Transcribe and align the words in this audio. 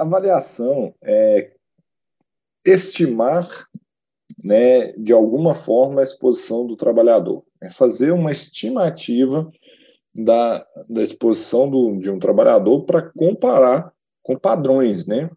Avaliação 0.00 0.94
é 1.02 1.52
estimar, 2.64 3.66
né, 4.42 4.92
de 4.92 5.12
alguma 5.12 5.54
forma, 5.54 6.00
a 6.00 6.04
exposição 6.04 6.66
do 6.66 6.74
trabalhador. 6.74 7.44
É 7.62 7.70
fazer 7.70 8.10
uma 8.10 8.32
estimativa 8.32 9.52
da, 10.14 10.66
da 10.88 11.02
exposição 11.02 11.68
do, 11.68 11.98
de 11.98 12.10
um 12.10 12.18
trabalhador 12.18 12.86
para 12.86 13.10
comparar 13.10 13.92
com 14.22 14.38
padrões, 14.38 15.06
né? 15.06 15.28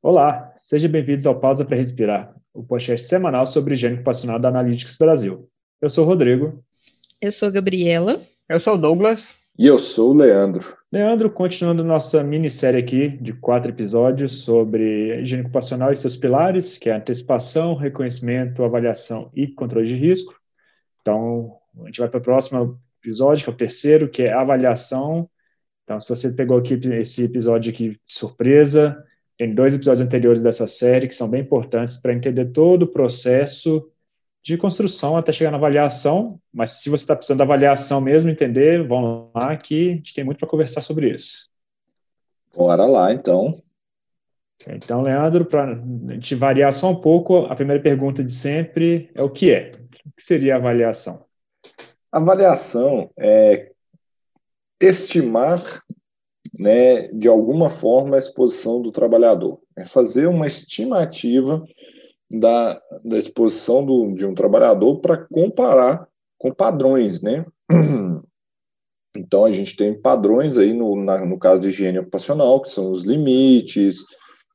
Olá, 0.00 0.54
sejam 0.56 0.90
bem-vindos 0.90 1.26
ao 1.26 1.38
Pausa 1.38 1.66
para 1.66 1.76
Respirar, 1.76 2.34
o 2.54 2.64
podcast 2.64 3.06
semanal 3.06 3.44
sobre 3.44 3.74
higiene 3.74 3.96
ocupacional 3.96 4.38
da 4.38 4.48
Analytics 4.48 4.96
Brasil. 4.96 5.51
Eu 5.82 5.90
sou 5.90 6.04
o 6.04 6.06
Rodrigo. 6.06 6.64
Eu 7.20 7.32
sou 7.32 7.48
a 7.48 7.50
Gabriela. 7.50 8.22
Eu 8.48 8.60
sou 8.60 8.74
o 8.74 8.78
Douglas. 8.78 9.34
E 9.58 9.66
eu 9.66 9.80
sou 9.80 10.12
o 10.12 10.14
Leandro. 10.14 10.76
Leandro, 10.92 11.28
continuando 11.28 11.82
nossa 11.82 12.22
minissérie 12.22 12.78
aqui 12.78 13.08
de 13.08 13.32
quatro 13.32 13.72
episódios 13.72 14.44
sobre 14.44 15.20
higiene 15.20 15.42
ocupacional 15.42 15.90
e 15.90 15.96
seus 15.96 16.16
pilares, 16.16 16.78
que 16.78 16.88
é 16.88 16.94
antecipação, 16.94 17.74
reconhecimento, 17.74 18.62
avaliação 18.62 19.28
e 19.34 19.48
controle 19.48 19.88
de 19.88 19.96
risco. 19.96 20.36
Então, 21.00 21.56
a 21.82 21.86
gente 21.86 21.98
vai 21.98 22.08
para 22.08 22.18
o 22.18 22.22
próximo 22.22 22.78
episódio, 23.02 23.42
que 23.42 23.50
é 23.50 23.52
o 23.52 23.56
terceiro, 23.56 24.08
que 24.08 24.22
é 24.22 24.32
avaliação. 24.32 25.28
Então, 25.82 25.98
se 25.98 26.08
você 26.08 26.30
pegou 26.30 26.58
aqui 26.58 26.74
esse 26.92 27.24
episódio 27.24 27.72
aqui 27.72 27.88
de 27.88 28.00
surpresa, 28.06 29.04
tem 29.36 29.52
dois 29.52 29.74
episódios 29.74 30.06
anteriores 30.06 30.44
dessa 30.44 30.68
série 30.68 31.08
que 31.08 31.14
são 31.16 31.28
bem 31.28 31.40
importantes 31.40 32.00
para 32.00 32.14
entender 32.14 32.52
todo 32.52 32.84
o 32.84 32.92
processo 32.92 33.91
de 34.42 34.56
construção 34.56 35.16
até 35.16 35.32
chegar 35.32 35.50
na 35.50 35.56
avaliação. 35.56 36.40
Mas 36.52 36.82
se 36.82 36.90
você 36.90 37.04
está 37.04 37.14
precisando 37.14 37.38
da 37.38 37.44
avaliação 37.44 38.00
mesmo, 38.00 38.30
entender, 38.30 38.86
vão 38.86 39.30
lá 39.34 39.56
que 39.56 39.90
a 39.90 39.94
gente 39.94 40.14
tem 40.14 40.24
muito 40.24 40.38
para 40.38 40.48
conversar 40.48 40.80
sobre 40.80 41.10
isso. 41.10 41.48
Bora 42.54 42.84
lá, 42.84 43.12
então. 43.12 43.62
Então, 44.66 45.02
Leandro, 45.02 45.44
para 45.44 45.72
a 45.72 46.12
gente 46.12 46.34
variar 46.34 46.72
só 46.72 46.90
um 46.90 47.00
pouco, 47.00 47.46
a 47.46 47.56
primeira 47.56 47.82
pergunta 47.82 48.22
de 48.22 48.32
sempre 48.32 49.10
é 49.14 49.22
o 49.22 49.30
que 49.30 49.50
é? 49.50 49.72
O 50.06 50.10
que 50.16 50.22
seria 50.22 50.54
a 50.54 50.58
avaliação? 50.58 51.24
Avaliação 52.12 53.10
é 53.16 53.72
estimar 54.80 55.82
né, 56.58 57.08
de 57.08 57.28
alguma 57.28 57.70
forma, 57.70 58.16
a 58.16 58.18
exposição 58.18 58.80
do 58.80 58.92
trabalhador. 58.92 59.60
É 59.76 59.84
fazer 59.86 60.26
uma 60.26 60.46
estimativa 60.46 61.64
da, 62.32 62.80
da 63.04 63.18
exposição 63.18 63.84
do, 63.84 64.14
de 64.14 64.24
um 64.24 64.34
trabalhador 64.34 65.00
para 65.00 65.18
comparar 65.18 66.08
com 66.38 66.52
padrões, 66.52 67.20
né? 67.22 67.44
Então, 69.14 69.44
a 69.44 69.52
gente 69.52 69.76
tem 69.76 69.92
padrões 69.92 70.56
aí 70.56 70.72
no, 70.72 70.96
na, 70.96 71.22
no 71.26 71.38
caso 71.38 71.60
de 71.60 71.68
higiene 71.68 71.98
ocupacional, 71.98 72.62
que 72.62 72.70
são 72.70 72.90
os 72.90 73.04
limites, 73.04 74.06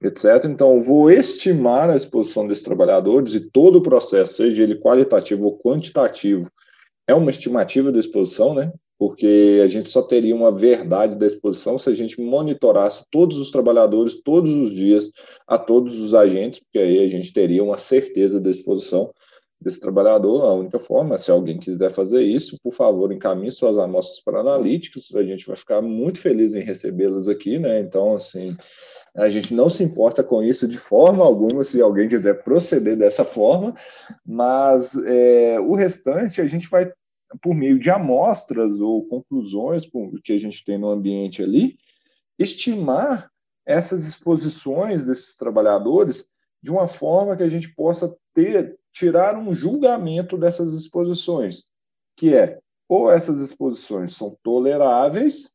etc. 0.02 0.46
Então, 0.46 0.80
vou 0.80 1.12
estimar 1.12 1.92
a 1.92 1.96
exposição 1.96 2.48
desses 2.48 2.64
trabalhadores 2.64 3.36
e 3.36 3.52
todo 3.52 3.76
o 3.76 3.84
processo, 3.84 4.34
seja 4.34 4.64
ele 4.64 4.80
qualitativo 4.80 5.46
ou 5.46 5.60
quantitativo, 5.60 6.50
é 7.08 7.14
uma 7.14 7.30
estimativa 7.30 7.92
da 7.92 8.00
exposição, 8.00 8.56
né? 8.56 8.74
Porque 8.98 9.62
a 9.64 9.68
gente 9.68 9.90
só 9.90 10.02
teria 10.02 10.36
uma 10.36 10.52
verdade 10.52 11.16
da 11.16 11.26
exposição 11.26 11.78
se 11.78 11.90
a 11.90 11.94
gente 11.94 12.20
monitorasse 12.20 13.06
todos 13.12 13.38
os 13.38 13.52
trabalhadores 13.52 14.22
todos 14.22 14.54
os 14.56 14.74
dias 14.74 15.12
a 15.48 15.58
todos 15.58 16.00
os 16.00 16.16
agentes, 16.16 16.60
porque 16.62 16.80
aí 16.80 17.04
a 17.04 17.08
gente 17.08 17.32
teria 17.32 17.64
uma 17.64 17.78
certeza 17.78 18.40
da 18.40 18.50
exposição 18.50 19.12
desse 19.60 19.80
trabalhador. 19.80 20.44
A 20.44 20.54
única 20.54 20.80
forma, 20.80 21.18
se 21.18 21.30
alguém 21.30 21.60
quiser 21.60 21.92
fazer 21.92 22.24
isso, 22.24 22.58
por 22.64 22.74
favor, 22.74 23.12
encaminhe 23.12 23.52
suas 23.52 23.78
amostras 23.78 24.20
para 24.22 24.40
analíticos, 24.40 25.16
a 25.16 25.24
gente 25.24 25.46
vai 25.46 25.56
ficar 25.56 25.82
muito 25.82 26.20
feliz 26.20 26.56
em 26.56 26.64
recebê-las 26.64 27.28
aqui, 27.28 27.60
né? 27.60 27.80
Então, 27.80 28.16
assim, 28.16 28.56
a 29.16 29.30
gente 29.30 29.54
não 29.54 29.70
se 29.70 29.84
importa 29.84 30.24
com 30.24 30.44
isso 30.44 30.68
de 30.68 30.78
forma 30.78 31.24
alguma, 31.24 31.64
se 31.64 31.82
alguém 31.82 32.08
quiser 32.08 32.44
proceder 32.44 32.96
dessa 32.96 33.24
forma, 33.24 33.74
mas 34.26 34.96
é, 35.06 35.60
o 35.60 35.74
restante 35.74 36.42
a 36.42 36.46
gente 36.46 36.70
vai 36.70 36.92
por 37.42 37.54
meio 37.54 37.80
de 37.80 37.90
amostras 37.90 38.80
ou 38.80 39.06
conclusões 39.08 39.88
que 40.24 40.34
a 40.34 40.38
gente 40.38 40.64
tem 40.64 40.78
no 40.78 40.90
ambiente 40.90 41.44
ali, 41.44 41.78
estimar 42.40 43.30
essas 43.66 44.08
exposições 44.08 45.06
desses 45.06 45.36
trabalhadores 45.36 46.26
de 46.64 46.72
uma 46.72 46.88
forma 46.88 47.36
que 47.36 47.44
a 47.44 47.50
gente 47.50 47.74
possa 47.76 48.16
ter 48.34 48.78
tirar 48.94 49.38
um 49.38 49.54
julgamento 49.54 50.38
dessas 50.38 50.74
exposições, 50.74 51.66
que 52.16 52.34
é 52.34 52.60
ou 52.90 53.12
essas 53.12 53.40
exposições 53.40 54.16
são 54.16 54.36
toleráveis 54.42 55.52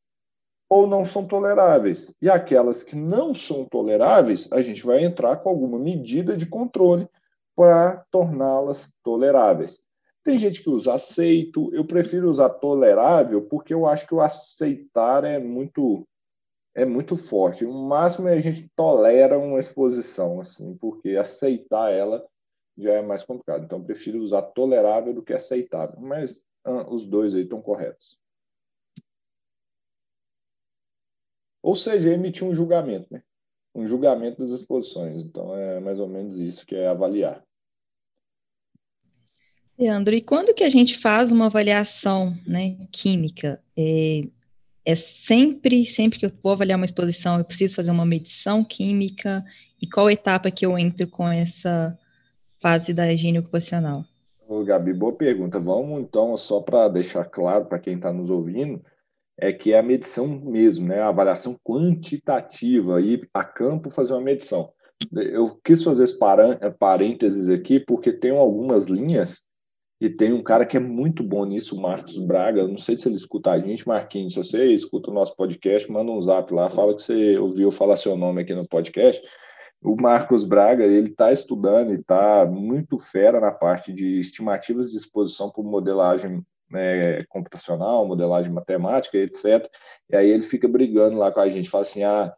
ou 0.69 0.87
não 0.87 1.05
são 1.05 1.27
toleráveis. 1.27 2.15
E 2.21 2.31
aquelas 2.31 2.83
que 2.83 2.95
não 2.95 3.35
são 3.35 3.65
toleráveis, 3.65 4.51
a 4.53 4.63
gente 4.63 4.85
vai 4.85 5.05
entrar 5.05 5.37
com 5.37 5.49
alguma 5.49 5.79
medida 5.79 6.37
de 6.37 6.47
controle 6.47 7.09
para 7.57 8.05
torná-las 8.11 8.93
toleráveis. 9.03 9.83
Tem 10.25 10.39
gente 10.39 10.63
que 10.63 10.71
usa 10.71 10.95
aceito, 10.95 11.75
eu 11.75 11.85
prefiro 11.85 12.31
usar 12.31 12.49
tolerável, 12.49 13.43
porque 13.43 13.75
eu 13.75 13.87
acho 13.87 14.07
que 14.07 14.15
o 14.15 14.21
aceitar 14.21 15.25
é 15.25 15.39
muito 15.39 16.07
é 16.75 16.85
muito 16.85 17.17
forte. 17.17 17.65
O 17.65 17.73
máximo 17.73 18.29
é 18.29 18.35
a 18.35 18.41
gente 18.41 18.69
tolera 18.75 19.39
uma 19.39 19.59
exposição, 19.59 20.41
assim, 20.41 20.75
porque 20.79 21.17
aceitar 21.17 21.93
ela 21.93 22.27
já 22.79 22.95
é 22.95 23.03
mais 23.03 23.23
complicado. 23.23 23.65
Então, 23.65 23.83
prefiro 23.83 24.21
usar 24.21 24.43
tolerável 24.43 25.13
do 25.13 25.23
que 25.23 25.35
aceitável. 25.35 26.01
Mas 26.01 26.47
ah, 26.65 26.89
os 26.89 27.07
dois 27.07 27.35
aí 27.35 27.43
estão 27.43 27.61
corretos. 27.61 28.19
Ou 31.63 31.77
seja, 31.77 32.13
emitir 32.13 32.47
um 32.47 32.55
julgamento, 32.55 33.07
né? 33.13 33.23
Um 33.75 33.87
julgamento 33.87 34.39
das 34.39 34.51
exposições. 34.51 35.21
Então, 35.21 35.55
é 35.55 35.79
mais 35.81 36.01
ou 36.01 36.09
menos 36.09 36.39
isso 36.39 36.67
que 36.67 36.75
é 36.75 36.89
avaliar. 36.89 37.45
Leandro, 39.79 40.15
e 40.15 40.21
quando 40.21 40.55
que 40.55 40.65
a 40.65 40.69
gente 40.69 40.99
faz 40.99 41.33
uma 41.33 41.47
avaliação 41.47 42.37
né, 42.47 42.77
química? 42.93 43.61
É, 43.77 44.23
é 44.85 44.95
sempre, 44.95 45.87
sempre 45.87 46.19
que 46.19 46.27
eu 46.27 46.33
vou 46.43 46.53
avaliar 46.53 46.77
uma 46.77 46.85
exposição, 46.85 47.39
eu 47.39 47.45
preciso 47.45 47.77
fazer 47.77 47.91
uma 47.91 48.05
medição 48.05 48.65
química? 48.65 49.45
E 49.81 49.87
qual 49.89 50.11
etapa 50.11 50.51
que 50.51 50.67
eu 50.67 50.79
entro 50.79 51.07
com 51.09 51.29
essa 51.29 51.99
fase 52.61 52.93
da 52.93 53.13
higiene 53.13 53.39
ocupacional? 53.39 54.05
Ô, 54.47 54.63
Gabi, 54.63 54.93
boa 54.93 55.13
pergunta. 55.13 55.59
Vamos 55.59 56.01
então, 56.01 56.37
só 56.37 56.61
para 56.61 56.89
deixar 56.89 57.25
claro 57.25 57.65
para 57.65 57.79
quem 57.79 57.95
está 57.95 58.13
nos 58.13 58.29
ouvindo, 58.29 58.85
é 59.39 59.53
que 59.53 59.73
é 59.73 59.79
a 59.79 59.83
medição 59.83 60.29
mesmo, 60.29 60.89
né? 60.89 61.01
A 61.01 61.09
avaliação 61.09 61.57
quantitativa, 61.65 63.01
ir 63.01 63.29
a 63.33 63.43
campo 63.43 63.89
fazer 63.89 64.13
uma 64.13 64.21
medição. 64.21 64.71
Eu 65.13 65.59
quis 65.65 65.83
fazer 65.83 66.05
esse 66.05 66.19
parênteses 66.79 67.49
aqui 67.49 67.81
porque 67.81 68.13
tem 68.13 68.31
algumas 68.31 68.87
linhas 68.87 69.49
e 70.03 70.11
tem 70.11 70.33
um 70.33 70.43
cara 70.43 70.67
que 70.67 70.77
é 70.77 70.81
muito 70.81 71.23
bom 71.23 71.45
nisso, 71.45 71.77
o 71.77 71.81
Marcos 71.81 72.19
Braga. 72.19 72.67
Não 72.67 72.77
sei 72.77 72.99
se 72.99 73.07
ele 73.07 73.15
escuta 73.15 73.53
a 73.53 73.61
gente, 73.61 73.87
Marquinhos. 73.87 74.35
Se 74.35 74.43
você 74.43 74.67
escuta 74.73 75.13
o 75.13 75.15
nosso 75.15 75.37
podcast, 75.37 75.89
manda 75.89 76.11
um 76.11 76.21
zap 76.21 76.53
lá, 76.53 76.69
fala 76.69 76.97
que 76.97 77.05
você 77.05 77.39
ouviu 77.39 77.71
falar 77.71 77.97
seu 77.97 78.17
nome 78.17 78.43
aqui 78.43 78.53
no 78.53 78.67
podcast. 78.67 79.23
O 79.81 79.95
Marcos 79.95 80.45
Braga, 80.45 80.85
ele 80.85 81.11
está 81.11 81.31
estudando 81.31 81.93
e 81.93 82.01
está 82.01 82.45
muito 82.45 82.99
fera 82.99 83.41
na 83.41 83.53
parte 83.53 83.93
de 83.93 84.19
estimativas 84.19 84.91
de 84.91 84.97
exposição 84.97 85.53
por 85.53 85.63
modelagem 85.63 86.45
né, 86.69 87.23
computacional, 87.29 88.05
modelagem 88.05 88.51
matemática, 88.51 89.17
etc. 89.17 89.71
E 90.11 90.17
aí 90.17 90.29
ele 90.29 90.43
fica 90.43 90.67
brigando 90.67 91.17
lá 91.17 91.31
com 91.31 91.39
a 91.39 91.49
gente, 91.49 91.71
fala 91.71 91.83
assim, 91.83 92.03
ah, 92.03 92.35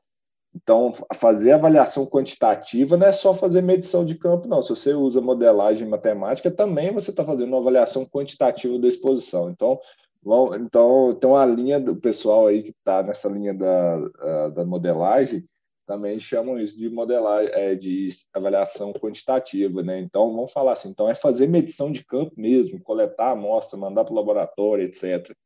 então, 0.55 0.93
fazer 1.15 1.53
avaliação 1.53 2.07
quantitativa 2.07 2.97
não 2.97 3.07
é 3.07 3.13
só 3.13 3.35
fazer 3.35 3.61
medição 3.61 4.05
de 4.05 4.15
campo, 4.15 4.47
não. 4.47 4.63
Se 4.63 4.71
você 4.71 4.95
usa 4.95 5.21
modelagem 5.21 5.89
matemática, 5.89 6.51
também 6.51 6.93
você 6.93 7.11
está 7.11 7.25
fazendo 7.25 7.49
uma 7.49 7.59
avaliação 7.59 8.07
quantitativa 8.07 8.79
da 8.79 8.87
exposição. 8.87 9.51
Então, 9.51 9.81
vão, 10.23 10.55
então 10.55 11.13
tem 11.15 11.29
uma 11.29 11.45
linha 11.45 11.81
do 11.81 11.97
pessoal 11.97 12.47
aí 12.47 12.63
que 12.63 12.71
está 12.71 13.03
nessa 13.03 13.29
linha 13.29 13.53
da, 13.53 14.49
da 14.51 14.65
modelagem, 14.65 15.45
também 15.87 16.19
chamam 16.19 16.59
isso 16.59 16.79
de 16.79 16.89
modelagem, 16.89 17.51
é, 17.53 17.75
de 17.75 18.09
avaliação 18.33 18.93
quantitativa, 18.93 19.83
né? 19.83 19.99
Então, 19.99 20.35
vamos 20.35 20.53
falar 20.53 20.73
assim, 20.73 20.89
então 20.89 21.09
é 21.09 21.15
fazer 21.15 21.47
medição 21.47 21.93
de 21.93 22.05
campo 22.05 22.33
mesmo, 22.37 22.81
coletar 22.81 23.27
a 23.27 23.33
amostra, 23.33 23.79
mandar 23.79 24.05
para 24.05 24.13
o 24.13 24.17
laboratório, 24.17 24.85
etc. 24.85 25.37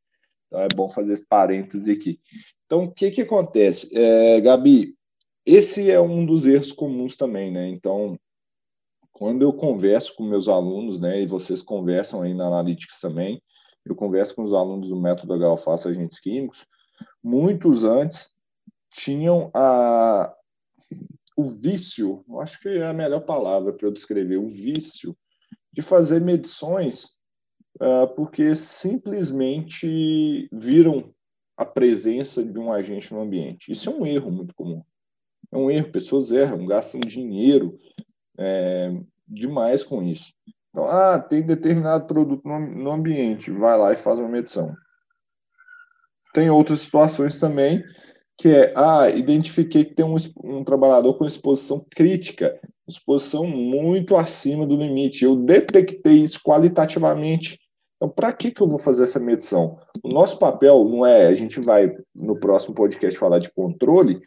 Então, 0.47 0.61
é 0.61 0.69
bom 0.75 0.89
fazer 0.89 1.15
esse 1.15 1.27
parêntese 1.27 1.91
aqui. 1.91 2.21
Então, 2.67 2.85
o 2.85 2.93
que, 2.93 3.11
que 3.11 3.23
acontece? 3.23 3.91
É, 3.97 4.41
Gabi, 4.41 4.98
esse 5.51 5.91
é 5.91 6.01
um 6.01 6.27
dos 6.27 6.47
erros 6.47 6.73
comuns 6.73 7.17
também, 7.17 7.51
né? 7.51 7.69
Então, 7.69 8.19
quando 9.13 9.43
eu 9.43 9.53
converso 9.53 10.15
com 10.15 10.23
meus 10.23 10.47
alunos, 10.47 11.01
né, 11.01 11.23
e 11.23 11.27
vocês 11.27 11.63
conversam 11.63 12.23
aí 12.23 12.35
na 12.35 12.47
Analytics 12.47 13.01
também, 13.01 13.43
eu 13.85 13.95
converso 13.95 14.35
com 14.35 14.43
os 14.43 14.53
alunos 14.53 14.91
do 14.91 15.01
método 15.01 15.33
H-Alface 15.33 15.89
Agentes 15.89 16.21
Químicos, 16.21 16.67
muitos 17.25 17.83
antes 17.83 18.35
tinham 18.93 19.51
a, 19.55 20.35
o 21.35 21.45
vício, 21.45 22.23
acho 22.41 22.61
que 22.61 22.69
é 22.69 22.87
a 22.87 22.93
melhor 22.93 23.21
palavra 23.21 23.73
para 23.73 23.87
eu 23.87 23.93
descrever, 23.93 24.37
o 24.37 24.49
vício 24.49 25.17
de 25.73 25.81
fazer 25.81 26.21
medições 26.21 27.19
uh, 27.81 28.07
porque 28.15 28.55
simplesmente 28.55 30.49
viram 30.53 31.13
a 31.57 31.65
presença 31.65 32.45
de 32.45 32.59
um 32.59 32.71
agente 32.71 33.13
no 33.13 33.23
ambiente. 33.23 33.73
Isso 33.73 33.89
é 33.89 33.93
um 33.93 34.07
erro 34.07 34.31
muito 34.31 34.55
comum. 34.55 34.83
É 35.53 35.57
um 35.57 35.71
erro, 35.71 35.91
pessoas 35.91 36.31
erram, 36.31 36.67
gastam 36.67 37.01
dinheiro 37.01 37.79
é, 38.39 38.93
demais 39.27 39.83
com 39.83 40.03
isso. 40.03 40.33
Então, 40.71 40.87
ah, 40.87 41.19
tem 41.19 41.43
determinado 41.43 42.07
produto 42.07 42.47
no, 42.47 42.59
no 42.59 42.91
ambiente, 42.91 43.51
vai 43.51 43.77
lá 43.77 43.93
e 43.93 43.97
faz 43.97 44.19
uma 44.19 44.29
medição. 44.29 44.75
Tem 46.33 46.51
outras 46.51 46.81
situações 46.81 47.39
também 47.41 47.83
que 48.37 48.49
é, 48.49 48.73
ah, 48.77 49.11
identifiquei 49.11 49.85
que 49.85 49.95
tem 49.95 50.05
um, 50.05 50.15
um 50.45 50.63
trabalhador 50.63 51.15
com 51.15 51.25
exposição 51.25 51.85
crítica, 51.91 52.59
exposição 52.87 53.45
muito 53.45 54.17
acima 54.17 54.65
do 54.65 54.77
limite. 54.77 55.25
Eu 55.25 55.35
detectei 55.35 56.23
isso 56.23 56.41
qualitativamente. 56.43 57.59
Então, 57.97 58.09
para 58.09 58.33
que, 58.33 58.53
que 58.53 58.63
eu 58.63 58.69
vou 58.69 58.79
fazer 58.79 59.03
essa 59.03 59.19
medição? 59.19 59.81
O 60.05 60.09
nosso 60.09 60.39
papel 60.39 60.85
não 60.85 61.05
é, 61.05 61.27
a 61.27 61.35
gente 61.35 61.59
vai 61.59 61.93
no 62.15 62.39
próximo 62.39 62.75
podcast 62.75 63.19
falar 63.19 63.41
de 63.41 63.53
controle, 63.53 64.21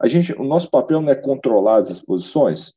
a 0.00 0.06
gente, 0.06 0.32
o 0.32 0.44
nosso 0.44 0.70
papel 0.70 1.00
não 1.00 1.10
é 1.10 1.14
controlar 1.14 1.76
as 1.76 1.90
exposições. 1.90 2.72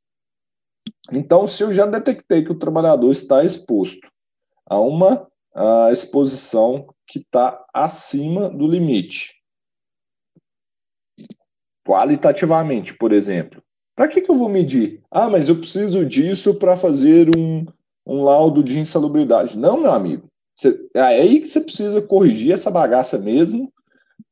Então, 1.12 1.48
se 1.48 1.64
eu 1.64 1.74
já 1.74 1.86
detectei 1.86 2.44
que 2.44 2.52
o 2.52 2.58
trabalhador 2.58 3.12
está 3.12 3.44
exposto 3.44 4.08
a 4.66 4.80
uma 4.80 5.28
a 5.54 5.92
exposição 5.92 6.88
que 7.06 7.20
está 7.20 7.64
acima 7.74 8.50
do 8.50 8.66
limite, 8.66 9.36
qualitativamente, 11.86 12.96
por 12.96 13.12
exemplo. 13.12 13.62
Para 13.96 14.08
que, 14.08 14.22
que 14.22 14.32
eu 14.32 14.38
vou 14.38 14.48
medir? 14.48 15.02
Ah, 15.12 15.30
mas 15.30 15.50
eu 15.50 15.58
preciso 15.58 16.06
disso 16.06 16.56
para 16.56 16.78
fazer 16.78 17.30
um, 17.38 17.66
um 18.06 18.24
laudo 18.24 18.64
de 18.64 18.80
insalubridade. 18.80 19.58
Não, 19.58 19.80
meu 19.80 19.92
amigo. 19.92 20.28
É 20.94 21.02
aí 21.02 21.42
que 21.42 21.48
você 21.48 21.60
precisa 21.60 22.02
corrigir 22.02 22.54
essa 22.54 22.72
bagaça 22.72 23.18
mesmo 23.18 23.72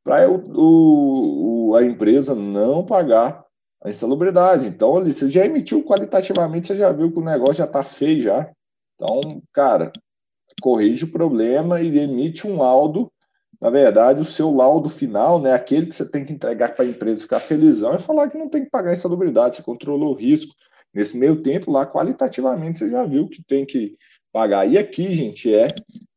para 0.10 1.78
a 1.78 1.84
empresa 1.84 2.34
não 2.34 2.84
pagar 2.84 3.46
a 3.84 3.90
insalubridade. 3.90 4.68
Então, 4.68 4.98
ali, 4.98 5.14
você 5.14 5.30
já 5.30 5.46
emitiu 5.46 5.84
qualitativamente, 5.84 6.68
você 6.68 6.78
já 6.78 6.92
viu 6.92 7.12
que 7.12 7.20
o 7.20 7.24
negócio 7.24 7.56
já 7.56 7.66
está 7.66 7.84
feio 7.84 8.22
já. 8.24 8.52
Então, 8.96 9.42
cara, 9.54 9.92
corrige 10.62 11.06
o 11.06 11.12
problema 11.12 11.80
e 11.80 12.00
emite 12.00 12.48
um 12.48 12.58
laudo 12.58 13.12
na 13.62 13.70
verdade, 13.70 14.22
o 14.22 14.26
seu 14.26 14.52
laudo 14.52 14.88
final, 14.88 15.42
né, 15.42 15.52
aquele 15.52 15.88
que 15.88 15.94
você 15.94 16.10
tem 16.10 16.24
que 16.24 16.32
entregar 16.32 16.74
para 16.76 16.86
a 16.86 16.88
empresa 16.88 17.24
ficar 17.24 17.42
felizão, 17.42 17.94
é 17.94 18.00
falar 18.00 18.30
que 18.30 18.38
não 18.38 18.48
tem 18.48 18.64
que 18.64 18.70
pagar 18.70 18.94
insalubridade, 18.94 19.58
você 19.58 19.62
controlou 19.62 20.14
o 20.14 20.16
risco. 20.16 20.56
Nesse 20.94 21.18
meio 21.18 21.44
tempo, 21.44 21.70
lá, 21.70 21.86
qualitativamente, 21.86 22.80
você 22.80 22.90
já 22.90 23.04
viu 23.04 23.28
que 23.28 23.44
tem 23.44 23.66
que 23.66 23.98
pagar. 24.32 24.66
E 24.66 24.78
aqui, 24.78 25.14
gente, 25.14 25.54
é 25.54 25.68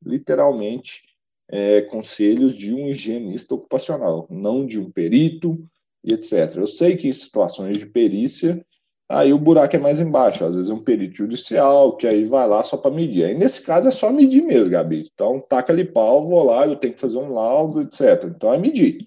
literalmente 0.06 1.02
é, 1.52 1.82
conselhos 1.82 2.56
de 2.56 2.74
um 2.74 2.88
higienista 2.88 3.54
ocupacional, 3.54 4.26
não 4.30 4.64
de 4.64 4.80
um 4.80 4.90
perito 4.90 5.62
e 6.02 6.14
etc. 6.14 6.56
Eu 6.56 6.66
sei 6.66 6.96
que 6.96 7.06
em 7.06 7.12
situações 7.12 7.76
de 7.76 7.86
perícia 7.86 8.64
aí 9.06 9.30
o 9.30 9.38
buraco 9.38 9.76
é 9.76 9.78
mais 9.78 10.00
embaixo. 10.00 10.44
Às 10.44 10.56
vezes 10.56 10.70
é 10.70 10.74
um 10.74 10.82
perito 10.82 11.18
judicial, 11.18 11.96
que 11.98 12.06
aí 12.06 12.24
vai 12.24 12.48
lá 12.48 12.64
só 12.64 12.78
para 12.78 12.90
medir. 12.90 13.24
Aí 13.26 13.36
nesse 13.36 13.60
caso 13.60 13.88
é 13.88 13.90
só 13.90 14.10
medir 14.10 14.42
mesmo, 14.42 14.70
Gabi. 14.70 15.04
Então, 15.12 15.44
taca 15.46 15.70
ali 15.72 15.84
pau, 15.84 16.26
vou 16.26 16.42
lá, 16.42 16.66
eu 16.66 16.76
tenho 16.76 16.94
que 16.94 17.00
fazer 17.00 17.18
um 17.18 17.30
laudo, 17.30 17.82
etc. 17.82 18.24
Então 18.24 18.52
é 18.54 18.58
medir. 18.58 19.06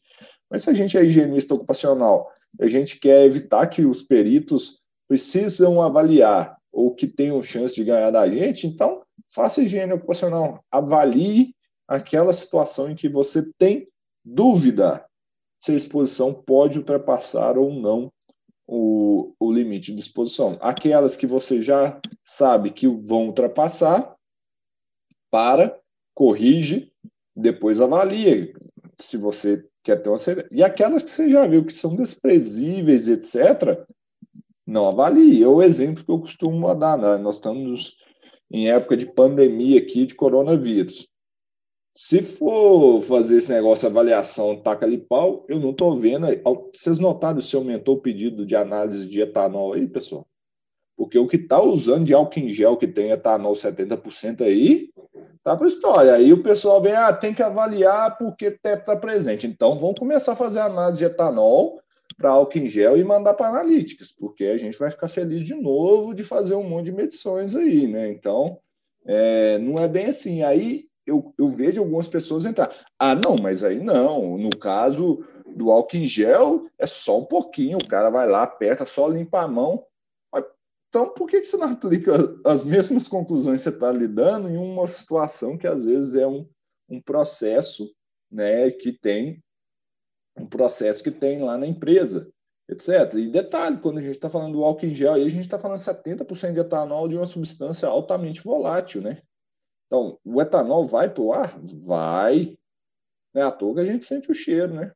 Mas 0.50 0.64
se 0.64 0.70
a 0.70 0.74
gente 0.74 0.96
é 0.96 1.04
higienista 1.04 1.56
ocupacional, 1.56 2.30
a 2.62 2.68
gente 2.68 3.00
quer 3.00 3.26
evitar 3.26 3.66
que 3.68 3.84
os 3.84 4.04
peritos 4.04 4.82
precisam 5.08 5.82
avaliar 5.82 6.56
ou 6.72 6.94
que 6.94 7.08
tenham 7.08 7.42
chance 7.42 7.74
de 7.74 7.84
ganhar 7.84 8.12
da 8.12 8.30
gente, 8.30 8.68
então 8.68 9.02
faça 9.30 9.62
higiene 9.62 9.94
ocupacional. 9.94 10.64
Avalie 10.72 11.55
aquela 11.88 12.34
situação 12.34 12.90
em 12.90 12.96
que 12.96 13.10
você 13.10 13.44
tem 13.58 13.88
dúvida 14.24 15.06
se 15.60 15.72
a 15.72 15.76
exposição 15.76 16.34
pode 16.34 16.78
ultrapassar 16.78 17.58
ou 17.58 17.74
não 17.74 18.12
o, 18.68 19.34
o 19.40 19.52
limite 19.52 19.94
de 19.94 20.02
exposição. 20.02 20.58
Aquelas 20.62 21.16
que 21.16 21.28
você 21.28 21.62
já 21.62 22.00
sabe 22.24 22.72
que 22.72 22.88
vão 22.88 23.28
ultrapassar, 23.28 24.16
para, 25.30 25.78
corrige, 26.14 26.92
depois 27.36 27.82
avalia 27.82 28.54
se 28.98 29.18
você 29.18 29.68
quer 29.84 29.98
ter 29.98 30.10
uma 30.10 30.18
E 30.52 30.64
aquelas 30.64 31.04
que 31.04 31.10
você 31.10 31.30
já 31.30 31.46
viu 31.46 31.66
que 31.66 31.74
são 31.74 31.96
desprezíveis, 31.96 33.08
etc., 33.08 33.86
não 34.66 34.88
avalie. 34.88 35.44
É 35.44 35.48
o 35.48 35.62
exemplo 35.62 36.04
que 36.04 36.10
eu 36.10 36.20
costumo 36.20 36.74
dar. 36.74 36.98
Né? 36.98 37.18
Nós 37.18 37.36
estamos 37.36 37.96
em 38.50 38.70
época 38.70 38.98
de 38.98 39.06
pandemia 39.06 39.80
aqui 39.80 40.06
de 40.06 40.16
coronavírus. 40.16 41.08
Se 41.98 42.22
for 42.22 43.02
fazer 43.02 43.38
esse 43.38 43.50
negócio, 43.50 43.88
avaliação, 43.88 44.58
taca 44.58 44.86
ali 44.86 44.98
pau, 44.98 45.46
eu 45.48 45.58
não 45.62 45.72
estou 45.72 45.98
vendo. 45.98 46.28
Vocês 46.74 47.00
notaram 47.00 47.42
se 47.42 47.56
aumentou 47.56 47.96
o 47.96 48.02
pedido 48.02 48.46
de 48.46 48.54
análise 48.54 49.08
de 49.08 49.22
etanol 49.22 49.72
aí, 49.72 49.88
pessoal? 49.88 50.28
Porque 50.98 51.18
o 51.18 51.26
que 51.26 51.38
está 51.38 51.62
usando 51.62 52.04
de 52.04 52.14
álcool 52.14 52.40
em 52.42 52.50
gel 52.50 52.76
que 52.76 52.86
tem 52.86 53.12
etanol 53.12 53.54
70% 53.54 54.42
aí, 54.42 54.90
tá 55.42 55.56
para 55.56 55.68
história. 55.68 56.14
Aí 56.14 56.34
o 56.34 56.44
pessoal 56.44 56.82
vem, 56.82 56.92
ah, 56.92 57.14
tem 57.14 57.34
que 57.34 57.42
avaliar 57.42 58.18
porque 58.18 58.48
está 58.48 58.98
presente. 58.98 59.48
Então 59.48 59.80
vamos 59.80 59.98
começar 59.98 60.34
a 60.34 60.38
fazer 60.38 60.60
análise 60.60 60.98
de 60.98 61.06
etanol 61.06 61.80
para 62.18 62.32
álcool 62.32 62.60
em 62.60 62.68
gel 62.68 62.98
e 62.98 63.06
mandar 63.06 63.36
para 63.36 63.48
analíticas, 63.48 64.12
porque 64.12 64.44
a 64.46 64.58
gente 64.58 64.78
vai 64.78 64.92
ficar 64.92 65.08
feliz 65.08 65.46
de 65.46 65.56
novo 65.56 66.14
de 66.14 66.26
fazer 66.26 66.56
um 66.56 66.64
monte 66.64 66.88
de 66.88 66.92
medições 66.92 67.56
aí, 67.56 67.88
né? 67.88 68.10
Então, 68.10 68.58
é, 69.06 69.58
não 69.60 69.80
é 69.80 69.88
bem 69.88 70.08
assim. 70.08 70.44
Aí 70.44 70.86
eu, 71.06 71.34
eu 71.38 71.48
vejo 71.48 71.82
algumas 71.82 72.08
pessoas 72.08 72.46
entrar. 72.46 72.76
Ah, 72.98 73.16
não, 73.16 73.36
mas 73.42 73.64
aí 73.64 73.80
não. 73.80 74.38
No 74.38 74.50
caso 74.50 75.26
do 75.56 75.72
álcool 75.72 75.98
em 75.98 76.08
gel, 76.08 76.68
é 76.78 76.88
só 76.88 77.20
um 77.20 77.26
pouquinho. 77.26 77.78
O 77.78 77.88
cara 77.88 78.10
vai 78.10 78.28
lá, 78.28 78.44
aperta, 78.44 78.86
só 78.86 79.08
limpa 79.08 79.42
a 79.42 79.48
mão. 79.48 79.86
Então, 80.96 81.10
por 81.10 81.28
que, 81.28 81.44
você 81.44 81.58
não 81.58 81.72
aplica 81.72 82.14
as 82.46 82.64
mesmas 82.64 83.06
conclusões 83.06 83.58
que 83.58 83.70
você 83.70 83.76
está 83.76 83.92
lidando 83.92 84.48
em 84.50 84.56
uma 84.56 84.88
situação 84.88 85.58
que 85.58 85.68
às 85.68 85.84
vezes 85.84 86.16
é 86.16 86.26
um, 86.26 86.48
um 86.88 87.02
processo 87.02 87.94
né, 88.32 88.72
que 88.72 88.94
tem 88.94 89.44
um 90.38 90.46
processo 90.46 91.04
que 91.04 91.12
tem 91.12 91.42
lá 91.42 91.58
na 91.58 91.66
empresa, 91.66 92.30
etc. 92.70 93.14
E 93.16 93.30
detalhe, 93.30 93.80
quando 93.80 94.00
a 94.00 94.02
gente 94.02 94.16
está 94.16 94.30
falando 94.30 94.54
do 94.54 94.64
álcool 94.64 94.86
em 94.86 94.96
gel, 94.96 95.14
aí 95.14 95.26
a 95.26 95.30
gente 95.30 95.46
está 95.46 95.60
falando 95.60 95.80
70% 95.80 96.54
de 96.54 96.60
etanol 96.60 97.08
de 97.08 97.16
uma 97.16 97.26
substância 97.26 97.88
altamente 97.88 98.42
volátil, 98.42 99.02
né? 99.02 99.22
Então, 99.96 100.20
o 100.26 100.42
etanol 100.42 100.86
vai 100.86 101.10
para 101.10 101.24
o 101.24 101.32
ar? 101.32 101.58
Vai. 101.64 102.58
Não 103.34 103.42
é 103.42 103.46
à 103.46 103.52
toa 103.52 103.76
que 103.76 103.80
a 103.80 103.86
gente 103.86 104.04
sente 104.04 104.30
o 104.30 104.34
cheiro, 104.36 104.74
né? 104.74 104.92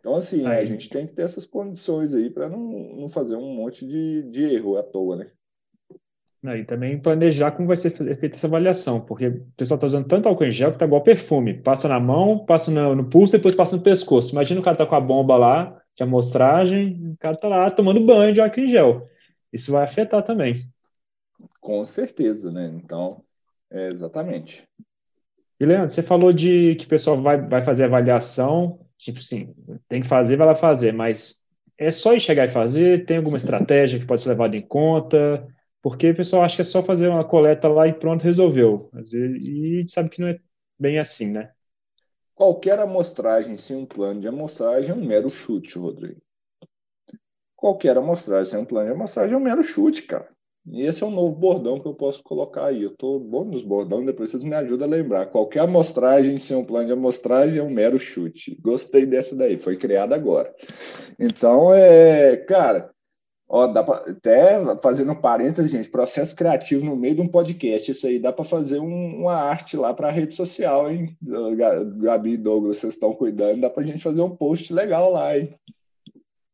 Então, 0.00 0.14
assim, 0.14 0.46
aí. 0.46 0.62
a 0.62 0.64
gente 0.64 0.88
tem 0.88 1.06
que 1.06 1.12
ter 1.12 1.22
essas 1.22 1.44
condições 1.44 2.14
aí 2.14 2.30
para 2.30 2.48
não, 2.48 2.58
não 2.96 3.08
fazer 3.10 3.36
um 3.36 3.54
monte 3.54 3.86
de, 3.86 4.22
de 4.30 4.44
erro 4.44 4.78
à 4.78 4.82
toa, 4.82 5.16
né? 5.16 5.30
E 6.56 6.64
também 6.64 6.98
planejar 6.98 7.50
como 7.50 7.68
vai 7.68 7.76
ser 7.76 7.90
feita 7.90 8.36
essa 8.36 8.46
avaliação, 8.46 9.00
porque 9.00 9.26
o 9.26 9.46
pessoal 9.56 9.76
está 9.76 9.86
usando 9.86 10.06
tanto 10.06 10.28
álcool 10.28 10.44
em 10.44 10.50
gel 10.50 10.72
que 10.72 10.78
tá 10.78 10.86
igual 10.86 11.02
perfume. 11.02 11.60
Passa 11.60 11.88
na 11.88 12.00
mão, 12.00 12.46
passa 12.46 12.70
no, 12.70 12.94
no 12.94 13.10
pulso, 13.10 13.32
depois 13.32 13.54
passa 13.54 13.76
no 13.76 13.82
pescoço. 13.82 14.32
Imagina 14.32 14.60
o 14.60 14.64
cara 14.64 14.76
tá 14.76 14.86
com 14.86 14.94
a 14.94 15.00
bomba 15.00 15.36
lá, 15.36 15.82
de 15.94 16.02
amostragem, 16.02 17.12
o 17.12 17.16
cara 17.18 17.36
tá 17.36 17.48
lá 17.48 17.68
tomando 17.68 18.06
banho 18.06 18.32
de 18.32 18.40
álcool 18.40 18.60
em 18.60 18.70
gel. 18.70 19.06
Isso 19.52 19.72
vai 19.72 19.84
afetar 19.84 20.22
também. 20.22 20.66
Com 21.60 21.84
certeza, 21.84 22.50
né? 22.50 22.72
Então, 22.72 23.22
é, 23.70 23.88
exatamente. 23.88 24.66
E, 25.60 25.66
Leandro, 25.66 25.88
você 25.88 26.02
falou 26.02 26.32
de 26.32 26.76
que 26.76 26.86
o 26.86 26.88
pessoal 26.88 27.20
vai, 27.20 27.40
vai 27.40 27.62
fazer 27.62 27.84
avaliação, 27.84 28.80
tipo 28.96 29.18
assim, 29.18 29.54
tem 29.88 30.00
que 30.00 30.06
fazer, 30.06 30.36
vai 30.36 30.46
lá 30.46 30.54
fazer, 30.54 30.92
mas 30.92 31.44
é 31.76 31.90
só 31.90 32.14
ir 32.14 32.20
chegar 32.20 32.44
e 32.44 32.48
fazer? 32.48 33.04
Tem 33.04 33.16
alguma 33.16 33.36
estratégia 33.36 33.98
que 33.98 34.06
pode 34.06 34.20
ser 34.20 34.30
levada 34.30 34.56
em 34.56 34.62
conta? 34.62 35.46
Porque 35.82 36.10
o 36.10 36.16
pessoal 36.16 36.42
acha 36.42 36.56
que 36.56 36.62
é 36.62 36.64
só 36.64 36.82
fazer 36.82 37.08
uma 37.08 37.24
coleta 37.24 37.68
lá 37.68 37.86
e 37.86 37.92
pronto, 37.92 38.22
resolveu. 38.22 38.90
E 39.12 39.84
sabe 39.88 40.10
que 40.10 40.20
não 40.20 40.28
é 40.28 40.38
bem 40.78 40.98
assim, 40.98 41.32
né? 41.32 41.52
Qualquer 42.34 42.78
amostragem 42.78 43.56
sem 43.56 43.76
um 43.76 43.86
plano 43.86 44.20
de 44.20 44.28
amostragem 44.28 44.90
é 44.90 44.94
um 44.94 45.04
mero 45.04 45.30
chute, 45.30 45.76
Rodrigo. 45.76 46.20
Qualquer 47.56 47.96
amostragem 47.96 48.52
sem 48.52 48.60
um 48.60 48.64
plano 48.64 48.86
de 48.86 48.94
amostragem 48.94 49.34
é 49.34 49.36
um 49.36 49.42
mero 49.42 49.62
chute, 49.62 50.04
cara. 50.04 50.28
E 50.70 50.82
esse 50.82 51.02
é 51.02 51.06
um 51.06 51.10
novo 51.10 51.34
bordão 51.34 51.80
que 51.80 51.86
eu 51.86 51.94
posso 51.94 52.22
colocar 52.22 52.66
aí. 52.66 52.82
Eu 52.82 52.90
estou 52.90 53.18
bom 53.18 53.44
nos 53.44 53.62
bordões, 53.62 54.04
depois 54.04 54.30
vocês 54.30 54.42
me 54.42 54.54
ajudam 54.54 54.86
a 54.86 54.90
lembrar. 54.90 55.26
Qualquer 55.26 55.60
amostragem 55.60 56.36
sem 56.38 56.56
um 56.56 56.64
plano 56.64 56.86
de 56.86 56.92
amostragem 56.92 57.58
é 57.58 57.62
um 57.62 57.70
mero 57.70 57.98
chute. 57.98 58.58
Gostei 58.60 59.06
dessa 59.06 59.34
daí, 59.34 59.56
foi 59.56 59.76
criada 59.76 60.14
agora. 60.14 60.54
Então, 61.18 61.72
é, 61.72 62.36
cara, 62.36 62.90
ó, 63.48 63.66
dá 63.66 63.82
pra, 63.82 63.96
até 64.10 64.60
fazendo 64.82 65.12
um 65.12 65.20
parênteses, 65.20 65.70
gente, 65.70 65.88
processo 65.88 66.36
criativo 66.36 66.84
no 66.84 66.96
meio 66.96 67.14
de 67.14 67.22
um 67.22 67.28
podcast. 67.28 67.90
Isso 67.90 68.06
aí 68.06 68.18
dá 68.18 68.32
para 68.32 68.44
fazer 68.44 68.78
um, 68.78 69.20
uma 69.20 69.34
arte 69.34 69.76
lá 69.76 69.94
para 69.94 70.08
a 70.08 70.12
rede 70.12 70.34
social, 70.34 70.90
hein? 70.90 71.16
Gabi 71.96 72.32
e 72.32 72.36
Douglas, 72.36 72.76
vocês 72.76 72.92
estão 72.92 73.14
cuidando, 73.14 73.62
dá 73.62 73.70
para 73.70 73.82
a 73.82 73.86
gente 73.86 74.02
fazer 74.02 74.20
um 74.20 74.36
post 74.36 74.72
legal 74.72 75.12
lá, 75.12 75.38
hein? 75.38 75.54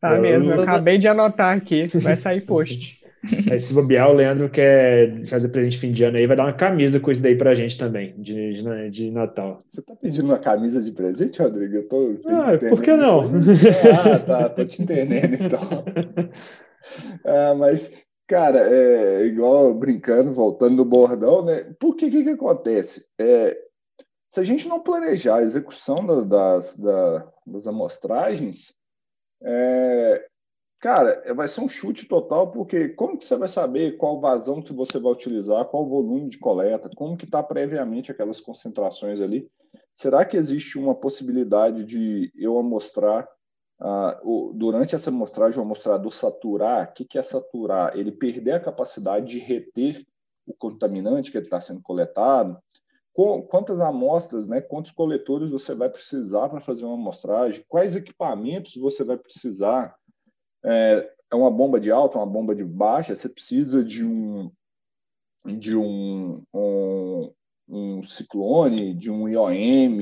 Tá 0.00 0.18
mesmo, 0.18 0.52
eu 0.52 0.62
acabei 0.62 0.99
de 0.99 1.09
anotar 1.09 1.56
aqui, 1.56 1.87
vai 1.99 2.14
sair 2.14 2.42
post. 2.42 3.03
Aí, 3.50 3.61
se 3.61 3.75
bobear, 3.75 4.11
o 4.11 4.14
Leandro 4.14 4.50
quer 4.50 5.26
fazer 5.26 5.49
presente 5.49 5.78
fim 5.78 5.93
de 5.93 6.04
ano 6.04 6.16
aí, 6.16 6.26
vai 6.26 6.37
dar 6.37 6.45
uma 6.45 6.52
camisa 6.52 7.00
com 7.00 7.11
isso 7.11 7.23
daí 7.23 7.37
pra 7.37 7.54
gente 7.54 7.78
também, 7.78 8.14
de, 8.19 8.62
de, 8.62 8.90
de 8.90 9.11
Natal. 9.11 9.62
Você 9.69 9.83
tá 9.83 9.95
pedindo 9.97 10.25
uma 10.25 10.38
camisa 10.38 10.83
de 10.83 10.93
presente, 10.93 11.40
Rodrigo? 11.40 11.76
Eu 11.76 11.88
tô. 11.88 12.14
Ah, 12.26 12.59
por 12.69 12.83
que 12.83 12.97
não? 12.97 13.23
Ah, 13.23 14.19
tá, 14.19 14.49
tô 14.49 14.64
te 14.64 14.83
entendendo 14.83 15.35
então. 15.35 15.61
Ah, 17.25 17.54
mas, 17.54 17.90
cara, 18.28 18.59
é 18.71 19.25
igual 19.25 19.73
brincando, 19.73 20.35
voltando 20.35 20.76
no 20.76 20.85
bordão, 20.85 21.43
né? 21.43 21.73
Por 21.81 21.97
que 21.97 22.11
que, 22.11 22.23
que 22.23 22.28
acontece? 22.28 23.07
É, 23.19 23.57
se 24.28 24.38
a 24.38 24.43
gente 24.43 24.69
não 24.69 24.81
planejar 24.81 25.37
a 25.37 25.43
execução 25.43 26.04
das, 26.04 26.76
das, 26.76 26.76
das 27.47 27.66
amostragens, 27.66 28.75
é, 29.43 30.26
Cara, 30.85 31.23
é, 31.25 31.33
vai 31.33 31.49
ser 31.49 31.62
um 31.62 31.67
chute 31.67 32.05
total, 32.05 32.50
porque 32.50 32.91
como 32.91 33.17
que 33.17 33.25
você 33.25 33.35
vai 33.37 33.49
saber 33.49 33.97
qual 33.97 34.21
vazão 34.21 34.61
que 34.61 34.71
você 34.71 34.99
vai 34.99 35.12
utilizar, 35.12 35.64
qual 35.64 35.88
volume 35.88 36.29
de 36.29 36.38
coleta, 36.38 36.91
como 36.95 37.17
que 37.17 37.25
está 37.25 37.43
previamente 37.43 38.12
aquelas 38.12 38.38
concentrações 38.38 39.19
ali? 39.19 39.50
Será 39.95 40.26
que 40.26 40.37
existe 40.37 40.79
uma 40.79 40.95
possibilidade 40.95 41.85
de 41.85 42.31
eu 42.37 42.59
amostrar, 42.59 43.26
uh, 43.81 44.53
durante 44.53 44.95
essa 44.95 45.09
amostragem, 45.09 45.59
o 45.59 45.62
amostrador 45.62 46.12
saturar? 46.12 46.91
O 46.91 46.93
que, 46.93 47.07
que 47.07 47.19
é 47.19 47.23
saturar? 47.23 47.97
Ele 47.97 48.12
perder 48.12 48.53
a 48.53 48.61
capacidade 48.61 49.25
de 49.25 49.38
reter 49.38 50.05
o 50.47 50.53
contaminante 50.53 51.33
que 51.33 51.38
está 51.38 51.62
sendo 51.62 51.81
coletado? 51.81 52.59
quantas 53.49 53.81
amostras, 53.81 54.49
né, 54.49 54.61
quantos 54.61 54.91
coletores 54.91 55.49
você 55.49 55.73
vai 55.73 55.88
precisar 55.88 56.49
para 56.49 56.61
fazer 56.61 56.85
uma 56.85 56.95
amostragem? 56.95 57.64
Quais 57.69 57.97
equipamentos 57.97 58.75
você 58.75 59.05
vai 59.05 59.17
precisar? 59.17 59.95
É, 60.64 61.11
é 61.30 61.35
uma 61.35 61.50
bomba 61.50 61.80
de 61.80 61.90
alta, 61.90 62.18
uma 62.18 62.26
bomba 62.26 62.54
de 62.54 62.64
baixa, 62.64 63.14
você 63.14 63.28
precisa 63.28 63.85
de 63.85 64.04
um 64.04 64.50
de 65.44 65.76
um, 65.76 66.42
um, 66.54 67.33
um 67.68 68.02
ciclone, 68.02 68.94
de 68.94 69.11
um 69.11 69.28
IOM, 69.28 69.99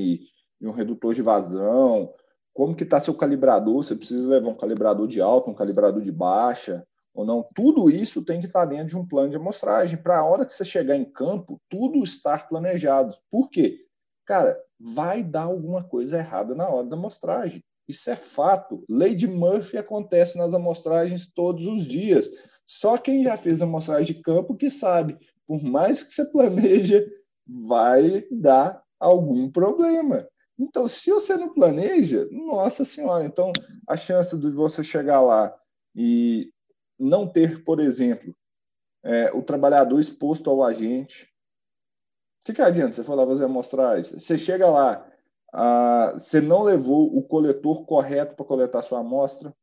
de 0.60 0.68
um 0.68 0.70
redutor 0.70 1.14
de 1.14 1.22
vazão, 1.22 2.14
como 2.54 2.76
que 2.76 2.84
está 2.84 3.00
seu 3.00 3.14
calibrador, 3.14 3.82
você 3.82 3.96
precisa 3.96 4.28
levar 4.28 4.48
um 4.48 4.56
calibrador 4.56 5.08
de 5.08 5.20
alta, 5.20 5.50
um 5.50 5.54
calibrador 5.54 6.00
de 6.02 6.12
baixa, 6.12 6.86
ou 7.14 7.24
não. 7.24 7.44
Tudo 7.54 7.90
isso 7.90 8.24
tem 8.24 8.40
que 8.40 8.46
estar 8.46 8.60
tá 8.60 8.66
dentro 8.66 8.88
de 8.88 8.96
um 8.96 9.06
plano 9.06 9.30
de 9.30 9.36
amostragem, 9.36 10.00
para 10.00 10.18
a 10.18 10.24
hora 10.24 10.46
que 10.46 10.52
você 10.52 10.64
chegar 10.64 10.96
em 10.96 11.04
campo, 11.04 11.60
tudo 11.68 12.02
estar 12.02 12.48
planejado. 12.48 13.16
Por 13.30 13.48
quê? 13.50 13.86
Cara, 14.24 14.58
vai 14.78 15.22
dar 15.22 15.44
alguma 15.44 15.82
coisa 15.82 16.18
errada 16.18 16.54
na 16.54 16.68
hora 16.68 16.86
da 16.86 16.96
amostragem. 16.96 17.64
Isso 17.92 18.10
é 18.10 18.16
fato. 18.16 18.82
Lei 18.88 19.14
de 19.14 19.28
Murphy 19.28 19.76
acontece 19.76 20.38
nas 20.38 20.54
amostragens 20.54 21.30
todos 21.30 21.66
os 21.66 21.84
dias. 21.84 22.28
Só 22.66 22.96
quem 22.96 23.22
já 23.22 23.36
fez 23.36 23.60
amostragem 23.60 24.16
de 24.16 24.22
campo 24.22 24.56
que 24.56 24.70
sabe, 24.70 25.18
por 25.46 25.62
mais 25.62 26.02
que 26.02 26.10
você 26.10 26.24
planeja, 26.24 27.06
vai 27.46 28.26
dar 28.30 28.82
algum 28.98 29.50
problema. 29.50 30.26
Então, 30.58 30.88
se 30.88 31.10
você 31.10 31.36
não 31.36 31.52
planeja, 31.52 32.26
nossa 32.30 32.82
senhora, 32.82 33.26
então 33.26 33.52
a 33.86 33.96
chance 33.96 34.38
de 34.38 34.50
você 34.50 34.82
chegar 34.82 35.20
lá 35.20 35.54
e 35.94 36.50
não 36.98 37.28
ter, 37.28 37.62
por 37.64 37.78
exemplo, 37.78 38.34
é, 39.04 39.30
o 39.32 39.42
trabalhador 39.42 40.00
exposto 40.00 40.48
ao 40.48 40.64
agente. 40.64 41.24
O 41.24 42.44
que, 42.44 42.54
que 42.54 42.62
adianta 42.62 42.94
você 42.94 43.04
falar 43.04 43.26
fazer 43.26 43.44
amostragem? 43.44 44.18
Você 44.18 44.38
chega 44.38 44.70
lá, 44.70 45.11
ah, 45.52 46.12
você 46.16 46.40
não 46.40 46.62
levou 46.62 47.16
o 47.16 47.22
coletor 47.22 47.84
correto 47.84 48.34
para 48.34 48.44
coletar 48.44 48.82
sua 48.82 49.00
amostra, 49.00 49.54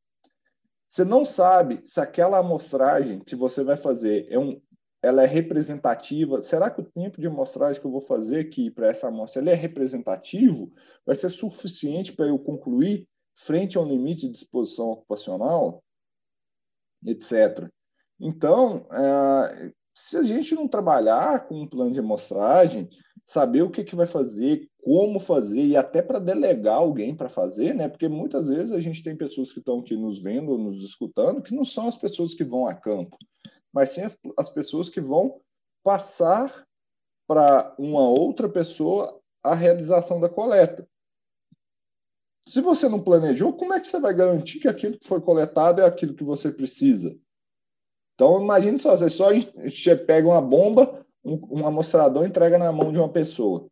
você 0.88 1.04
não 1.04 1.24
sabe 1.24 1.82
se 1.84 2.00
aquela 2.00 2.40
amostragem 2.40 3.20
que 3.20 3.36
você 3.36 3.64
vai 3.64 3.78
fazer 3.78 4.28
é 4.30 4.40
um, 4.40 4.60
ela 5.02 5.24
é 5.24 5.26
representativa. 5.26 6.42
Será 6.42 6.70
que 6.70 6.82
o 6.82 6.86
tempo 6.86 7.22
de 7.22 7.28
amostragem 7.28 7.80
que 7.80 7.86
eu 7.86 7.92
vou 7.92 8.02
fazer 8.02 8.40
aqui 8.40 8.72
para 8.72 8.88
essa 8.88 9.08
amostra 9.08 9.42
ele 9.42 9.52
é 9.52 9.54
representativo? 9.54 10.72
Vai 11.06 11.16
ser 11.16 11.30
suficiente 11.30 12.12
para 12.14 12.28
eu 12.28 12.38
concluir 12.40 13.08
frente 13.36 13.78
a 13.78 13.82
um 13.82 13.88
limite 13.88 14.28
de 14.28 14.34
disposição 14.34 14.90
ocupacional, 14.90 15.84
etc. 17.06 17.70
Então, 18.20 18.86
ah, 18.90 19.72
se 19.96 20.18
a 20.18 20.24
gente 20.24 20.54
não 20.56 20.68
trabalhar 20.68 21.48
com 21.48 21.62
um 21.62 21.68
plano 21.68 21.92
de 21.92 22.00
amostragem, 22.00 22.90
saber 23.26 23.62
o 23.62 23.70
que, 23.70 23.84
que 23.84 23.96
vai 23.96 24.08
fazer, 24.08 24.69
como 24.84 25.20
fazer 25.20 25.66
e 25.66 25.76
até 25.76 26.02
para 26.02 26.20
delegar 26.20 26.76
alguém 26.76 27.16
para 27.16 27.30
fazer, 27.30 27.74
né? 27.76 27.88
Porque 27.90 28.08
muitas 28.08 28.48
vezes 28.48 28.72
a 28.72 28.80
gente 28.80 29.04
tem 29.04 29.16
pessoas 29.16 29.52
que 29.52 29.60
estão 29.60 29.80
aqui 29.80 29.96
nos 29.96 30.20
vendo, 30.20 30.58
nos 30.58 30.84
escutando, 30.84 31.42
que 31.42 31.54
não 31.54 31.66
são 31.66 31.88
as 31.88 31.96
pessoas 31.96 32.34
que 32.34 32.44
vão 32.44 32.66
a 32.66 32.74
campo, 32.74 33.18
mas 33.74 33.92
sim 33.92 34.02
as, 34.02 34.18
as 34.38 34.50
pessoas 34.50 34.90
que 34.90 35.02
vão 35.02 35.40
passar 35.84 36.66
para 37.28 37.76
uma 37.78 38.08
outra 38.10 38.48
pessoa 38.50 39.20
a 39.44 39.54
realização 39.54 40.20
da 40.20 40.30
coleta. 40.30 40.88
Se 42.48 42.62
você 42.62 42.90
não 42.90 43.04
planejou, 43.04 43.54
como 43.54 43.74
é 43.74 43.80
que 43.80 43.88
você 43.88 44.00
vai 44.00 44.14
garantir 44.14 44.60
que 44.60 44.68
aquilo 44.68 44.98
que 44.98 45.08
foi 45.08 45.22
coletado 45.22 45.82
é 45.82 45.86
aquilo 45.86 46.16
que 46.16 46.24
você 46.24 46.52
precisa? 46.52 47.16
Então, 48.16 48.42
imagine 48.42 48.80
só, 48.80 48.98
você 48.98 49.10
só 49.10 49.28
pega 50.08 50.28
uma 50.28 50.42
bomba, 50.42 51.06
um, 51.24 51.62
um 51.62 51.68
amostrador 51.68 52.26
entrega 52.26 52.58
na 52.58 52.72
mão 52.72 52.92
de 52.92 52.98
uma 52.98 53.10
pessoa 53.10 53.70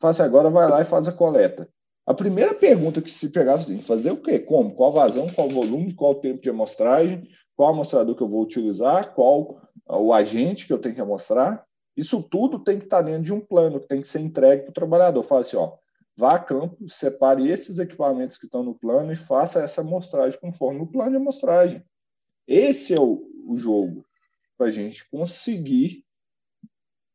Faça 0.00 0.24
agora, 0.24 0.48
vai 0.48 0.68
lá 0.68 0.80
e 0.80 0.84
faz 0.84 1.06
a 1.06 1.12
coleta. 1.12 1.68
A 2.06 2.14
primeira 2.14 2.54
pergunta 2.54 3.02
que 3.02 3.10
se 3.10 3.28
pegava 3.28 3.60
assim, 3.60 3.80
fazer 3.80 4.10
o 4.10 4.16
quê? 4.16 4.38
Como? 4.38 4.74
Qual 4.74 4.90
vazão, 4.90 5.28
qual 5.28 5.48
volume, 5.48 5.94
qual 5.94 6.12
o 6.12 6.20
tempo 6.20 6.42
de 6.42 6.50
amostragem, 6.50 7.28
qual 7.54 7.70
amostrador 7.70 8.16
que 8.16 8.22
eu 8.22 8.28
vou 8.28 8.42
utilizar, 8.42 9.14
qual 9.14 9.60
o 9.86 10.12
agente 10.12 10.66
que 10.66 10.72
eu 10.72 10.78
tenho 10.78 10.94
que 10.94 11.00
amostrar. 11.00 11.64
Isso 11.96 12.22
tudo 12.22 12.58
tem 12.58 12.78
que 12.78 12.84
estar 12.84 13.02
dentro 13.02 13.24
de 13.24 13.32
um 13.32 13.40
plano, 13.40 13.80
que 13.80 13.86
tem 13.86 14.00
que 14.00 14.08
ser 14.08 14.20
entregue 14.20 14.62
para 14.62 14.70
o 14.70 14.74
trabalhador. 14.74 15.22
Fala 15.22 15.42
assim, 15.42 15.56
ó, 15.56 15.74
vá 16.16 16.36
a 16.36 16.38
campo, 16.38 16.88
separe 16.88 17.48
esses 17.48 17.78
equipamentos 17.78 18.38
que 18.38 18.46
estão 18.46 18.62
no 18.62 18.74
plano 18.74 19.12
e 19.12 19.16
faça 19.16 19.60
essa 19.60 19.82
amostragem 19.82 20.38
conforme 20.40 20.80
o 20.80 20.86
plano 20.86 21.10
de 21.10 21.16
amostragem. 21.16 21.84
Esse 22.46 22.94
é 22.94 23.00
o, 23.00 23.26
o 23.46 23.56
jogo 23.56 24.06
para 24.56 24.68
a 24.68 24.70
gente 24.70 25.08
conseguir 25.10 26.04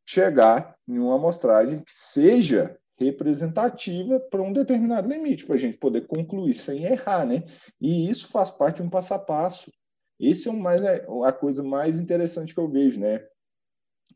chegar 0.06 0.76
em 0.88 1.00
uma 1.00 1.16
amostragem 1.16 1.80
que 1.80 1.94
seja 1.94 2.78
representativa 2.98 4.20
para 4.20 4.42
um 4.42 4.54
determinado 4.54 5.10
limite, 5.10 5.46
para 5.46 5.56
a 5.56 5.60
gente 5.60 5.78
poder 5.78 6.08
concluir 6.08 6.54
sem 6.54 6.84
errar, 6.86 7.26
né? 7.26 7.44
E 7.82 8.10
isso 8.10 8.28
faz 8.30 8.50
parte 8.50 8.78
de 8.78 8.84
um 8.84 8.90
passo 8.90 9.14
a 9.14 9.20
passo. 9.20 9.72
Esse 10.20 10.48
é 10.48 10.52
o 10.52 10.56
mais, 10.58 10.82
é, 10.82 11.06
a 11.26 11.32
coisa 11.34 11.62
mais 11.62 12.00
interessante 12.00 12.54
que 12.54 12.60
eu 12.60 12.70
vejo, 12.70 13.00
né? 13.00 13.22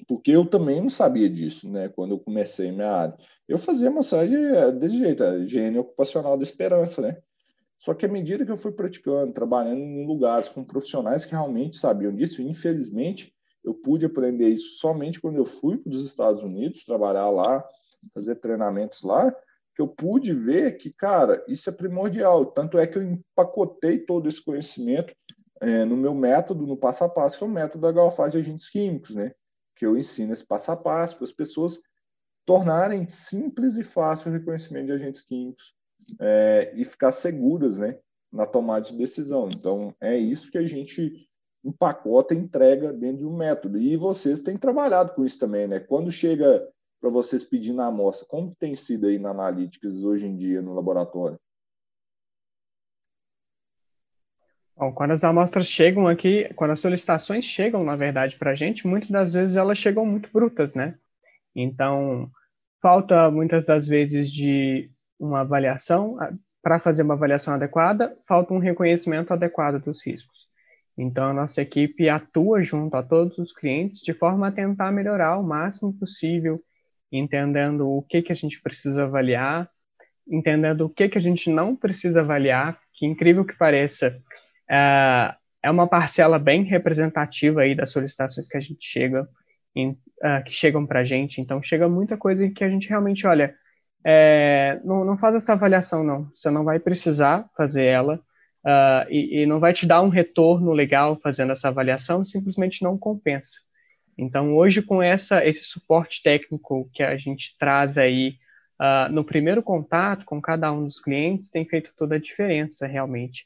Porque 0.08 0.32
eu 0.32 0.46
também 0.46 0.80
não 0.80 0.90
sabia 0.90 1.30
disso, 1.30 1.70
né? 1.70 1.90
Quando 1.90 2.12
eu 2.12 2.20
comecei 2.20 2.72
minha 2.72 2.90
área. 2.90 3.18
Eu 3.48 3.58
fazia 3.58 3.90
amostragem 3.90 4.38
é, 4.38 4.72
desse 4.72 4.98
jeito, 4.98 5.24
a 5.24 5.38
higiene 5.40 5.78
ocupacional 5.78 6.38
da 6.38 6.44
esperança, 6.44 7.02
né? 7.02 7.18
Só 7.78 7.94
que 7.94 8.06
à 8.06 8.10
medida 8.10 8.46
que 8.46 8.52
eu 8.52 8.58
fui 8.58 8.72
praticando, 8.72 9.34
trabalhando 9.34 9.80
em 9.80 10.06
lugares 10.06 10.48
com 10.48 10.64
profissionais 10.64 11.26
que 11.26 11.32
realmente 11.32 11.78
sabiam 11.78 12.14
disso, 12.14 12.42
infelizmente, 12.42 13.34
eu 13.64 13.74
pude 13.74 14.06
aprender 14.06 14.50
isso 14.50 14.78
somente 14.78 15.20
quando 15.20 15.38
eu 15.38 15.46
fui 15.46 15.78
para 15.78 15.92
os 15.92 16.06
Estados 16.06 16.44
Unidos 16.44 16.86
trabalhar 16.86 17.30
lá, 17.30 17.64
fazer 18.14 18.36
treinamentos 18.36 19.02
lá, 19.02 19.32
que 19.76 19.82
eu 19.82 19.88
pude 19.88 20.34
ver 20.34 20.78
que, 20.78 20.92
cara, 20.92 21.44
isso 21.48 21.70
é 21.70 21.74
primordial. 21.74 22.46
Tanto 22.48 22.78
é 22.78 22.88
que 22.88 22.98
eu 22.98 23.04
empacotei 23.04 24.00
todo 24.00 24.28
esse 24.28 24.44
conhecimento 24.44 25.14
é, 25.62 25.86
no 25.86 25.98
meu 25.98 26.14
método, 26.14 26.66
no 26.66 26.78
passo 26.78 27.04
a 27.04 27.10
passo, 27.10 27.38
que 27.38 27.44
é 27.44 27.48
o 27.48 27.50
método 27.50 27.82
da 27.82 27.92
Galfaz 27.92 28.32
de 28.32 28.38
agentes 28.38 28.70
químicos, 28.70 29.16
né? 29.16 29.34
Que 29.76 29.86
eu 29.86 29.98
ensino 29.98 30.34
esse 30.34 30.46
passo 30.46 30.72
a 30.72 30.78
passo 30.78 31.16
para 31.16 31.26
as 31.26 31.34
pessoas 31.34 31.80
tornarem 32.46 33.08
simples 33.08 33.78
e 33.78 33.84
fácil 33.84 34.30
o 34.30 34.34
reconhecimento 34.34 34.88
de 34.88 34.92
agentes 34.94 35.22
químicos 35.22 35.74
é, 36.20 36.74
e 36.76 36.84
ficar 36.84 37.12
seguras, 37.12 37.78
né? 37.78 37.98
Na 38.32 38.46
tomada 38.46 38.86
de 38.86 38.98
decisão. 38.98 39.50
Então, 39.50 39.94
é 40.02 40.18
isso 40.18 40.52
que 40.52 40.58
a 40.58 40.68
gente 40.68 41.29
empacota 41.64 42.34
e 42.34 42.38
entrega 42.38 42.94
dentro 42.94 43.18
de 43.20 43.26
um 43.26 43.36
método. 43.36 43.78
E 43.78 43.98
vocês 43.98 44.42
têm 44.42 44.58
trabalhado 44.58 45.14
com 45.14 45.26
isso 45.26 45.40
também, 45.40 45.68
né? 45.68 45.80
Quando 45.80 46.12
chega 46.12 46.68
para 47.00 47.10
vocês 47.10 47.44
pedindo 47.44 47.82
a 47.82 47.88
amostra, 47.88 48.28
como 48.28 48.56
tem 48.56 48.76
sido 48.76 49.08
aí 49.08 49.18
na 49.18 49.32
Analytics 49.32 50.04
hoje 50.04 50.26
em 50.26 50.36
dia 50.36 50.62
no 50.62 50.74
laboratório? 50.74 51.40
Bom, 54.76 54.94
quando 54.94 55.12
as 55.12 55.26
amostras 55.26 55.68
chegam 55.68 56.08
aqui, 56.08 56.54
quando 56.56 56.72
as 56.72 56.80
solicitações 56.80 57.44
chegam, 57.44 57.84
na 57.84 57.98
verdade, 57.98 58.38
para 58.38 58.52
a 58.52 58.56
gente, 58.56 58.88
muitas 58.88 59.10
das 59.10 59.34
vezes 59.34 59.58
elas 59.58 59.78
chegam 59.78 60.06
muito 60.06 60.30
brutas, 60.32 60.74
né? 60.74 60.98
Então, 61.54 62.32
falta 62.82 63.30
muitas 63.30 63.66
das 63.66 63.86
vezes 63.86 64.32
de 64.32 64.90
uma 65.20 65.42
avaliação, 65.42 66.18
para 66.62 66.80
fazer 66.80 67.04
uma 67.04 67.14
avaliação 67.14 67.54
adequada, 67.54 68.18
falta 68.26 68.54
um 68.54 68.60
reconhecimento 68.60 69.34
adequado 69.34 69.84
dos 69.84 70.06
riscos. 70.06 70.49
Então, 71.02 71.30
a 71.30 71.34
nossa 71.34 71.62
equipe 71.62 72.10
atua 72.10 72.62
junto 72.62 72.94
a 72.96 73.02
todos 73.02 73.38
os 73.38 73.54
clientes 73.54 74.02
de 74.02 74.14
forma 74.14 74.50
a 74.50 74.52
tentar 74.52 74.92
melhorar 74.92 75.38
o 75.38 75.44
máximo 75.44 75.94
possível, 75.98 76.62
entendendo 77.10 77.88
o 77.90 78.02
que, 78.02 78.22
que 78.22 78.34
a 78.34 78.36
gente 78.36 78.62
precisa 78.62 79.04
avaliar, 79.04 79.70
entendendo 80.28 80.82
o 80.82 80.90
que, 80.90 81.08
que 81.08 81.18
a 81.18 81.22
gente 81.22 81.50
não 81.50 81.74
precisa 81.74 82.20
avaliar, 82.20 82.78
que 82.94 83.06
incrível 83.06 83.46
que 83.46 83.58
pareça, 83.58 84.22
uh, 84.70 85.34
é 85.64 85.72
uma 85.72 85.88
parcela 85.88 86.38
bem 86.38 86.64
representativa 86.64 87.62
aí 87.62 87.74
das 87.74 87.92
solicitações 87.92 88.50
que 88.50 88.58
a 88.58 88.62
gente 88.62 88.86
chega, 88.86 89.26
em, 89.74 89.92
uh, 89.92 90.44
que 90.46 90.52
chegam 90.52 90.86
para 90.86 91.00
a 91.00 91.06
gente. 91.06 91.40
Então, 91.40 91.64
chega 91.64 91.88
muita 91.88 92.18
coisa 92.18 92.50
que 92.50 92.64
a 92.64 92.70
gente 92.70 92.90
realmente, 92.90 93.26
olha, 93.26 93.56
é, 94.06 94.82
não, 94.84 95.06
não 95.06 95.18
faz 95.18 95.34
essa 95.36 95.54
avaliação, 95.54 96.04
não. 96.04 96.30
Você 96.34 96.50
não 96.50 96.66
vai 96.66 96.78
precisar 96.78 97.50
fazer 97.56 97.86
ela 97.86 98.20
uh, 98.66 99.10
e, 99.10 99.42
e, 99.42 99.46
não 99.46 99.60
vai 99.60 99.74
te 99.74 99.86
dar 99.86 100.02
um 100.02 100.10
retorno 100.10 100.72
legal 100.72 101.20
fazendo 101.22 101.52
essa 101.52 101.68
avaliação, 101.68 102.26
simplesmente 102.26 102.84
não 102.84 102.98
compensa. 102.98 103.60
Então, 104.18 104.56
hoje, 104.56 104.82
com 104.82 105.02
essa, 105.02 105.46
esse 105.46 105.64
suporte 105.64 106.22
técnico 106.22 106.90
que 106.94 107.02
a 107.02 107.16
gente 107.18 107.58
traz 107.58 107.98
aí 107.98 108.36
uh, 108.80 109.12
no 109.12 109.24
primeiro 109.24 109.64
contato 109.64 110.26
com 110.26 110.42
cada 110.42 110.72
um 110.72 110.86
dos 110.86 111.00
clientes, 111.00 111.50
tem 111.50 111.66
feito 111.66 111.92
toda 111.98 112.16
a 112.16 112.20
diferença, 112.20 112.86
realmente. 112.86 113.46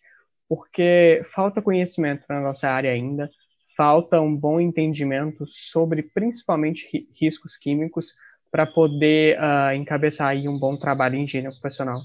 Porque 0.49 1.23
falta 1.33 1.61
conhecimento 1.61 2.25
na 2.27 2.41
nossa 2.41 2.69
área 2.69 2.91
ainda, 2.91 3.29
falta 3.77 4.19
um 4.19 4.35
bom 4.35 4.59
entendimento 4.59 5.45
sobre, 5.47 6.03
principalmente, 6.03 7.07
riscos 7.19 7.57
químicos, 7.57 8.13
para 8.51 8.67
poder 8.67 9.35
uh, 9.39 9.73
encabeçar 9.73 10.27
aí 10.27 10.47
um 10.47 10.59
bom 10.59 10.77
trabalho 10.77 11.15
em 11.15 11.23
higiene 11.23 11.47
ocupacional. 11.47 12.01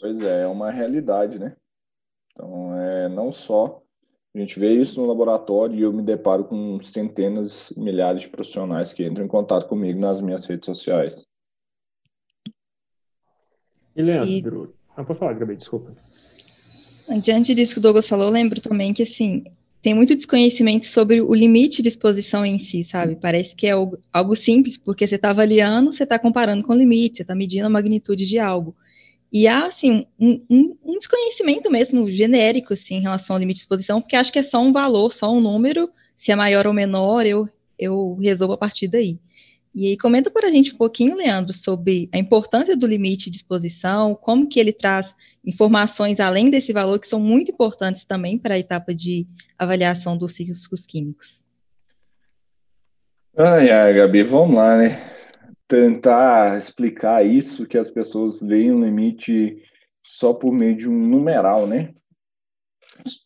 Pois 0.00 0.20
é, 0.20 0.42
é 0.42 0.46
uma 0.46 0.70
realidade, 0.70 1.38
né? 1.38 1.56
Então, 2.32 2.80
é 2.80 3.08
não 3.08 3.32
só 3.32 3.82
a 4.34 4.38
gente 4.38 4.60
vê 4.60 4.72
isso 4.72 5.00
no 5.00 5.06
laboratório 5.06 5.74
e 5.74 5.82
eu 5.82 5.92
me 5.92 6.02
deparo 6.02 6.44
com 6.44 6.80
centenas, 6.82 7.72
milhares 7.76 8.22
de 8.22 8.28
profissionais 8.28 8.92
que 8.92 9.04
entram 9.04 9.24
em 9.24 9.28
contato 9.28 9.66
comigo 9.66 9.98
nas 9.98 10.20
minhas 10.20 10.44
redes 10.44 10.66
sociais. 10.66 11.26
E 13.96 14.02
Leandro, 14.02 14.74
e... 14.74 14.96
não 14.96 15.04
pode 15.04 15.18
falar, 15.18 15.32
Gabi, 15.32 15.56
desculpa. 15.56 15.92
Diante 17.22 17.54
disso 17.54 17.72
que 17.72 17.78
o 17.78 17.82
Douglas 17.82 18.06
falou, 18.06 18.26
eu 18.26 18.32
lembro 18.32 18.60
também 18.60 18.92
que 18.92 19.02
assim 19.02 19.44
tem 19.80 19.94
muito 19.94 20.14
desconhecimento 20.14 20.86
sobre 20.86 21.20
o 21.20 21.34
limite 21.34 21.82
de 21.82 21.88
exposição 21.88 22.44
em 22.44 22.58
si, 22.58 22.84
sabe? 22.84 23.16
Parece 23.16 23.56
que 23.56 23.66
é 23.66 23.70
algo, 23.70 23.98
algo 24.12 24.36
simples, 24.36 24.76
porque 24.76 25.06
você 25.06 25.14
está 25.14 25.30
avaliando, 25.30 25.92
você 25.92 26.02
está 26.02 26.18
comparando 26.18 26.62
com 26.64 26.72
o 26.72 26.76
limite, 26.76 27.16
você 27.16 27.22
está 27.22 27.34
medindo 27.34 27.66
a 27.66 27.70
magnitude 27.70 28.26
de 28.26 28.38
algo. 28.38 28.76
E 29.30 29.46
há, 29.46 29.66
assim, 29.66 30.06
um, 30.18 30.40
um, 30.48 30.76
um, 30.82 30.98
desconhecimento 30.98 31.70
mesmo 31.70 32.10
genérico, 32.10 32.72
assim, 32.72 32.96
em 32.96 33.02
relação 33.02 33.36
ao 33.36 33.40
limite 33.40 33.56
de 33.56 33.62
exposição, 33.62 34.00
porque 34.00 34.16
acho 34.16 34.32
que 34.32 34.38
é 34.38 34.42
só 34.42 34.60
um 34.60 34.72
valor, 34.72 35.12
só 35.12 35.30
um 35.30 35.40
número, 35.40 35.90
se 36.16 36.32
é 36.32 36.36
maior 36.36 36.66
ou 36.66 36.72
menor, 36.72 37.26
eu, 37.26 37.46
eu 37.78 38.14
resolvo 38.20 38.54
a 38.54 38.58
partir 38.58 38.88
daí. 38.88 39.18
E 39.74 39.88
aí, 39.88 39.96
comenta 39.98 40.30
para 40.30 40.48
a 40.48 40.50
gente 40.50 40.72
um 40.72 40.78
pouquinho, 40.78 41.14
Leandro, 41.14 41.52
sobre 41.52 42.08
a 42.10 42.18
importância 42.18 42.74
do 42.74 42.86
limite 42.86 43.30
de 43.30 43.36
exposição, 43.36 44.14
como 44.14 44.48
que 44.48 44.58
ele 44.58 44.72
traz 44.72 45.14
informações 45.44 46.18
além 46.20 46.48
desse 46.48 46.72
valor, 46.72 46.98
que 46.98 47.06
são 47.06 47.20
muito 47.20 47.52
importantes 47.52 48.04
também 48.04 48.38
para 48.38 48.54
a 48.54 48.58
etapa 48.58 48.94
de 48.94 49.26
avaliação 49.58 50.16
dos 50.16 50.40
riscos 50.40 50.86
químicos. 50.86 51.44
Ai, 53.36 53.70
ai, 53.70 53.94
Gabi, 53.94 54.22
vamos 54.22 54.56
lá, 54.56 54.76
né? 54.78 55.17
Tentar 55.68 56.56
explicar 56.56 57.24
isso, 57.24 57.66
que 57.66 57.76
as 57.76 57.90
pessoas 57.90 58.40
veem 58.40 58.72
o 58.72 58.82
limite 58.82 59.62
só 60.04 60.32
por 60.32 60.50
meio 60.50 60.74
de 60.74 60.88
um 60.88 61.06
numeral, 61.06 61.66
né? 61.66 61.94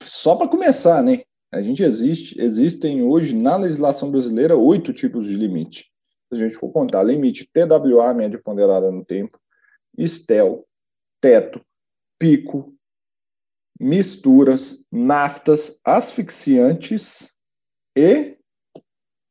Só 0.03 0.35
para 0.35 0.49
começar, 0.49 1.03
né? 1.03 1.23
A 1.53 1.63
gente 1.63 1.83
existe, 1.83 2.39
existem 2.41 3.03
hoje 3.03 3.37
na 3.37 3.57
legislação 3.57 4.11
brasileira 4.11 4.57
oito 4.57 4.93
tipos 4.93 5.27
de 5.27 5.37
limite. 5.37 5.87
Se 6.29 6.35
a 6.35 6.37
gente 6.37 6.57
for 6.57 6.73
contar, 6.73 7.03
limite 7.05 7.49
TWA, 7.53 8.13
média 8.13 8.41
ponderada 8.43 8.91
no 8.91 9.05
tempo, 9.05 9.39
STEL, 9.99 10.67
teto, 11.21 11.65
pico, 12.19 12.75
misturas, 13.79 14.83
naftas, 14.91 15.79
asfixiantes 15.85 17.33
e 17.97 18.39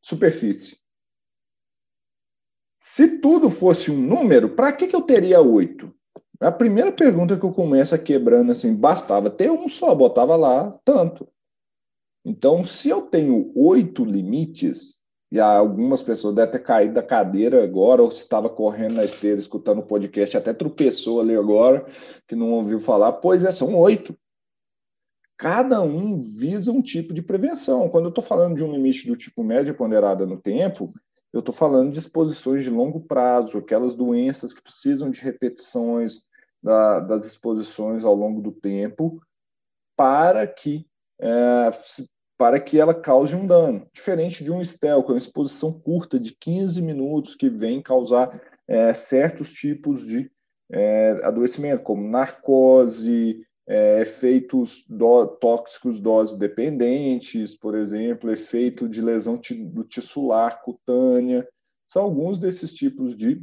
superfície. 0.01 0.80
Se 2.83 3.19
tudo 3.19 3.51
fosse 3.51 3.91
um 3.91 4.01
número, 4.01 4.49
para 4.49 4.73
que, 4.73 4.87
que 4.87 4.95
eu 4.95 5.03
teria 5.03 5.39
oito? 5.39 5.93
A 6.39 6.51
primeira 6.51 6.91
pergunta 6.91 7.37
que 7.37 7.45
eu 7.45 7.53
começo 7.53 7.93
a 7.93 7.97
quebrando 7.99 8.51
assim, 8.51 8.75
bastava 8.75 9.29
ter 9.29 9.51
um 9.51 9.69
só, 9.69 9.93
botava 9.93 10.35
lá 10.35 10.75
tanto. 10.83 11.27
Então, 12.25 12.65
se 12.65 12.89
eu 12.89 13.03
tenho 13.03 13.51
oito 13.55 14.03
limites, 14.03 14.99
e 15.31 15.39
algumas 15.39 16.01
pessoas 16.01 16.33
devem 16.33 16.53
ter 16.53 16.63
caído 16.63 16.95
da 16.95 17.03
cadeira 17.03 17.63
agora, 17.63 18.01
ou 18.01 18.09
se 18.09 18.23
estava 18.23 18.49
correndo 18.49 18.95
na 18.95 19.05
esteira 19.05 19.39
escutando 19.39 19.77
o 19.77 19.85
podcast, 19.85 20.35
até 20.35 20.51
tropeçou 20.51 21.21
ali 21.21 21.35
agora, 21.35 21.85
que 22.27 22.35
não 22.35 22.51
ouviu 22.51 22.79
falar, 22.79 23.11
pois 23.11 23.43
é, 23.43 23.51
são 23.51 23.75
oito. 23.75 24.17
Cada 25.37 25.83
um 25.83 26.19
visa 26.19 26.71
um 26.71 26.81
tipo 26.81 27.13
de 27.13 27.21
prevenção. 27.21 27.87
Quando 27.89 28.05
eu 28.05 28.09
estou 28.09 28.23
falando 28.23 28.55
de 28.55 28.63
um 28.63 28.71
limite 28.71 29.05
do 29.05 29.15
tipo 29.15 29.43
média 29.43 29.71
ponderada 29.71 30.25
no 30.25 30.37
tempo, 30.37 30.91
eu 31.33 31.39
estou 31.39 31.53
falando 31.53 31.91
de 31.91 31.99
exposições 31.99 32.63
de 32.63 32.69
longo 32.69 33.01
prazo, 33.01 33.57
aquelas 33.57 33.95
doenças 33.95 34.53
que 34.53 34.61
precisam 34.61 35.09
de 35.09 35.21
repetições 35.21 36.23
da, 36.61 36.99
das 36.99 37.25
exposições 37.25 38.03
ao 38.03 38.13
longo 38.13 38.41
do 38.41 38.51
tempo, 38.51 39.21
para 39.95 40.45
que 40.45 40.85
é, 41.19 41.71
para 42.37 42.59
que 42.59 42.79
ela 42.79 42.93
cause 42.93 43.35
um 43.35 43.45
dano. 43.45 43.87
Diferente 43.93 44.43
de 44.43 44.51
um 44.51 44.63
STEL, 44.63 45.03
que 45.03 45.11
é 45.11 45.13
uma 45.13 45.19
exposição 45.19 45.71
curta 45.71 46.19
de 46.19 46.35
15 46.35 46.81
minutos, 46.81 47.35
que 47.35 47.47
vem 47.47 47.83
causar 47.83 48.41
é, 48.67 48.91
certos 48.95 49.51
tipos 49.53 50.03
de 50.03 50.31
é, 50.71 51.21
adoecimento, 51.23 51.83
como 51.83 52.07
narcose, 52.07 53.45
é, 53.71 54.01
efeitos 54.01 54.83
do, 54.85 55.25
tóxicos 55.25 56.01
dose 56.01 56.37
dependentes, 56.37 57.55
por 57.55 57.73
exemplo, 57.73 58.29
efeito 58.29 58.89
de 58.89 59.01
lesão 59.01 59.39
do 59.71 59.85
tissular 59.85 60.61
cutânea, 60.61 61.47
são 61.87 62.03
alguns 62.03 62.37
desses 62.37 62.73
tipos 62.73 63.15
de 63.15 63.41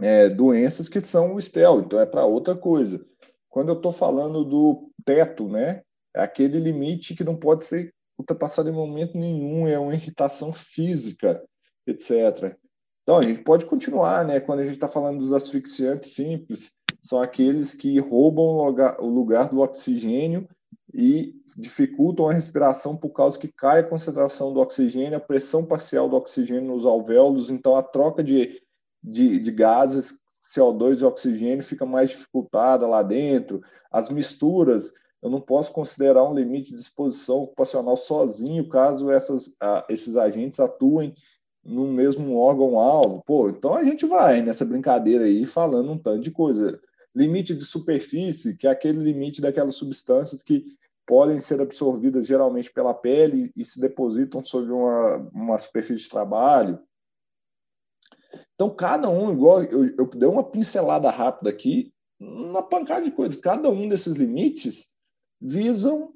é, 0.00 0.28
doenças 0.28 0.88
que 0.88 0.98
são 0.98 1.36
o 1.36 1.40
STEL, 1.40 1.82
então 1.82 2.00
é 2.00 2.06
para 2.06 2.24
outra 2.24 2.56
coisa. 2.56 3.06
Quando 3.48 3.68
eu 3.68 3.76
estou 3.76 3.92
falando 3.92 4.44
do 4.44 4.90
teto, 5.04 5.48
né, 5.48 5.82
é 6.12 6.22
aquele 6.22 6.58
limite 6.58 7.14
que 7.14 7.22
não 7.22 7.36
pode 7.36 7.62
ser 7.62 7.94
ultrapassado 8.18 8.68
em 8.68 8.72
momento 8.72 9.16
nenhum, 9.16 9.68
é 9.68 9.78
uma 9.78 9.94
irritação 9.94 10.52
física, 10.52 11.40
etc. 11.86 12.56
Então, 13.04 13.18
a 13.18 13.22
gente 13.22 13.44
pode 13.44 13.64
continuar, 13.64 14.24
né, 14.24 14.40
quando 14.40 14.58
a 14.58 14.64
gente 14.64 14.74
está 14.74 14.88
falando 14.88 15.18
dos 15.18 15.32
asfixiantes 15.32 16.14
simples, 16.14 16.72
são 17.02 17.20
aqueles 17.20 17.74
que 17.74 17.98
roubam 17.98 18.44
o 18.98 19.08
lugar, 19.08 19.48
do 19.48 19.60
oxigênio 19.60 20.48
e 20.92 21.34
dificultam 21.56 22.28
a 22.28 22.32
respiração 22.32 22.96
por 22.96 23.10
causa 23.10 23.38
que 23.38 23.48
cai 23.48 23.80
a 23.80 23.88
concentração 23.88 24.52
do 24.52 24.60
oxigênio, 24.60 25.16
a 25.16 25.20
pressão 25.20 25.64
parcial 25.64 26.08
do 26.08 26.16
oxigênio 26.16 26.72
nos 26.72 26.84
alvéolos, 26.84 27.50
então 27.50 27.76
a 27.76 27.82
troca 27.82 28.22
de, 28.22 28.60
de, 29.02 29.38
de 29.38 29.50
gases 29.50 30.18
CO2 30.54 31.00
e 31.00 31.04
oxigênio 31.04 31.64
fica 31.64 31.86
mais 31.86 32.10
dificultada 32.10 32.86
lá 32.86 33.02
dentro. 33.02 33.60
As 33.90 34.10
misturas, 34.10 34.92
eu 35.22 35.30
não 35.30 35.40
posso 35.40 35.72
considerar 35.72 36.24
um 36.24 36.34
limite 36.34 36.74
de 36.74 36.80
exposição 36.80 37.42
ocupacional 37.42 37.96
sozinho, 37.96 38.68
caso 38.68 39.10
essas, 39.10 39.56
esses 39.88 40.16
agentes 40.16 40.60
atuem 40.60 41.14
no 41.64 41.86
mesmo 41.86 42.36
órgão-alvo. 42.36 43.22
Pô, 43.26 43.48
então 43.48 43.74
a 43.74 43.84
gente 43.84 44.06
vai 44.06 44.42
nessa 44.42 44.64
brincadeira 44.64 45.24
aí 45.24 45.46
falando 45.46 45.92
um 45.92 45.98
tanto 45.98 46.20
de 46.20 46.30
coisa 46.30 46.80
limite 47.14 47.54
de 47.54 47.64
superfície, 47.64 48.56
que 48.56 48.66
é 48.66 48.70
aquele 48.70 49.02
limite 49.02 49.40
daquelas 49.40 49.74
substâncias 49.74 50.42
que 50.42 50.64
podem 51.06 51.40
ser 51.40 51.60
absorvidas 51.60 52.26
geralmente 52.26 52.72
pela 52.72 52.94
pele 52.94 53.50
e 53.56 53.64
se 53.64 53.80
depositam 53.80 54.44
sobre 54.44 54.70
uma, 54.70 55.16
uma 55.32 55.58
superfície 55.58 56.04
de 56.04 56.10
trabalho. 56.10 56.80
Então, 58.54 58.70
cada 58.70 59.08
um, 59.10 59.32
igual 59.32 59.62
eu, 59.64 59.86
eu 59.96 60.06
dei 60.10 60.28
uma 60.28 60.44
pincelada 60.44 61.10
rápida 61.10 61.50
aqui, 61.50 61.92
na 62.20 62.62
pancada 62.62 63.04
de 63.04 63.10
coisas, 63.10 63.40
cada 63.40 63.68
um 63.70 63.88
desses 63.88 64.14
limites 64.14 64.88
visam, 65.40 66.14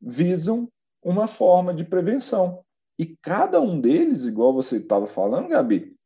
visam 0.00 0.70
uma 1.02 1.26
forma 1.26 1.72
de 1.74 1.84
prevenção. 1.84 2.62
E 2.98 3.16
cada 3.22 3.60
um 3.60 3.80
deles, 3.80 4.24
igual 4.24 4.52
você 4.52 4.76
estava 4.76 5.06
falando, 5.06 5.48
Gabi, 5.48 5.97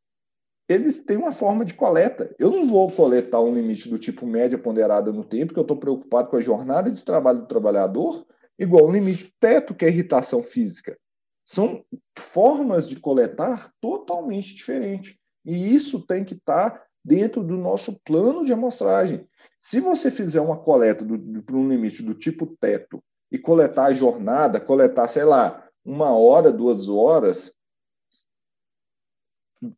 eles 0.69 1.01
têm 1.01 1.17
uma 1.17 1.33
forma 1.33 1.65
de 1.65 1.75
coleta. 1.75 2.35
Eu 2.39 2.51
não 2.51 2.67
vou 2.67 2.91
coletar 2.91 3.41
um 3.41 3.55
limite 3.55 3.89
do 3.89 3.99
tipo 3.99 4.27
média 4.27 4.59
ponderada 4.59 5.13
no 5.13 5.25
tempo, 5.25 5.47
porque 5.47 5.61
eu 5.61 5.63
estou 5.63 5.77
preocupado 5.77 6.29
com 6.29 6.37
a 6.37 6.43
jornada 6.43 6.91
de 6.91 7.05
trabalho 7.05 7.41
do 7.41 7.47
trabalhador, 7.47 8.25
igual 8.59 8.87
um 8.87 8.93
limite 8.93 9.35
teto, 9.41 9.75
que 9.75 9.85
é 9.85 9.89
irritação 9.89 10.43
física. 10.43 10.97
São 11.45 11.85
formas 12.17 12.89
de 12.89 12.97
coletar 12.97 13.71
totalmente 13.81 14.55
diferentes. 14.55 15.17
E 15.45 15.75
isso 15.75 16.01
tem 16.07 16.25
que 16.25 16.35
estar 16.35 16.71
tá 16.71 16.85
dentro 17.05 17.43
do 17.43 17.57
nosso 17.57 18.01
plano 18.05 18.45
de 18.45 18.53
amostragem. 18.53 19.27
Se 19.61 19.81
você 19.81 20.11
fizer 20.11 20.41
uma 20.41 20.57
coleta 20.57 21.05
para 21.45 21.57
um 21.57 21.69
limite 21.69 22.03
do 22.03 22.15
tipo 22.15 22.47
teto 22.61 23.03
e 23.31 23.39
coletar 23.39 23.87
a 23.87 23.93
jornada, 23.93 24.61
coletar, 24.61 25.09
sei 25.09 25.25
lá, 25.25 25.67
uma 25.85 26.11
hora, 26.11 26.53
duas 26.53 26.89
horas, 26.89 27.53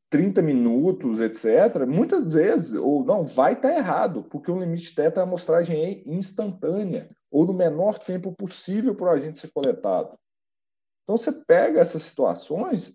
30 0.09 0.41
minutos, 0.43 1.21
etc., 1.21 1.87
muitas 1.87 2.33
vezes, 2.33 2.75
ou 2.75 3.05
não, 3.05 3.25
vai 3.25 3.53
estar 3.53 3.69
tá 3.69 3.77
errado, 3.77 4.25
porque 4.25 4.51
o 4.51 4.59
limite 4.59 4.95
teto 4.95 5.19
é 5.19 5.21
a 5.21 5.25
amostragem 5.25 6.03
instantânea. 6.07 7.11
ou 7.31 7.45
no 7.45 7.53
menor 7.53 7.99
tempo 7.99 8.33
possível 8.33 8.95
para 8.95 9.07
o 9.07 9.11
agente 9.11 9.41
ser 9.41 9.51
coletado. 9.51 10.17
Então, 11.03 11.17
você 11.17 11.33
pega 11.33 11.81
essas 11.81 12.03
situações 12.03 12.95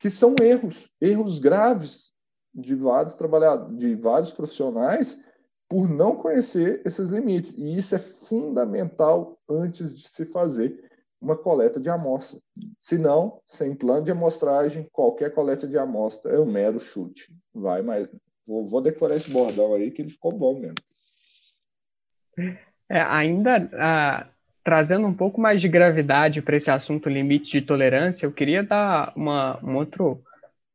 que 0.00 0.10
são 0.10 0.34
erros, 0.42 0.90
erros 1.00 1.38
graves 1.38 2.12
de 2.52 2.74
vários 2.74 3.14
trabalhadores, 3.14 3.78
de 3.78 3.94
vários 3.94 4.32
profissionais 4.32 5.22
por 5.68 5.88
não 5.88 6.16
conhecer 6.16 6.82
esses 6.84 7.10
limites. 7.10 7.56
E 7.56 7.76
isso 7.76 7.94
é 7.94 7.98
fundamental 7.98 9.38
antes 9.48 9.94
de 9.94 10.08
se 10.08 10.24
fazer 10.26 10.89
uma 11.20 11.36
coleta 11.36 11.78
de 11.78 11.90
amostra. 11.90 12.40
Se 12.78 12.96
não, 12.96 13.40
sem 13.44 13.74
plano 13.74 14.04
de 14.04 14.10
amostragem, 14.10 14.88
qualquer 14.90 15.32
coleta 15.34 15.66
de 15.66 15.76
amostra 15.76 16.32
é 16.32 16.40
um 16.40 16.50
mero 16.50 16.80
chute. 16.80 17.32
Vai, 17.54 17.82
mas 17.82 18.08
vou, 18.46 18.64
vou 18.66 18.80
decorar 18.80 19.16
esse 19.16 19.30
bordão 19.30 19.74
aí 19.74 19.90
que 19.90 20.02
ele 20.02 20.10
ficou 20.10 20.32
bom 20.32 20.58
mesmo. 20.58 20.76
É, 22.88 23.00
ainda 23.00 23.70
ah, 23.74 24.26
trazendo 24.64 25.06
um 25.06 25.14
pouco 25.14 25.40
mais 25.40 25.60
de 25.60 25.68
gravidade 25.68 26.40
para 26.40 26.56
esse 26.56 26.70
assunto 26.70 27.08
limite 27.08 27.52
de 27.52 27.62
tolerância, 27.62 28.26
eu 28.26 28.32
queria 28.32 28.62
dar 28.62 29.12
uma, 29.14 29.58
um 29.62 29.76
outro, 29.76 30.22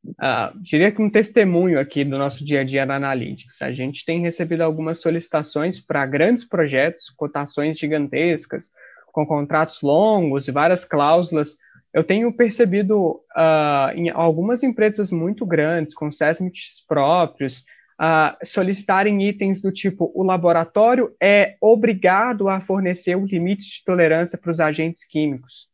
uh, 0.05 0.59
diria 0.61 0.91
que 0.91 1.01
um 1.01 1.09
testemunho 1.09 1.79
aqui 1.79 2.03
do 2.03 2.17
nosso 2.17 2.43
dia 2.43 2.61
a 2.61 2.63
dia 2.63 2.85
na 2.85 2.95
Analytics. 2.95 3.61
A 3.61 3.71
gente 3.71 4.05
tem 4.05 4.21
recebido 4.21 4.61
algumas 4.61 5.01
solicitações 5.01 5.79
para 5.79 6.05
grandes 6.05 6.45
projetos, 6.45 7.09
cotações 7.09 7.77
gigantescas, 7.77 8.71
com 9.15 9.25
contratos 9.25 9.81
longos 9.81 10.49
e 10.49 10.51
várias 10.51 10.83
cláusulas. 10.83 11.55
Eu 11.93 12.03
tenho 12.03 12.33
percebido 12.33 13.21
uh, 13.33 13.95
em 13.95 14.09
algumas 14.09 14.61
empresas 14.61 15.09
muito 15.09 15.45
grandes, 15.45 15.95
com 15.95 16.11
seismics 16.11 16.85
próprios, 16.85 17.59
uh, 17.97 18.35
solicitarem 18.43 19.25
itens 19.25 19.61
do 19.61 19.71
tipo: 19.71 20.11
o 20.13 20.21
laboratório 20.21 21.15
é 21.23 21.55
obrigado 21.61 22.49
a 22.49 22.59
fornecer 22.59 23.15
o 23.15 23.25
limite 23.25 23.77
de 23.77 23.85
tolerância 23.85 24.37
para 24.37 24.51
os 24.51 24.59
agentes 24.59 25.05
químicos. 25.05 25.69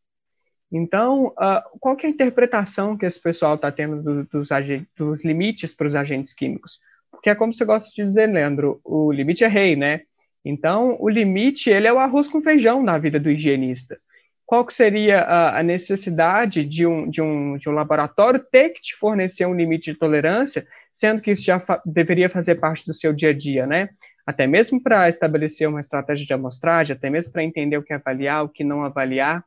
Então, 0.71 1.30
uh, 1.30 1.80
qual 1.80 1.97
é 1.99 2.06
a 2.06 2.10
interpretação 2.10 2.95
que 2.95 3.08
esse 3.08 3.19
pessoal 3.19 3.56
está 3.56 3.71
tendo 3.71 4.04
do, 4.04 4.23
dos, 4.25 4.49
dos 4.95 5.25
limites 5.25 5.73
para 5.73 5.88
os 5.88 5.95
agentes 5.95 6.32
químicos? 6.32 6.80
Porque 7.10 7.32
é 7.32 7.36
como 7.36 7.56
você 7.56 7.65
gosta 7.65 7.89
de 7.89 8.04
dizer, 8.04 8.27
Leandro, 8.27 8.80
o 8.84 9.12
limite 9.12 9.43
é 9.43 9.47
rei, 9.47 9.75
né? 9.75 10.01
Então, 10.43 10.97
o 10.99 11.10
limite, 11.10 11.69
ele 11.69 11.88
é 11.88 11.93
o 11.93 11.99
arroz 11.99 12.27
com 12.27 12.41
feijão 12.41 12.82
na 12.82 12.97
vida 12.97 13.19
do 13.19 13.30
higienista. 13.30 13.99
Qual 14.45 14.65
que 14.65 14.73
seria 14.73 15.21
a, 15.21 15.60
a 15.60 15.63
necessidade 15.63 16.65
de 16.65 16.86
um, 16.86 17.10
de, 17.10 17.21
um, 17.21 17.58
de 17.58 17.69
um 17.69 17.73
laboratório 17.73 18.43
ter 18.51 18.69
que 18.69 18.82
te 18.82 18.95
fornecer 18.95 19.45
um 19.45 19.56
limite 19.56 19.93
de 19.93 19.97
tolerância 19.97 20.67
sendo 20.91 21.21
que 21.21 21.32
isso 21.32 21.43
já 21.43 21.60
fa 21.60 21.82
deveria 21.86 22.30
fazer 22.30 22.56
parte 22.56 22.86
do 22.86 22.93
seu 22.93 23.13
dia 23.13 23.30
a 23.30 23.34
dia, 23.34 23.65
né? 23.65 23.89
Até 24.25 24.45
mesmo 24.45 24.82
para 24.82 25.10
estabelecer 25.10 25.67
uma 25.67 25.80
estratégia 25.80 26.25
de 26.25 26.34
amostragem, 26.34 26.95
até 26.95 27.10
mesmo 27.10 27.32
para 27.32 27.43
entender 27.43 27.77
o 27.77 27.84
que 27.84 27.93
avaliar, 27.93 28.43
o 28.43 28.49
que 28.49 28.63
não 28.63 28.84
avaliar. 28.84 29.43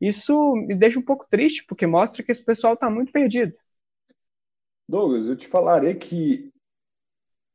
Isso 0.00 0.54
me 0.54 0.74
deixa 0.74 0.98
um 0.98 1.02
pouco 1.02 1.26
triste, 1.30 1.64
porque 1.66 1.86
mostra 1.86 2.22
que 2.22 2.30
esse 2.30 2.44
pessoal 2.44 2.74
está 2.74 2.90
muito 2.90 3.10
perdido. 3.10 3.54
Douglas, 4.88 5.26
eu 5.26 5.34
te 5.34 5.48
falarei 5.48 5.94
que 5.94 6.52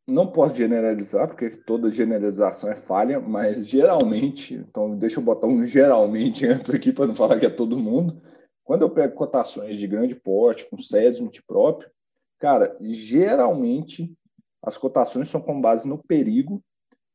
não 0.10 0.28
posso 0.28 0.56
generalizar, 0.56 1.28
porque 1.28 1.50
toda 1.50 1.90
generalização 1.90 2.72
é 2.72 2.76
falha, 2.76 3.20
mas 3.20 3.66
geralmente, 3.66 4.56
então 4.56 4.98
deixa 4.98 5.20
eu 5.20 5.24
botar 5.24 5.48
um 5.48 5.64
geralmente 5.66 6.46
antes 6.46 6.74
aqui 6.74 6.92
para 6.92 7.08
não 7.08 7.16
falar 7.16 7.40
que 7.40 7.46
é 7.46 7.50
todo 7.50 7.80
mundo. 7.80 8.22
Quando 8.64 8.82
eu 8.84 8.90
pego 8.90 9.16
cotações 9.16 9.78
de 9.78 9.88
grande 9.88 10.16
porte, 10.16 10.70
com 10.70 10.80
SESMIT 10.80 11.42
próprio, 11.48 11.90
Cara, 12.40 12.78
geralmente 12.80 14.16
as 14.64 14.78
cotações 14.78 15.30
são 15.30 15.42
com 15.42 15.60
base 15.60 15.88
no 15.88 15.98
perigo, 15.98 16.64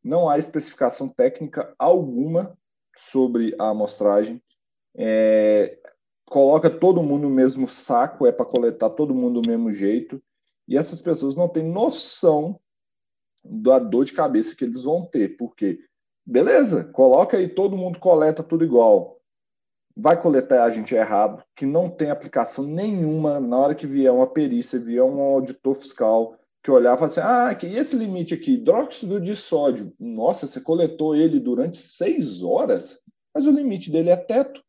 não 0.03 0.29
há 0.29 0.39
especificação 0.39 1.09
técnica 1.09 1.75
alguma 1.79 2.57
sobre 2.95 3.57
a 3.59 3.71
amostragem. 3.71 4.43
É, 4.95 5.79
coloca 6.27 6.69
todo 6.69 7.03
mundo 7.03 7.23
no 7.23 7.35
mesmo 7.35 7.67
saco, 7.67 8.27
é 8.27 8.33
para 8.33 8.45
coletar 8.45 8.91
todo 8.91 9.15
mundo 9.15 9.41
do 9.41 9.49
mesmo 9.49 9.73
jeito, 9.73 10.23
e 10.69 10.77
essas 10.77 11.01
pessoas 11.01 11.35
não 11.35 11.49
têm 11.49 11.65
noção 11.65 12.61
da 13.45 13.79
dor 13.79 14.05
de 14.05 14.13
cabeça 14.13 14.57
que 14.57 14.65
eles 14.65 14.85
vão 14.85 15.05
ter, 15.05 15.37
porque, 15.37 15.81
beleza, 16.25 16.85
coloca 16.85 17.37
aí, 17.37 17.49
todo 17.49 17.77
mundo 17.77 17.99
coleta 17.99 18.43
tudo 18.43 18.65
igual. 18.65 19.21
Vai 19.97 20.21
coletar 20.21 20.65
a 20.65 20.71
gente 20.71 20.95
errado, 20.95 21.45
que 21.55 21.67
não 21.67 21.89
tem 21.89 22.11
aplicação 22.11 22.65
nenhuma 22.65 23.39
na 23.39 23.59
hora 23.59 23.75
que 23.75 23.87
vier 23.87 24.13
uma 24.13 24.27
perícia, 24.27 24.79
vier 24.79 25.05
um 25.05 25.21
auditor 25.21 25.75
fiscal 25.75 26.37
que 26.65 26.71
olhar 26.71 26.95
e 26.95 26.97
falar 26.97 27.07
assim, 27.09 27.21
ah, 27.23 27.55
que 27.55 27.67
esse 27.67 27.95
limite 27.95 28.33
aqui, 28.33 28.55
hidróxido 28.55 29.21
de 29.21 29.37
sódio, 29.37 29.93
nossa, 30.01 30.47
você 30.47 30.59
coletou 30.59 31.15
ele 31.15 31.39
durante 31.39 31.77
seis 31.77 32.43
horas, 32.43 33.03
mas 33.35 33.47
o 33.47 33.51
limite 33.51 33.91
dele 33.91 34.09
é 34.09 34.17
teto. 34.17 34.65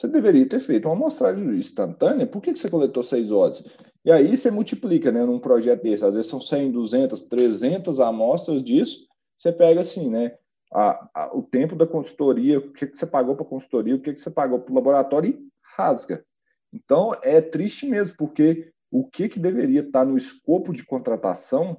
Você 0.00 0.08
deveria 0.08 0.48
ter 0.48 0.60
feito 0.60 0.86
uma 0.88 0.94
amostragem 0.94 1.46
instantânea, 1.58 2.26
por 2.26 2.40
que, 2.40 2.54
que 2.54 2.58
você 2.58 2.70
coletou 2.70 3.02
seis 3.02 3.30
horas? 3.30 3.62
E 4.02 4.10
aí 4.10 4.34
você 4.34 4.50
multiplica, 4.50 5.12
né, 5.12 5.26
num 5.26 5.38
projeto 5.38 5.82
desse, 5.82 6.02
às 6.02 6.14
vezes 6.14 6.30
são 6.30 6.40
100, 6.40 6.72
200, 6.72 7.20
300 7.20 8.00
amostras 8.00 8.64
disso, 8.64 9.06
você 9.36 9.52
pega 9.52 9.82
assim, 9.82 10.08
né, 10.08 10.38
a, 10.72 11.10
a, 11.14 11.36
o 11.36 11.42
tempo 11.42 11.76
da 11.76 11.86
consultoria, 11.86 12.60
o 12.60 12.72
que, 12.72 12.86
que 12.86 12.96
você 12.96 13.04
pagou 13.04 13.36
para 13.36 13.44
a 13.44 13.48
consultoria, 13.48 13.94
o 13.94 14.00
que, 14.00 14.14
que 14.14 14.22
você 14.22 14.30
pagou 14.30 14.60
para 14.60 14.72
o 14.72 14.74
laboratório 14.74 15.32
e 15.32 15.48
rasga. 15.76 16.24
Então, 16.72 17.12
é 17.22 17.42
triste 17.42 17.84
mesmo, 17.84 18.16
porque 18.16 18.72
o 18.90 19.06
que, 19.06 19.28
que 19.28 19.38
deveria 19.38 19.80
estar 19.82 20.06
no 20.06 20.16
escopo 20.16 20.72
de 20.72 20.82
contratação 20.82 21.76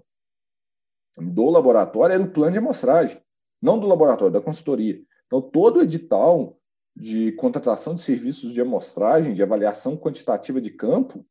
do 1.18 1.50
laboratório 1.50 2.14
era 2.14 2.22
o 2.22 2.30
plano 2.30 2.52
de 2.52 2.60
amostragem, 2.60 3.20
não 3.60 3.80
do 3.80 3.88
laboratório, 3.88 4.32
da 4.32 4.42
consultoria. 4.42 5.02
Então, 5.26 5.42
todo 5.42 5.82
edital 5.82 6.61
de 7.02 7.32
contratação 7.34 7.96
de 7.96 8.02
serviços 8.02 8.54
de 8.54 8.62
amostragem, 8.62 9.34
de 9.34 9.42
avaliação 9.42 9.98
quantitativa 9.98 10.62
de 10.62 10.72
campo, 10.72 11.26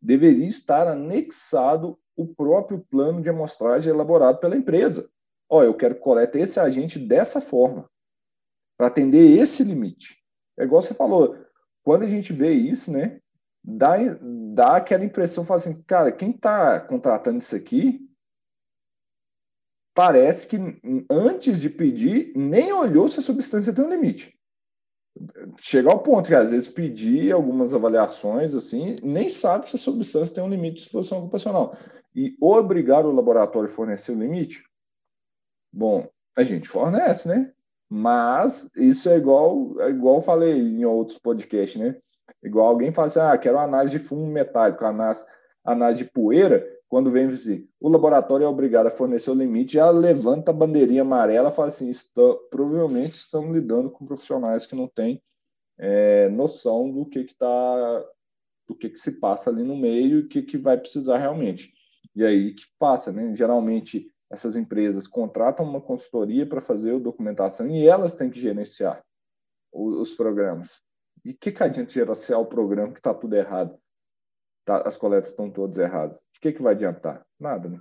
deveria 0.00 0.46
estar 0.46 0.86
anexado 0.86 1.98
o 2.16 2.26
próprio 2.26 2.78
plano 2.90 3.20
de 3.20 3.28
amostragem 3.28 3.90
elaborado 3.92 4.38
pela 4.38 4.56
empresa 4.56 5.10
ó, 5.52 5.58
oh, 5.58 5.62
eu 5.62 5.74
quero 5.74 5.96
que 5.96 6.00
coleta 6.00 6.38
esse 6.38 6.58
agente 6.58 6.98
dessa 6.98 7.38
forma, 7.38 7.86
para 8.78 8.86
atender 8.86 9.38
esse 9.38 9.62
limite. 9.62 10.18
É 10.58 10.64
igual 10.64 10.80
você 10.80 10.94
falou, 10.94 11.36
quando 11.82 12.04
a 12.04 12.08
gente 12.08 12.32
vê 12.32 12.54
isso, 12.54 12.90
né, 12.90 13.20
dá, 13.62 13.96
dá 14.54 14.76
aquela 14.76 15.04
impressão, 15.04 15.44
fala 15.44 15.60
assim, 15.60 15.82
cara, 15.82 16.10
quem 16.10 16.30
está 16.30 16.80
contratando 16.80 17.36
isso 17.36 17.54
aqui, 17.54 18.00
parece 19.94 20.46
que 20.46 20.56
antes 21.10 21.60
de 21.60 21.68
pedir, 21.68 22.32
nem 22.34 22.72
olhou 22.72 23.10
se 23.10 23.18
a 23.18 23.22
substância 23.22 23.74
tem 23.74 23.84
um 23.84 23.90
limite. 23.90 24.34
Chega 25.58 25.90
ao 25.90 26.02
ponto 26.02 26.28
que 26.28 26.34
às 26.34 26.50
vezes 26.50 26.68
pedir 26.68 27.32
algumas 27.32 27.74
avaliações 27.74 28.54
assim, 28.54 28.96
nem 29.02 29.28
sabe 29.28 29.68
se 29.68 29.76
a 29.76 29.78
substância 29.78 30.34
tem 30.34 30.42
um 30.42 30.48
limite 30.48 30.76
de 30.76 30.82
exposição 30.82 31.18
ocupacional. 31.18 31.76
E 32.14 32.36
obrigar 32.40 33.04
o 33.04 33.12
laboratório 33.12 33.68
a 33.68 33.72
fornecer 33.72 34.12
o 34.12 34.18
limite, 34.18 34.62
Bom, 35.72 36.06
a 36.36 36.42
gente 36.42 36.68
fornece, 36.68 37.26
né? 37.26 37.50
Mas 37.88 38.70
isso 38.76 39.08
é 39.08 39.16
igual, 39.16 39.80
é 39.80 39.88
igual 39.88 40.16
eu 40.16 40.22
falei 40.22 40.52
em 40.52 40.84
outros 40.84 41.18
podcasts, 41.18 41.80
né? 41.80 41.96
Igual 42.42 42.66
alguém 42.66 42.92
fala 42.92 43.06
assim, 43.06 43.20
ah, 43.20 43.38
quero 43.38 43.58
análise 43.58 43.96
de 43.96 44.04
fumo 44.04 44.26
metálico, 44.26 44.84
análise, 44.84 45.24
análise 45.64 46.04
de 46.04 46.10
poeira, 46.10 46.64
quando 46.92 47.10
vem 47.10 47.24
assim, 47.24 47.66
o 47.80 47.88
laboratório 47.88 48.44
é 48.44 48.46
obrigado 48.46 48.88
a 48.88 48.90
fornecer 48.90 49.30
o 49.30 49.34
limite, 49.34 49.72
já 49.72 49.88
levanta 49.88 50.50
a 50.50 50.54
bandeirinha 50.54 51.00
amarela 51.00 51.48
e 51.48 51.52
fala 51.54 51.68
assim, 51.68 51.88
está, 51.88 52.20
provavelmente 52.50 53.14
estamos 53.14 53.50
lidando 53.50 53.90
com 53.90 54.04
profissionais 54.04 54.66
que 54.66 54.74
não 54.74 54.86
têm 54.86 55.22
é, 55.78 56.28
noção 56.28 56.92
do 56.92 57.06
que 57.06 57.24
que 57.24 57.34
tá, 57.34 58.04
do 58.68 58.76
que 58.76 58.90
que 58.90 58.98
se 58.98 59.12
passa 59.12 59.48
ali 59.48 59.62
no 59.62 59.74
meio 59.74 60.18
e 60.18 60.20
o 60.20 60.28
que 60.28 60.42
que 60.42 60.58
vai 60.58 60.76
precisar 60.76 61.16
realmente. 61.16 61.72
E 62.14 62.22
aí 62.22 62.52
que 62.52 62.66
passa, 62.78 63.10
né? 63.10 63.34
Geralmente 63.34 64.12
essas 64.30 64.54
empresas 64.54 65.06
contratam 65.06 65.64
uma 65.64 65.80
consultoria 65.80 66.44
para 66.44 66.60
fazer 66.60 66.94
a 66.94 66.98
documentação 66.98 67.66
e 67.70 67.88
elas 67.88 68.14
têm 68.14 68.28
que 68.28 68.38
gerenciar 68.38 69.02
os 69.72 70.12
programas. 70.12 70.82
E 71.24 71.32
que, 71.32 71.52
que 71.52 71.62
adianta 71.62 71.90
gerenciar 71.90 72.38
o 72.38 72.44
programa 72.44 72.92
que 72.92 73.00
está 73.00 73.14
tudo 73.14 73.34
errado? 73.34 73.81
Tá, 74.64 74.82
as 74.86 74.96
coletas 74.96 75.30
estão 75.30 75.50
todas 75.50 75.76
erradas. 75.78 76.20
O 76.36 76.40
que, 76.40 76.52
que 76.52 76.62
vai 76.62 76.74
adiantar? 76.74 77.22
Nada, 77.38 77.68
né? 77.68 77.80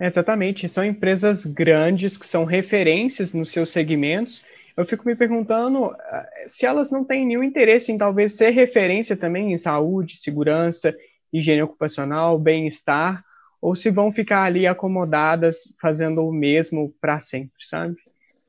Exatamente. 0.00 0.68
São 0.68 0.84
empresas 0.84 1.44
grandes 1.44 2.16
que 2.16 2.26
são 2.26 2.44
referências 2.44 3.32
nos 3.32 3.50
seus 3.50 3.70
segmentos. 3.70 4.42
Eu 4.76 4.84
fico 4.84 5.06
me 5.06 5.16
perguntando 5.16 5.94
eh, 5.94 6.44
se 6.48 6.66
elas 6.66 6.90
não 6.90 7.04
têm 7.04 7.26
nenhum 7.26 7.42
interesse 7.42 7.90
em 7.90 7.98
talvez 7.98 8.34
ser 8.34 8.50
referência 8.50 9.16
também 9.16 9.52
em 9.52 9.58
saúde, 9.58 10.18
segurança, 10.18 10.94
higiene 11.32 11.62
ocupacional, 11.62 12.38
bem-estar, 12.38 13.24
ou 13.60 13.74
se 13.74 13.90
vão 13.90 14.12
ficar 14.12 14.42
ali 14.42 14.66
acomodadas 14.66 15.60
fazendo 15.80 16.26
o 16.26 16.32
mesmo 16.32 16.94
para 17.00 17.20
sempre, 17.20 17.64
sabe? 17.66 17.96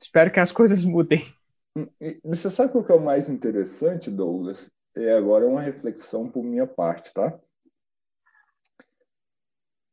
Espero 0.02 0.32
que 0.32 0.40
as 0.40 0.52
coisas 0.54 0.84
mudem. 0.84 1.26
Você 2.26 2.50
sabe 2.50 2.78
o 2.78 2.84
que 2.84 2.92
é 2.92 2.96
o 2.96 3.00
mais 3.00 3.30
interessante, 3.30 4.10
Douglas? 4.10 4.70
É 5.00 5.14
agora 5.14 5.48
uma 5.48 5.62
reflexão 5.62 6.28
por 6.28 6.44
minha 6.44 6.66
parte, 6.66 7.14
tá? 7.14 7.40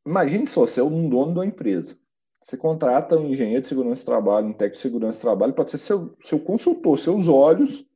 Imagine 0.06 0.46
só, 0.46 0.62
você 0.62 0.80
é 0.80 0.82
um 0.82 1.08
dono 1.08 1.34
da 1.34 1.44
empresa. 1.44 1.98
Você 2.40 2.56
contrata 2.56 3.18
um 3.18 3.28
engenheiro 3.28 3.62
de 3.62 3.68
segurança 3.68 4.00
de 4.00 4.06
trabalho, 4.06 4.48
um 4.48 4.52
técnico 4.52 4.76
de 4.76 4.82
segurança 4.82 5.18
de 5.18 5.22
trabalho, 5.22 5.52
pode 5.52 5.70
ser 5.70 5.78
seu, 5.78 6.16
seu 6.20 6.40
consultor, 6.40 6.98
seus 6.98 7.28
olhos 7.28 7.86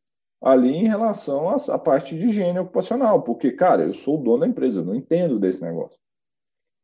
ali 0.40 0.74
em 0.74 0.86
relação 0.86 1.48
à, 1.48 1.78
parte 1.78 2.16
de 2.16 2.26
higiene 2.26 2.58
ocupacional, 2.58 3.22
porque, 3.22 3.52
cara, 3.52 3.82
eu 3.82 3.92
sou 3.92 4.20
o 4.20 4.22
dono 4.22 4.40
da 4.40 4.46
empresa, 4.46 4.80
eu 4.80 4.84
não 4.84 4.94
entendo 4.94 5.38
desse 5.38 5.60
negócio. 5.60 5.98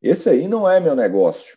Esse 0.02 0.28
aí 0.28 0.48
não 0.48 0.68
é 0.68 0.80
meu 0.80 0.96
negócio. 0.96 1.56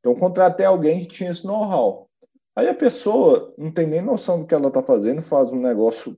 Então, 0.00 0.14
contratei 0.14 0.64
alguém 0.64 1.00
que 1.00 1.06
tinha 1.06 1.30
esse 1.30 1.46
know-how. 1.46 2.08
Aí 2.54 2.68
a 2.68 2.74
pessoa 2.74 3.52
não 3.58 3.72
tem 3.72 3.86
nem 3.86 4.00
noção 4.00 4.40
do 4.40 4.46
que 4.46 4.54
ela 4.54 4.68
está 4.68 4.82
fazendo, 4.82 5.20
faz 5.20 5.50
um 5.50 5.60
negócio 5.60 6.16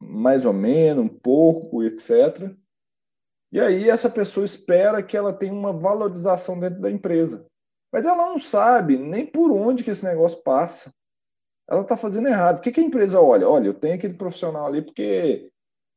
mais 0.00 0.44
ou 0.44 0.52
menos, 0.52 1.04
um 1.04 1.08
pouco, 1.08 1.82
etc. 1.82 2.54
E 3.52 3.60
aí 3.60 3.88
essa 3.88 4.10
pessoa 4.10 4.44
espera 4.44 5.02
que 5.02 5.16
ela 5.16 5.32
tenha 5.32 5.52
uma 5.52 5.72
valorização 5.72 6.58
dentro 6.58 6.80
da 6.80 6.90
empresa. 6.90 7.46
Mas 7.92 8.04
ela 8.04 8.26
não 8.26 8.38
sabe 8.38 8.98
nem 8.98 9.24
por 9.24 9.50
onde 9.50 9.84
que 9.84 9.90
esse 9.90 10.04
negócio 10.04 10.42
passa. 10.42 10.92
Ela 11.68 11.82
está 11.82 11.96
fazendo 11.96 12.28
errado. 12.28 12.58
O 12.58 12.60
que, 12.60 12.72
que 12.72 12.80
a 12.80 12.84
empresa 12.84 13.20
olha? 13.20 13.48
Olha, 13.48 13.68
eu 13.68 13.74
tenho 13.74 13.94
aquele 13.94 14.14
profissional 14.14 14.66
ali 14.66 14.82
porque 14.82 15.50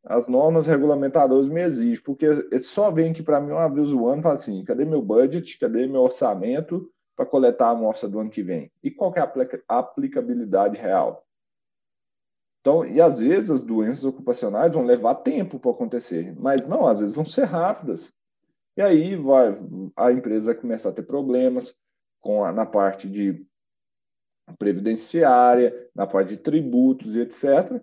as 0.05 0.27
normas 0.27 0.65
regulamentadoras 0.65 1.49
me 1.49 1.61
exigem, 1.61 2.03
porque 2.03 2.25
eles 2.25 2.67
só 2.67 2.89
vem 2.89 3.11
aqui 3.11 3.21
para 3.21 3.41
mim 3.41 3.51
uma 3.51 3.67
vez 3.67 3.91
o 3.91 4.07
ano 4.07 4.19
e 4.19 4.23
fala 4.23 4.35
assim: 4.35 4.63
cadê 4.63 4.85
meu 4.85 5.01
budget? 5.01 5.59
Cadê 5.59 5.85
meu 5.87 6.01
orçamento? 6.01 6.89
para 7.19 7.25
coletar 7.25 7.67
a 7.67 7.71
amostra 7.71 8.07
do 8.07 8.17
ano 8.17 8.29
que 8.29 8.41
vem? 8.41 8.71
E 8.81 8.89
qual 8.89 9.13
é 9.13 9.19
a 9.19 9.77
aplicabilidade 9.79 10.79
real? 10.79 11.27
Então, 12.61 12.85
e 12.85 12.99
às 12.99 13.19
vezes 13.19 13.49
as 13.49 13.61
doenças 13.61 14.03
ocupacionais 14.03 14.73
vão 14.73 14.83
levar 14.83 15.15
tempo 15.15 15.59
para 15.59 15.71
acontecer, 15.71 16.35
mas 16.37 16.67
não, 16.67 16.85
às 16.85 16.99
vezes 16.99 17.15
vão 17.15 17.25
ser 17.25 17.45
rápidas. 17.45 18.11
E 18.77 18.81
aí 18.81 19.15
vai, 19.15 19.53
a 19.95 20.11
empresa 20.11 20.47
vai 20.47 20.55
começar 20.55 20.89
a 20.89 20.93
ter 20.93 21.03
problemas 21.03 21.73
com 22.21 22.43
a, 22.43 22.51
na 22.51 22.65
parte 22.65 23.09
de 23.09 23.45
previdenciária, 24.57 25.89
na 25.95 26.05
parte 26.07 26.29
de 26.29 26.37
tributos 26.37 27.15
e 27.15 27.21
etc. 27.21 27.81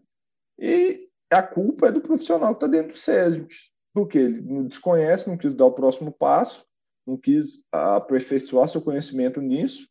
E 0.58 1.08
a 1.30 1.42
culpa 1.42 1.88
é 1.88 1.92
do 1.92 2.00
profissional 2.00 2.54
que 2.54 2.64
está 2.64 2.66
dentro 2.66 2.92
do 2.92 2.98
SESMIT, 2.98 3.72
porque 3.94 4.18
ele 4.18 4.40
não 4.40 4.64
desconhece, 4.64 5.28
não 5.28 5.38
quis 5.38 5.54
dar 5.54 5.66
o 5.66 5.72
próximo 5.72 6.12
passo 6.12 6.66
não 7.06 7.16
quis 7.16 7.64
aperfeiçoar 7.70 8.66
seu 8.66 8.82
conhecimento 8.82 9.40
nisso 9.40 9.88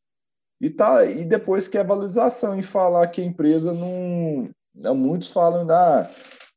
e 0.60 0.70
tá 0.70 1.06
e 1.06 1.24
depois 1.24 1.68
quer 1.68 1.86
valorização 1.86 2.58
e 2.58 2.62
falar 2.62 3.08
que 3.08 3.22
a 3.22 3.26
empresa 3.26 3.74
não, 3.74 4.50
muitos 4.76 5.32
falam 5.32 5.66
da 5.66 6.04
ah, 6.04 6.12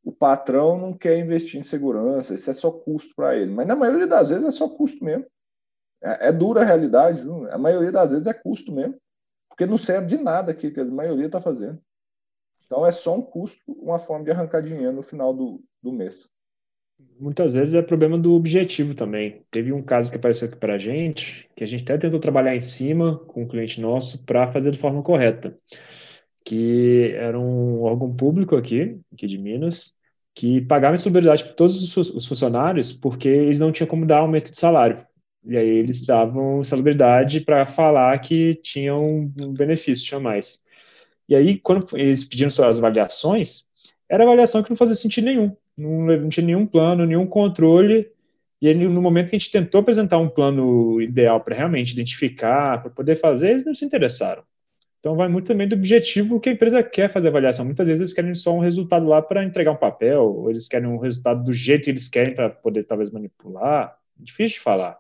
o 0.05 0.13
patrão 0.13 0.79
não 0.79 0.93
quer 0.95 1.19
investir 1.19 1.61
em 1.61 1.63
segurança, 1.63 2.35
isso 2.35 2.51
é 2.51 2.55
só 2.55 2.71
custo 2.71 3.15
para 3.15 3.37
ele, 3.37 3.51
mas 3.51 3.67
na 3.67 3.77
maioria 3.77 4.07
das 4.07 4.29
vezes 4.29 4.45
é 4.45 4.51
só 4.51 4.69
custo 4.69 5.05
mesmo. 5.05 5.27
É, 6.03 6.29
é 6.29 6.33
dura 6.33 6.63
a 6.63 6.65
realidade, 6.65 7.23
viu? 7.23 7.51
a 7.51 7.59
maioria 7.59 7.93
das 7.93 8.13
vezes 8.13 8.27
é 8.27 8.33
custo 8.33 8.73
mesmo, 8.73 8.97
porque 9.49 9.67
não 9.67 9.77
serve 9.77 10.07
de 10.07 10.17
nada 10.17 10.53
aqui 10.53 10.71
que 10.71 10.81
a 10.81 10.85
maioria 10.85 11.27
está 11.27 11.41
fazendo. 11.41 11.81
Então 12.65 12.87
é 12.87 12.93
só 12.93 13.17
um 13.17 13.23
custo, 13.23 13.61
uma 13.67 13.99
forma 13.99 14.25
de 14.25 14.31
arrancar 14.31 14.63
dinheiro 14.63 14.93
no 14.93 15.03
final 15.03 15.35
do, 15.35 15.63
do 15.83 15.93
mês. 15.93 16.29
Muitas 17.19 17.55
vezes 17.55 17.75
é 17.75 17.83
problema 17.83 18.19
do 18.19 18.35
objetivo 18.35 18.95
também. 18.95 19.45
Teve 19.51 19.73
um 19.73 19.83
caso 19.83 20.11
que 20.11 20.17
apareceu 20.17 20.49
aqui 20.49 20.57
para 20.57 20.75
a 20.75 20.79
gente, 20.79 21.49
que 21.55 21.63
a 21.63 21.67
gente 21.67 21.85
até 21.85 21.97
tentou 21.97 22.19
trabalhar 22.19 22.55
em 22.55 22.61
cima 22.61 23.19
com 23.27 23.43
um 23.43 23.49
cliente 23.49 23.81
nosso 23.81 24.25
para 24.25 24.47
fazer 24.47 24.73
de 24.73 24.79
forma 24.79 25.03
correta, 25.03 25.57
que 26.49 27.13
era 27.15 27.39
um 27.39 27.83
órgão 27.83 28.15
público 28.15 28.57
aqui, 28.57 29.01
aqui 29.13 29.27
de 29.27 29.37
Minas, 29.39 29.93
que 30.35 30.61
pagava 30.63 30.95
insalubridade 30.95 31.45
para 31.45 31.53
todos 31.55 31.97
os 31.97 32.27
funcionários 32.27 32.93
porque 32.93 33.29
eles 33.29 33.61
não 33.61 33.73
tinham 33.73 33.89
como 33.89 34.07
dar 34.07 34.19
aumento 34.19 34.51
de 34.51 34.59
salário. 34.59 35.05
E 35.45 35.57
aí 35.57 35.69
eles 35.69 36.07
davam 36.07 36.61
insalubridade 36.61 37.41
para 37.41 37.67
falar 37.67 38.19
que 38.21 38.55
tinham 38.57 39.31
um 39.43 39.53
benefício, 39.53 40.07
tinha 40.07 40.21
mais. 40.21 40.61
E 41.29 41.35
aí, 41.35 41.59
quando 41.59 41.87
eles 41.97 42.25
pediram 42.25 42.51
suas 42.51 42.79
avaliações, 42.79 43.65
era 44.09 44.25
avaliação 44.25 44.63
que 44.63 44.71
não 44.71 44.77
fazia 44.77 44.95
sentido 44.95 45.27
nenhum 45.27 45.55
não, 45.79 46.07
não 46.07 46.29
tinha 46.29 46.45
nenhum 46.45 46.67
plano, 46.67 47.07
nenhum 47.07 47.27
controle. 47.27 48.11
E 48.61 48.67
ele, 48.67 48.89
no 48.89 49.01
momento 49.01 49.31
que 49.31 49.37
a 49.37 49.39
gente 49.39 49.53
tentou 49.53 49.81
apresentar 49.81 50.19
um 50.19 50.29
plano 50.29 51.01
ideal 51.01 51.41
para 51.41 51.55
realmente 51.55 51.93
identificar, 51.93 52.83
para 52.83 52.91
poder 52.91 53.15
fazer, 53.15 53.51
eles 53.51 53.65
não 53.65 53.73
se 53.73 53.85
interessaram. 53.85 54.43
Então, 55.01 55.15
vai 55.15 55.29
muito 55.29 55.47
também 55.47 55.69
do 55.69 55.77
objetivo 55.77 56.41
que 56.41 56.49
a 56.49 56.53
empresa 56.53 56.83
quer 56.83 57.09
fazer 57.09 57.29
a 57.29 57.31
avaliação. 57.31 57.65
Muitas 57.65 57.87
vezes 57.87 58.01
eles 58.01 58.13
querem 58.13 58.35
só 58.35 58.53
um 58.53 58.61
resultado 58.61 59.07
lá 59.07 59.23
para 59.23 59.45
entregar 59.45 59.71
um 59.71 59.77
papel, 59.77 60.25
ou 60.25 60.51
eles 60.51 60.67
querem 60.67 60.89
um 60.89 60.99
resultado 60.99 61.45
do 61.45 61.53
jeito 61.53 61.85
que 61.85 61.91
eles 61.91 62.09
querem 62.09 62.35
para 62.35 62.51
poder 62.51 62.85
talvez 62.85 63.11
manipular. 63.11 63.97
Difícil 64.17 64.57
de 64.57 64.61
falar. 64.61 64.99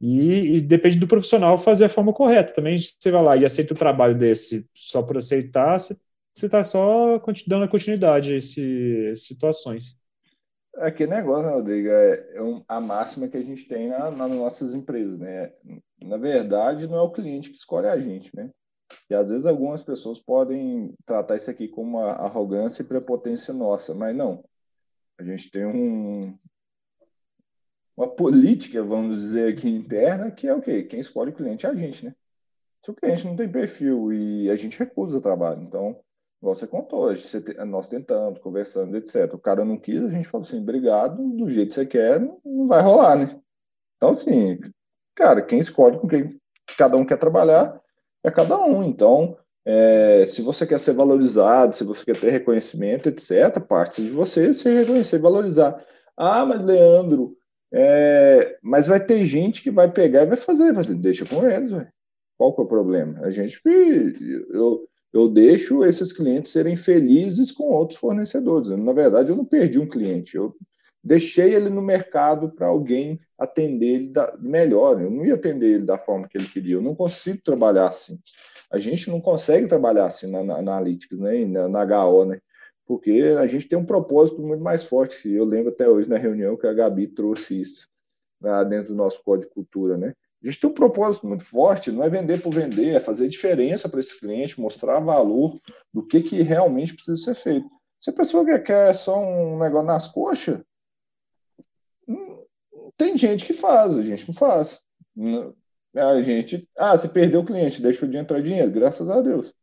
E, 0.00 0.56
e, 0.56 0.60
depende 0.60 0.98
do 0.98 1.08
profissional 1.08 1.58
fazer 1.58 1.86
a 1.86 1.88
forma 1.88 2.12
correta. 2.12 2.54
Também 2.54 2.78
você 2.78 3.10
vai 3.10 3.22
lá 3.22 3.36
e 3.36 3.44
aceita 3.44 3.74
o 3.74 3.76
trabalho 3.76 4.16
desse 4.16 4.68
só 4.72 5.02
por 5.02 5.18
aceitar, 5.18 5.78
você 5.78 5.98
está 6.46 6.62
só 6.62 7.20
dando 7.48 7.64
a 7.64 7.68
continuidade 7.68 8.32
a 8.32 8.36
essas 8.36 9.24
situações. 9.24 9.98
É 10.76 10.92
que 10.92 11.04
negócio, 11.08 11.42
né, 11.42 11.52
Rodrigo? 11.52 11.88
É, 11.88 12.14
é 12.14 12.62
a 12.68 12.80
máxima 12.80 13.26
que 13.26 13.36
a 13.36 13.42
gente 13.42 13.66
tem 13.66 13.88
na, 13.88 14.12
nas 14.12 14.30
nossas 14.30 14.74
empresas, 14.74 15.18
né? 15.18 15.52
Na 16.00 16.16
verdade, 16.16 16.86
não 16.86 16.96
é 16.96 17.00
o 17.00 17.10
cliente 17.10 17.50
que 17.50 17.56
escolhe 17.56 17.88
a 17.88 17.98
gente, 17.98 18.30
né? 18.36 18.48
E 19.10 19.14
às 19.14 19.30
vezes 19.30 19.46
algumas 19.46 19.82
pessoas 19.82 20.18
podem 20.18 20.94
tratar 21.04 21.36
isso 21.36 21.50
aqui 21.50 21.68
como 21.68 21.98
uma 21.98 22.12
arrogância 22.12 22.82
e 22.82 22.86
prepotência 22.86 23.52
nossa, 23.52 23.94
mas 23.94 24.14
não. 24.14 24.44
A 25.18 25.22
gente 25.22 25.50
tem 25.50 25.66
um, 25.66 26.38
uma 27.96 28.08
política, 28.08 28.82
vamos 28.82 29.18
dizer 29.18 29.52
aqui 29.52 29.68
interna, 29.68 30.30
que 30.30 30.46
é 30.46 30.54
o 30.54 30.62
quê? 30.62 30.82
Quem 30.84 31.00
escolhe 31.00 31.30
o 31.30 31.34
cliente 31.34 31.66
é 31.66 31.68
a 31.68 31.74
gente, 31.74 32.04
né? 32.04 32.14
Se 32.84 32.90
o 32.90 32.94
cliente 32.94 33.26
não 33.26 33.36
tem 33.36 33.50
perfil 33.50 34.12
e 34.12 34.50
a 34.50 34.56
gente 34.56 34.78
recusa 34.78 35.18
o 35.18 35.22
trabalho, 35.22 35.62
então 35.62 36.00
Igual 36.40 36.54
você 36.54 36.68
contou, 36.68 37.12
nós 37.66 37.88
tentamos, 37.88 38.38
conversando, 38.38 38.96
etc. 38.96 39.34
O 39.34 39.38
cara 39.38 39.64
não 39.64 39.76
quis, 39.76 40.04
a 40.04 40.10
gente 40.10 40.28
falou 40.28 40.46
assim, 40.46 40.60
obrigado, 40.60 41.20
do 41.30 41.50
jeito 41.50 41.70
que 41.70 41.74
você 41.74 41.86
quer, 41.86 42.20
não 42.20 42.64
vai 42.64 42.80
rolar, 42.80 43.16
né? 43.16 43.40
Então, 43.96 44.10
assim, 44.10 44.58
cara, 45.16 45.42
quem 45.42 45.58
escolhe 45.58 45.98
com 45.98 46.06
quem 46.06 46.28
cada 46.76 46.96
um 46.96 47.04
quer 47.04 47.16
trabalhar 47.16 47.80
é 48.24 48.30
cada 48.30 48.58
um. 48.64 48.82
Então, 48.84 49.36
é, 49.64 50.24
se 50.26 50.40
você 50.42 50.66
quer 50.66 50.78
ser 50.78 50.92
valorizado, 50.92 51.74
se 51.74 51.84
você 51.84 52.04
quer 52.04 52.20
ter 52.20 52.30
reconhecimento, 52.30 53.08
etc., 53.08 53.60
parte 53.60 54.02
de 54.02 54.10
você 54.10 54.52
se 54.54 54.70
reconhecer 54.70 55.16
e 55.16 55.20
valorizar. 55.20 55.84
Ah, 56.16 56.44
mas 56.46 56.64
Leandro, 56.64 57.36
é, 57.72 58.56
mas 58.62 58.86
vai 58.86 59.04
ter 59.04 59.24
gente 59.24 59.62
que 59.62 59.70
vai 59.70 59.90
pegar 59.90 60.22
e 60.22 60.26
vai 60.26 60.36
fazer, 60.36 60.72
vai 60.72 60.82
dizer, 60.82 60.96
deixa 60.96 61.26
com 61.26 61.46
eles, 61.46 61.70
véio. 61.70 61.88
qual 62.36 62.54
que 62.54 62.60
é 62.60 62.64
o 62.64 62.68
problema? 62.68 63.20
A 63.20 63.30
gente, 63.30 63.60
eu, 64.50 64.88
eu 65.12 65.28
deixo 65.28 65.84
esses 65.84 66.12
clientes 66.12 66.50
serem 66.50 66.74
felizes 66.74 67.52
com 67.52 67.64
outros 67.64 67.98
fornecedores. 67.98 68.70
Na 68.70 68.92
verdade, 68.92 69.30
eu 69.30 69.36
não 69.36 69.44
perdi 69.44 69.78
um 69.78 69.88
cliente, 69.88 70.36
eu 70.36 70.54
deixei 71.08 71.54
ele 71.54 71.70
no 71.70 71.80
mercado 71.80 72.50
para 72.50 72.66
alguém 72.66 73.18
atender 73.38 73.86
ele 73.86 74.08
da, 74.10 74.36
melhor. 74.38 75.00
Eu 75.00 75.10
não 75.10 75.24
ia 75.24 75.34
atender 75.34 75.76
ele 75.76 75.86
da 75.86 75.96
forma 75.96 76.28
que 76.28 76.36
ele 76.36 76.48
queria. 76.48 76.74
Eu 76.74 76.82
não 76.82 76.94
consigo 76.94 77.40
trabalhar 77.42 77.88
assim. 77.88 78.18
A 78.70 78.78
gente 78.78 79.08
não 79.08 79.18
consegue 79.18 79.66
trabalhar 79.66 80.04
assim 80.04 80.30
na, 80.30 80.44
na 80.44 80.56
Analytics, 80.56 81.18
né, 81.18 81.46
na, 81.46 81.66
na 81.66 82.04
HO, 82.04 82.26
né? 82.26 82.38
Porque 82.86 83.34
a 83.40 83.46
gente 83.46 83.66
tem 83.66 83.78
um 83.78 83.86
propósito 83.86 84.42
muito 84.42 84.62
mais 84.62 84.84
forte. 84.84 85.30
Eu 85.30 85.46
lembro 85.46 85.70
até 85.72 85.88
hoje 85.88 86.10
na 86.10 86.18
reunião 86.18 86.56
que 86.58 86.66
a 86.66 86.74
Gabi 86.74 87.06
trouxe 87.06 87.58
isso 87.58 87.88
lá 88.40 88.62
dentro 88.62 88.88
do 88.88 88.94
nosso 88.94 89.22
código 89.24 89.48
de 89.48 89.54
cultura, 89.54 89.96
né? 89.96 90.12
A 90.42 90.46
gente 90.46 90.60
tem 90.60 90.70
um 90.70 90.74
propósito 90.74 91.26
muito 91.26 91.44
forte, 91.44 91.90
não 91.90 92.04
é 92.04 92.10
vender 92.10 92.40
por 92.42 92.54
vender, 92.54 92.94
é 92.94 93.00
fazer 93.00 93.28
diferença 93.28 93.88
para 93.88 93.98
esse 93.98 94.18
cliente, 94.20 94.60
mostrar 94.60 95.00
valor 95.00 95.58
do 95.92 96.06
que, 96.06 96.22
que 96.22 96.42
realmente 96.42 96.94
precisa 96.94 97.16
ser 97.16 97.34
feito. 97.34 97.68
Se 97.98 98.10
a 98.10 98.12
pessoa 98.12 98.58
quer 98.60 98.94
só 98.94 99.18
um 99.18 99.58
negócio 99.58 99.86
nas 99.86 100.06
coxas, 100.06 100.60
tem 102.98 103.16
gente 103.16 103.46
que 103.46 103.52
faz, 103.52 103.96
a 103.96 104.02
gente 104.02 104.28
não 104.28 104.34
faz. 104.34 104.80
A 105.94 106.20
gente, 106.20 106.68
ah, 106.76 106.96
você 106.96 107.08
perdeu 107.08 107.40
o 107.40 107.46
cliente, 107.46 107.80
deixou 107.80 108.08
de 108.08 108.16
entrar 108.16 108.42
dinheiro, 108.42 108.70
graças 108.70 109.08
a 109.08 109.22
Deus. 109.22 109.54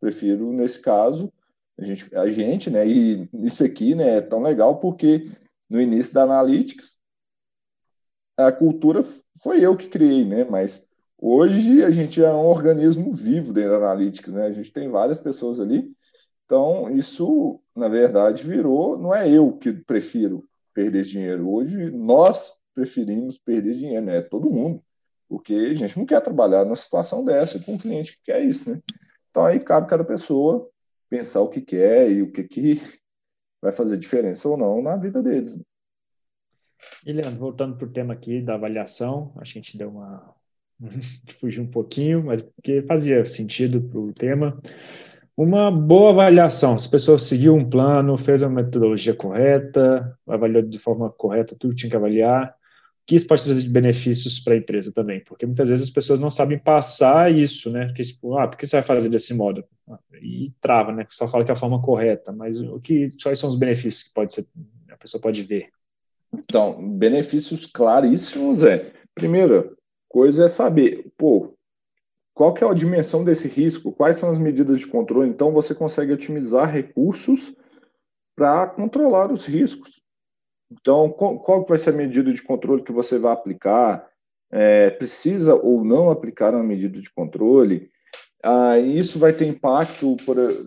Prefiro, 0.00 0.52
nesse 0.52 0.80
caso, 0.80 1.32
a 1.76 1.84
gente, 1.84 2.16
a 2.16 2.30
gente 2.30 2.70
né, 2.70 2.86
e 2.86 3.28
isso 3.34 3.64
aqui 3.64 3.94
né, 3.94 4.18
é 4.18 4.20
tão 4.20 4.40
legal 4.40 4.78
porque 4.78 5.30
no 5.68 5.80
início 5.80 6.14
da 6.14 6.22
Analytics, 6.22 7.00
a 8.36 8.52
cultura 8.52 9.02
foi 9.42 9.60
eu 9.60 9.76
que 9.76 9.88
criei, 9.88 10.24
né? 10.24 10.44
Mas 10.44 10.88
hoje 11.18 11.84
a 11.84 11.90
gente 11.90 12.22
é 12.22 12.32
um 12.32 12.46
organismo 12.46 13.12
vivo 13.12 13.52
dentro 13.52 13.70
da 13.70 13.76
Analytics, 13.76 14.34
né? 14.34 14.46
A 14.46 14.52
gente 14.52 14.72
tem 14.72 14.88
várias 14.88 15.18
pessoas 15.18 15.58
ali. 15.58 15.92
Então, 16.44 16.90
isso, 16.90 17.60
na 17.74 17.88
verdade, 17.88 18.44
virou. 18.44 18.98
Não 18.98 19.14
é 19.14 19.28
eu 19.28 19.52
que 19.52 19.72
prefiro 19.72 20.48
perder 20.72 21.04
dinheiro. 21.04 21.48
Hoje, 21.48 21.90
nós 21.90 22.52
preferimos 22.74 23.38
perder 23.38 23.74
dinheiro, 23.74 24.04
né? 24.04 24.22
Todo 24.22 24.50
mundo. 24.50 24.82
Porque 25.28 25.54
a 25.54 25.74
gente 25.74 25.98
não 25.98 26.06
quer 26.06 26.20
trabalhar 26.20 26.64
numa 26.64 26.76
situação 26.76 27.24
dessa 27.24 27.58
com 27.58 27.74
um 27.74 27.78
cliente 27.78 28.12
que 28.12 28.24
quer 28.24 28.44
isso, 28.44 28.70
né? 28.70 28.80
Então, 29.30 29.44
aí 29.44 29.58
cabe 29.58 29.88
cada 29.88 30.04
pessoa 30.04 30.68
pensar 31.08 31.40
o 31.40 31.48
que 31.48 31.60
quer 31.60 32.10
e 32.10 32.22
o 32.22 32.30
que, 32.30 32.44
que 32.44 32.74
vai 33.60 33.72
fazer 33.72 33.96
diferença 33.96 34.48
ou 34.48 34.56
não 34.56 34.82
na 34.82 34.96
vida 34.96 35.22
deles. 35.22 35.56
Né? 35.56 35.62
E, 37.06 37.12
Leandro, 37.12 37.40
voltando 37.40 37.76
para 37.76 37.86
o 37.86 37.90
tema 37.90 38.12
aqui 38.12 38.40
da 38.40 38.54
avaliação, 38.54 39.32
a 39.36 39.44
gente 39.44 39.76
deu 39.76 39.90
uma 39.90 40.34
fugir 41.36 41.60
um 41.60 41.70
pouquinho, 41.70 42.24
mas 42.24 42.42
porque 42.42 42.82
fazia 42.82 43.24
sentido 43.24 43.80
para 43.80 43.98
o 43.98 44.12
tema. 44.12 44.60
Uma 45.36 45.68
boa 45.68 46.10
avaliação, 46.10 46.78
se 46.78 46.86
a 46.86 46.90
pessoa 46.92 47.18
seguiu 47.18 47.56
um 47.56 47.68
plano, 47.68 48.16
fez 48.16 48.42
a 48.44 48.48
metodologia 48.48 49.16
correta, 49.16 50.16
avaliou 50.28 50.62
de 50.62 50.78
forma 50.78 51.10
correta 51.10 51.56
tudo 51.58 51.70
que 51.70 51.80
tinha 51.80 51.90
que 51.90 51.96
avaliar, 51.96 52.54
que 53.06 53.14
isso 53.14 53.26
pode 53.26 53.44
trazer 53.44 53.62
de 53.62 53.68
benefícios 53.68 54.40
para 54.40 54.54
a 54.54 54.56
empresa 54.56 54.90
também, 54.90 55.22
porque 55.24 55.44
muitas 55.44 55.68
vezes 55.68 55.88
as 55.88 55.92
pessoas 55.92 56.20
não 56.20 56.30
sabem 56.30 56.58
passar 56.58 57.30
isso, 57.30 57.70
né? 57.70 57.86
Porque, 57.86 58.02
tipo, 58.02 58.38
ah, 58.38 58.48
por 58.48 58.56
que 58.56 58.66
você 58.66 58.76
vai 58.76 58.82
fazer 58.82 59.10
desse 59.10 59.34
modo? 59.34 59.62
E 60.22 60.52
trava, 60.60 60.90
né? 60.90 61.06
Só 61.10 61.28
fala 61.28 61.44
que 61.44 61.50
é 61.50 61.52
a 61.52 61.56
forma 61.56 61.82
correta, 61.82 62.32
mas 62.32 62.58
o 62.58 62.80
que, 62.80 63.14
quais 63.22 63.38
são 63.38 63.50
os 63.50 63.56
benefícios 63.56 64.04
que 64.04 64.14
pode 64.14 64.32
ser, 64.32 64.46
a 64.90 64.96
pessoa 64.96 65.20
pode 65.20 65.42
ver? 65.42 65.68
Então, 66.32 66.96
benefícios 66.96 67.66
claríssimos 67.66 68.62
é, 68.62 68.92
primeira 69.14 69.70
coisa 70.08 70.46
é 70.46 70.48
saber, 70.48 71.12
pô, 71.16 71.54
qual 72.32 72.52
que 72.54 72.64
é 72.64 72.68
a 72.68 72.74
dimensão 72.74 73.22
desse 73.22 73.46
risco, 73.46 73.92
quais 73.92 74.18
são 74.18 74.30
as 74.30 74.38
medidas 74.38 74.78
de 74.78 74.86
controle, 74.86 75.28
então 75.28 75.52
você 75.52 75.74
consegue 75.74 76.12
otimizar 76.12 76.70
recursos 76.70 77.54
para 78.34 78.66
controlar 78.66 79.30
os 79.30 79.46
riscos. 79.46 80.02
Então, 80.70 81.10
qual 81.10 81.64
vai 81.64 81.78
ser 81.78 81.90
a 81.90 81.92
medida 81.92 82.32
de 82.32 82.42
controle 82.42 82.82
que 82.82 82.92
você 82.92 83.18
vai 83.18 83.32
aplicar? 83.32 84.08
É, 84.50 84.90
precisa 84.90 85.54
ou 85.54 85.84
não 85.84 86.10
aplicar 86.10 86.54
uma 86.54 86.62
medida 86.62 87.00
de 87.00 87.12
controle? 87.12 87.90
Ah, 88.42 88.78
isso 88.78 89.18
vai 89.18 89.32
ter 89.32 89.46
impacto, 89.46 90.16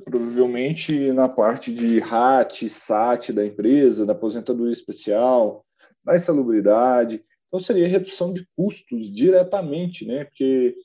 provavelmente, 0.04 1.12
na 1.12 1.30
parte 1.30 1.74
de 1.74 2.00
RAT, 2.00 2.68
SAT 2.68 3.32
da 3.32 3.46
empresa, 3.46 4.06
da 4.06 4.14
aposentadoria 4.14 4.74
especial, 4.74 5.66
da 6.04 6.16
insalubridade. 6.16 7.24
Então, 7.48 7.60
seria 7.60 7.88
redução 7.88 8.34
de 8.34 8.48
custos 8.56 9.12
diretamente, 9.12 10.06
né? 10.06 10.26
Porque 10.26 10.76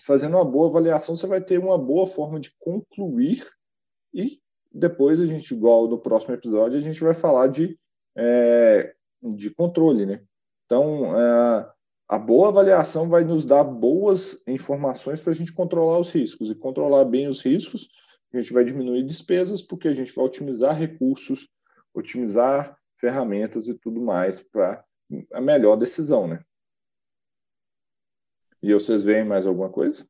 fazendo 0.00 0.36
uma 0.36 0.44
boa 0.44 0.68
avaliação, 0.68 1.16
você 1.16 1.26
vai 1.26 1.40
ter 1.40 1.58
uma 1.58 1.76
boa 1.76 2.06
forma 2.06 2.40
de 2.40 2.52
concluir 2.58 3.46
e 4.14 4.40
depois 4.72 5.20
a 5.20 5.26
gente, 5.26 5.52
igual 5.52 5.88
no 5.88 5.98
próximo 5.98 6.34
episódio, 6.34 6.78
a 6.78 6.80
gente 6.80 7.00
vai 7.00 7.12
falar 7.12 7.48
de 7.48 7.78
é, 8.16 8.94
de 9.22 9.50
controle, 9.50 10.06
né? 10.06 10.22
Então, 10.64 11.16
é, 11.16 11.72
a 12.08 12.18
boa 12.18 12.48
avaliação 12.48 13.08
vai 13.08 13.24
nos 13.24 13.44
dar 13.44 13.64
boas 13.64 14.42
informações 14.46 15.20
para 15.20 15.32
a 15.32 15.34
gente 15.34 15.52
controlar 15.52 15.98
os 15.98 16.10
riscos. 16.10 16.50
E 16.50 16.54
controlar 16.54 17.04
bem 17.04 17.28
os 17.28 17.40
riscos, 17.42 17.88
a 18.32 18.40
gente 18.40 18.52
vai 18.52 18.64
diminuir 18.64 19.04
despesas, 19.04 19.62
porque 19.62 19.88
a 19.88 19.94
gente 19.94 20.12
vai 20.12 20.24
otimizar 20.24 20.76
recursos, 20.76 21.48
otimizar 21.94 22.76
ferramentas 22.98 23.68
e 23.68 23.74
tudo 23.74 24.00
mais 24.00 24.40
para 24.40 24.84
a 25.32 25.40
melhor 25.40 25.76
decisão, 25.76 26.28
né? 26.28 26.42
E 28.62 28.72
vocês 28.72 29.02
veem 29.04 29.24
mais 29.24 29.46
alguma 29.46 29.70
coisa? 29.70 30.06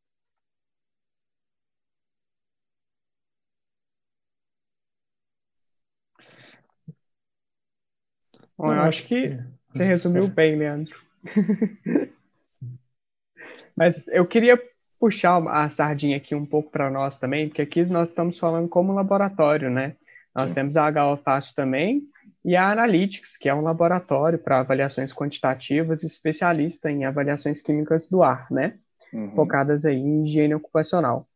Bom, 8.61 8.75
eu 8.75 8.83
acho 8.83 9.07
que 9.07 9.39
você 9.73 9.85
resumiu 9.85 10.29
bem, 10.29 10.57
Leandro. 10.57 10.95
Mas 13.75 14.07
eu 14.09 14.27
queria 14.27 14.61
puxar 14.99 15.43
a 15.49 15.71
sardinha 15.71 16.19
aqui 16.19 16.35
um 16.35 16.45
pouco 16.45 16.71
para 16.71 16.91
nós 16.91 17.17
também, 17.19 17.49
porque 17.49 17.63
aqui 17.63 17.85
nós 17.87 18.11
estamos 18.11 18.39
falando 18.39 18.69
como 18.69 18.93
laboratório, 18.93 19.71
né? 19.71 19.97
Nós 20.35 20.51
Sim. 20.51 20.57
temos 20.57 20.77
a 20.77 20.89
HO 20.89 21.17
Fácil 21.17 21.55
também 21.55 22.03
e 22.45 22.55
a 22.55 22.71
Analytics, 22.71 23.39
que 23.39 23.49
é 23.49 23.55
um 23.55 23.63
laboratório 23.63 24.39
para 24.39 24.61
avaliações 24.61 25.13
quantitativas 25.13 26.03
especialista 26.03 26.91
em 26.91 27.07
avaliações 27.07 27.63
químicas 27.63 28.09
do 28.09 28.23
ar, 28.23 28.47
né? 28.51 28.79
Uhum. 29.11 29.35
Focadas 29.35 29.87
aí 29.87 29.97
em 29.97 30.23
higiene 30.23 30.55
ocupacional. 30.55 31.27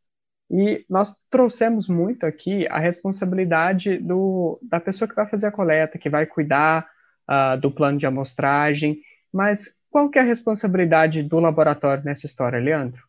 E 0.50 0.84
nós 0.90 1.16
trouxemos 1.30 1.88
muito 1.88 2.26
aqui 2.26 2.68
a 2.68 2.78
responsabilidade 2.78 3.96
do, 3.96 4.58
da 4.62 4.78
pessoa 4.78 5.08
que 5.08 5.14
vai 5.14 5.26
fazer 5.26 5.46
a 5.46 5.52
coleta, 5.52 5.98
que 5.98 6.10
vai 6.10 6.26
cuidar 6.26 6.86
uh, 7.28 7.60
do 7.60 7.70
plano 7.70 7.98
de 7.98 8.06
amostragem, 8.06 9.00
mas 9.32 9.74
qual 9.90 10.10
que 10.10 10.18
é 10.18 10.22
a 10.22 10.24
responsabilidade 10.24 11.22
do 11.22 11.38
laboratório 11.38 12.04
nessa 12.04 12.26
história, 12.26 12.58
Leandro? 12.58 13.02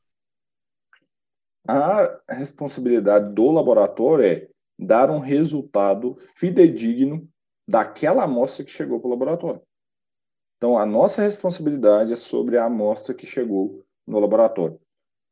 A 1.67 2.19
responsabilidade 2.30 3.34
do 3.34 3.49
laboratório 3.49 4.25
é 4.25 4.47
dar 4.78 5.10
um 5.10 5.19
resultado 5.19 6.15
fidedigno 6.15 7.28
daquela 7.67 8.23
amostra 8.23 8.63
que 8.63 8.71
chegou 8.71 8.99
para 8.99 9.08
o 9.08 9.12
laboratório. 9.12 9.62
Então, 10.58 10.78
a 10.78 10.86
nossa 10.86 11.21
responsabilidade 11.21 12.13
é 12.13 12.15
sobre 12.15 12.58
a 12.58 12.65
amostra 12.65 13.13
que 13.13 13.25
chegou 13.25 13.84
no 14.06 14.19
laboratório. 14.19 14.80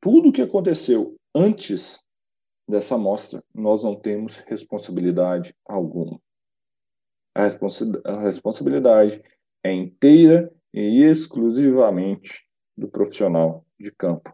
Tudo 0.02 0.32
que 0.32 0.42
aconteceu 0.42 1.16
antes 1.36 2.00
dessa 2.68 2.96
amostra, 2.96 3.44
nós 3.54 3.84
não 3.84 3.96
temos 3.96 4.40
responsabilidade 4.40 5.56
alguma. 5.66 6.20
A, 7.36 7.44
a 7.44 8.22
responsabilidade 8.22 9.22
é 9.64 9.72
inteira 9.72 10.52
e 10.74 11.04
exclusivamente 11.04 12.44
do 12.78 12.88
profissional 12.88 13.66
de 13.80 13.92
campo. 13.92 14.34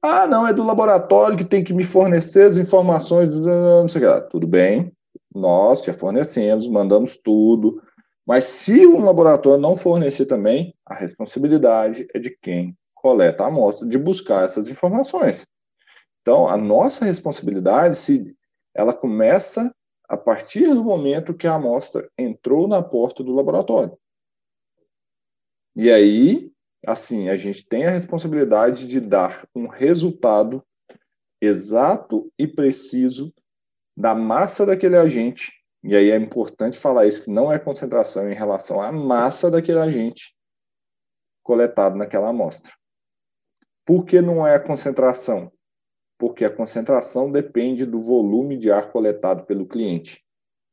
Ah, 0.00 0.26
não, 0.26 0.46
é 0.46 0.52
do 0.52 0.64
laboratório 0.64 1.36
que 1.36 1.44
tem 1.44 1.64
que 1.64 1.72
me 1.72 1.82
fornecer 1.82 2.48
as 2.48 2.56
informações, 2.56 3.34
não 3.34 3.88
sei 3.88 4.00
o 4.00 4.04
que 4.04 4.10
lá. 4.10 4.20
Tudo 4.20 4.46
bem, 4.46 4.92
nós 5.34 5.84
já 5.84 5.92
fornecemos, 5.92 6.68
mandamos 6.68 7.16
tudo, 7.16 7.82
mas 8.26 8.44
se 8.44 8.86
um 8.86 9.04
laboratório 9.04 9.60
não 9.60 9.74
fornecer 9.74 10.26
também, 10.26 10.74
a 10.86 10.94
responsabilidade 10.94 12.06
é 12.14 12.18
de 12.18 12.36
quem 12.40 12.76
coleta 12.94 13.44
a 13.44 13.46
amostra 13.48 13.88
de 13.88 13.98
buscar 13.98 14.44
essas 14.44 14.68
informações. 14.68 15.46
Então, 16.20 16.46
a 16.46 16.56
nossa 16.56 17.04
responsabilidade, 17.04 17.96
se 17.96 18.36
ela 18.74 18.92
começa 18.92 19.74
a 20.08 20.16
partir 20.16 20.68
do 20.68 20.82
momento 20.82 21.34
que 21.34 21.46
a 21.46 21.54
amostra 21.54 22.10
entrou 22.16 22.66
na 22.66 22.82
porta 22.82 23.22
do 23.22 23.34
laboratório. 23.34 23.96
E 25.76 25.90
aí, 25.90 26.50
assim, 26.86 27.28
a 27.28 27.36
gente 27.36 27.64
tem 27.66 27.86
a 27.86 27.90
responsabilidade 27.90 28.86
de 28.86 29.00
dar 29.00 29.46
um 29.54 29.66
resultado 29.66 30.64
exato 31.40 32.32
e 32.38 32.46
preciso 32.46 33.32
da 33.96 34.14
massa 34.14 34.64
daquele 34.64 34.96
agente. 34.96 35.52
E 35.84 35.94
aí 35.94 36.10
é 36.10 36.16
importante 36.16 36.78
falar 36.78 37.06
isso, 37.06 37.22
que 37.22 37.30
não 37.30 37.52
é 37.52 37.58
concentração 37.58 38.30
em 38.30 38.34
relação 38.34 38.80
à 38.80 38.90
massa 38.90 39.50
daquele 39.50 39.78
agente 39.78 40.34
coletado 41.42 41.96
naquela 41.96 42.28
amostra. 42.28 42.72
Por 43.86 44.04
que 44.04 44.20
não 44.20 44.46
é 44.46 44.54
a 44.54 44.60
concentração? 44.60 45.50
Porque 46.18 46.44
a 46.44 46.50
concentração 46.50 47.30
depende 47.30 47.86
do 47.86 48.02
volume 48.02 48.58
de 48.58 48.70
ar 48.72 48.90
coletado 48.90 49.46
pelo 49.46 49.66
cliente. 49.66 50.24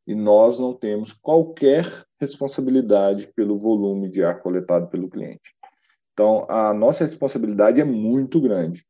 E 0.08 0.16
nós 0.16 0.60
não 0.60 0.74
temos 0.74 1.14
qualquer 1.14 1.86
responsabilidade 2.20 3.32
pelo 3.36 3.56
volume 3.56 4.10
de 4.10 4.24
ar 4.24 4.42
coletado 4.42 4.88
pelo 4.90 5.10
cliente. 5.10 5.56
Então, 6.14 6.46
a 6.50 6.74
nossa 6.74 7.04
responsabilidade 7.04 7.80
é 7.80 7.84
muito 7.84 8.42
grande. 8.42 8.86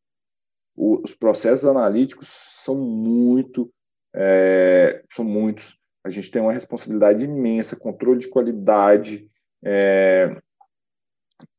os 0.77 1.13
processos 1.13 1.65
analíticos 1.65 2.27
são 2.27 2.75
muito, 2.75 3.71
é, 4.13 5.03
são 5.11 5.23
muitos. 5.23 5.79
A 6.03 6.09
gente 6.09 6.29
tem 6.29 6.41
uma 6.41 6.51
responsabilidade 6.51 7.23
imensa, 7.23 7.79
controle 7.79 8.19
de 8.19 8.27
qualidade, 8.27 9.29
é, 9.63 10.37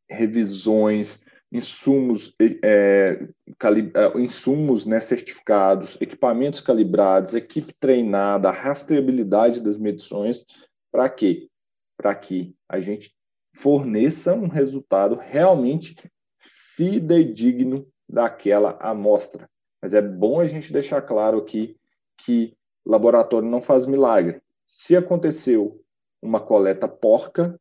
revisões, 0.08 1.22
insumos, 1.56 2.34
é, 2.40 3.28
é, 3.62 4.18
insumos 4.18 4.86
né, 4.86 5.00
certificados, 5.00 6.00
equipamentos 6.00 6.60
calibrados, 6.60 7.34
equipe 7.34 7.72
treinada, 7.78 8.50
rastreabilidade 8.50 9.60
das 9.60 9.78
medições, 9.78 10.44
para 10.92 11.08
quê? 11.08 11.48
Para 11.96 12.14
que 12.14 12.54
a 12.68 12.80
gente 12.80 13.14
forneça 13.54 14.34
um 14.34 14.48
resultado 14.48 15.16
realmente 15.16 15.96
fidedigno 16.38 17.86
daquela 18.08 18.76
amostra. 18.80 19.48
Mas 19.80 19.94
é 19.94 20.02
bom 20.02 20.40
a 20.40 20.46
gente 20.46 20.72
deixar 20.72 21.00
claro 21.02 21.38
aqui 21.38 21.76
que 22.18 22.56
laboratório 22.84 23.48
não 23.48 23.60
faz 23.60 23.86
milagre. 23.86 24.40
Se 24.66 24.96
aconteceu 24.96 25.82
uma 26.20 26.40
coleta 26.40 26.88
porca, 26.88 27.58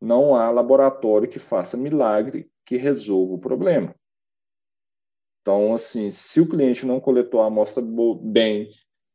não 0.00 0.34
há 0.34 0.50
laboratório 0.50 1.28
que 1.28 1.38
faça 1.38 1.76
milagre 1.76 2.50
que 2.68 2.76
resolva 2.76 3.32
o 3.32 3.38
problema. 3.38 3.94
Então, 5.40 5.72
assim, 5.72 6.10
se 6.10 6.38
o 6.38 6.46
cliente 6.46 6.84
não 6.84 7.00
coletou 7.00 7.40
a 7.40 7.46
amostra 7.46 7.82
bem, 8.22 8.68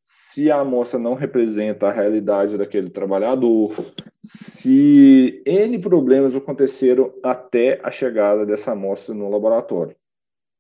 se 0.04 0.50
a 0.50 0.62
amostra 0.62 0.98
não 0.98 1.14
representa 1.14 1.86
a 1.86 1.92
realidade 1.92 2.58
daquele 2.58 2.90
trabalhador, 2.90 3.76
se 4.24 5.44
N 5.46 5.78
problemas 5.78 6.36
aconteceram 6.36 7.14
até 7.22 7.80
a 7.84 7.92
chegada 7.92 8.44
dessa 8.44 8.72
amostra 8.72 9.14
no 9.14 9.30
laboratório. 9.30 9.96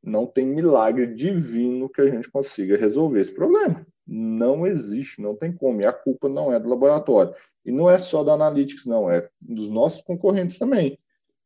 Não 0.04 0.28
tem 0.28 0.46
milagre 0.46 1.08
divino 1.08 1.89
que 1.89 2.02
a 2.02 2.10
gente 2.12 2.30
consiga 2.30 2.78
resolver 2.78 3.22
esse 3.22 3.32
problema. 3.32 3.84
Não 4.06 4.68
existe, 4.68 5.20
não 5.20 5.36
tem 5.36 5.52
como. 5.52 5.82
E 5.82 5.86
a 5.86 5.94
culpa 5.94 6.30
não 6.30 6.54
é 6.54 6.60
do 6.60 6.70
laboratório. 6.70 7.34
E 7.66 7.72
não 7.72 7.89
é 7.89 7.98
só 7.98 8.24
da 8.24 8.34
Analytics, 8.34 8.86
não, 8.86 9.10
é 9.10 9.28
dos 9.41 9.70
nossos 9.70 10.02
concorrentes 10.04 10.60
também 10.60 11.00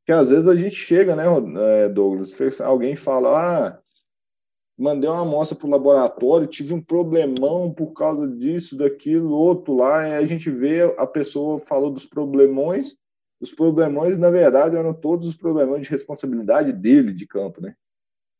que 0.08 0.14
às 0.14 0.30
vezes 0.30 0.47
a 0.47 0.55
gente 0.55 0.74
chega, 0.74 1.18
né, 1.18 1.26
é, 1.84 1.89
Douglas? 1.89 2.32
Alguém 2.62 2.95
fala, 2.95 3.68
ah, 3.68 3.80
mandei 4.80 5.10
uma 5.10 5.24
amostra 5.24 5.58
para 5.58 5.68
o 5.68 5.70
laboratório, 5.70 6.47
tive 6.47 6.74
um 6.74 6.82
problemão 6.82 7.74
por 7.74 7.91
causa 7.91 8.26
disso, 8.26 8.78
daquilo, 8.78 9.32
outro 9.32 9.76
lá, 9.76 10.08
e 10.08 10.14
a 10.14 10.26
gente 10.26 10.49
vê 10.49 10.84
a 10.97 11.05
pessoa 11.05 11.60
falou 11.60 11.91
dos 11.91 12.05
problemões, 12.05 12.95
os 13.41 13.51
problemões, 13.51 14.18
na 14.18 14.30
verdade, 14.30 14.78
eram 14.78 14.93
todos 14.93 15.28
os 15.28 15.36
problemões 15.36 15.84
de 15.84 15.91
responsabilidade 15.91 16.72
dele 16.72 17.12
de 17.12 17.28
campo, 17.28 17.62
né? 17.62 17.76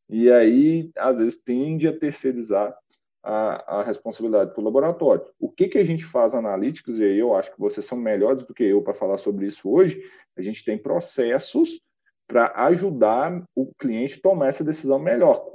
E 0.08 0.30
aí, 0.32 0.90
às 0.96 1.18
vezes, 1.18 1.36
tende 1.36 1.86
a 1.86 1.96
terceirizar 1.96 2.74
a, 3.22 3.80
a 3.80 3.82
responsabilidade 3.82 4.52
para 4.52 4.60
o 4.60 4.64
laboratório. 4.64 5.24
O 5.38 5.50
que, 5.50 5.68
que 5.68 5.78
a 5.78 5.84
gente 5.84 6.04
faz 6.04 6.34
analíticos, 6.34 7.00
e 7.00 7.04
aí 7.04 7.18
eu 7.18 7.34
acho 7.34 7.52
que 7.52 7.60
vocês 7.60 7.84
são 7.84 7.98
melhores 7.98 8.44
do 8.44 8.54
que 8.54 8.64
eu 8.64 8.82
para 8.82 8.94
falar 8.94 9.18
sobre 9.18 9.46
isso 9.46 9.70
hoje, 9.70 10.02
a 10.36 10.42
gente 10.42 10.64
tem 10.64 10.78
processos 10.78 11.80
para 12.26 12.52
ajudar 12.66 13.42
o 13.56 13.72
cliente 13.78 14.18
a 14.18 14.22
tomar 14.22 14.48
essa 14.48 14.62
decisão 14.62 14.98
melhor, 14.98 15.50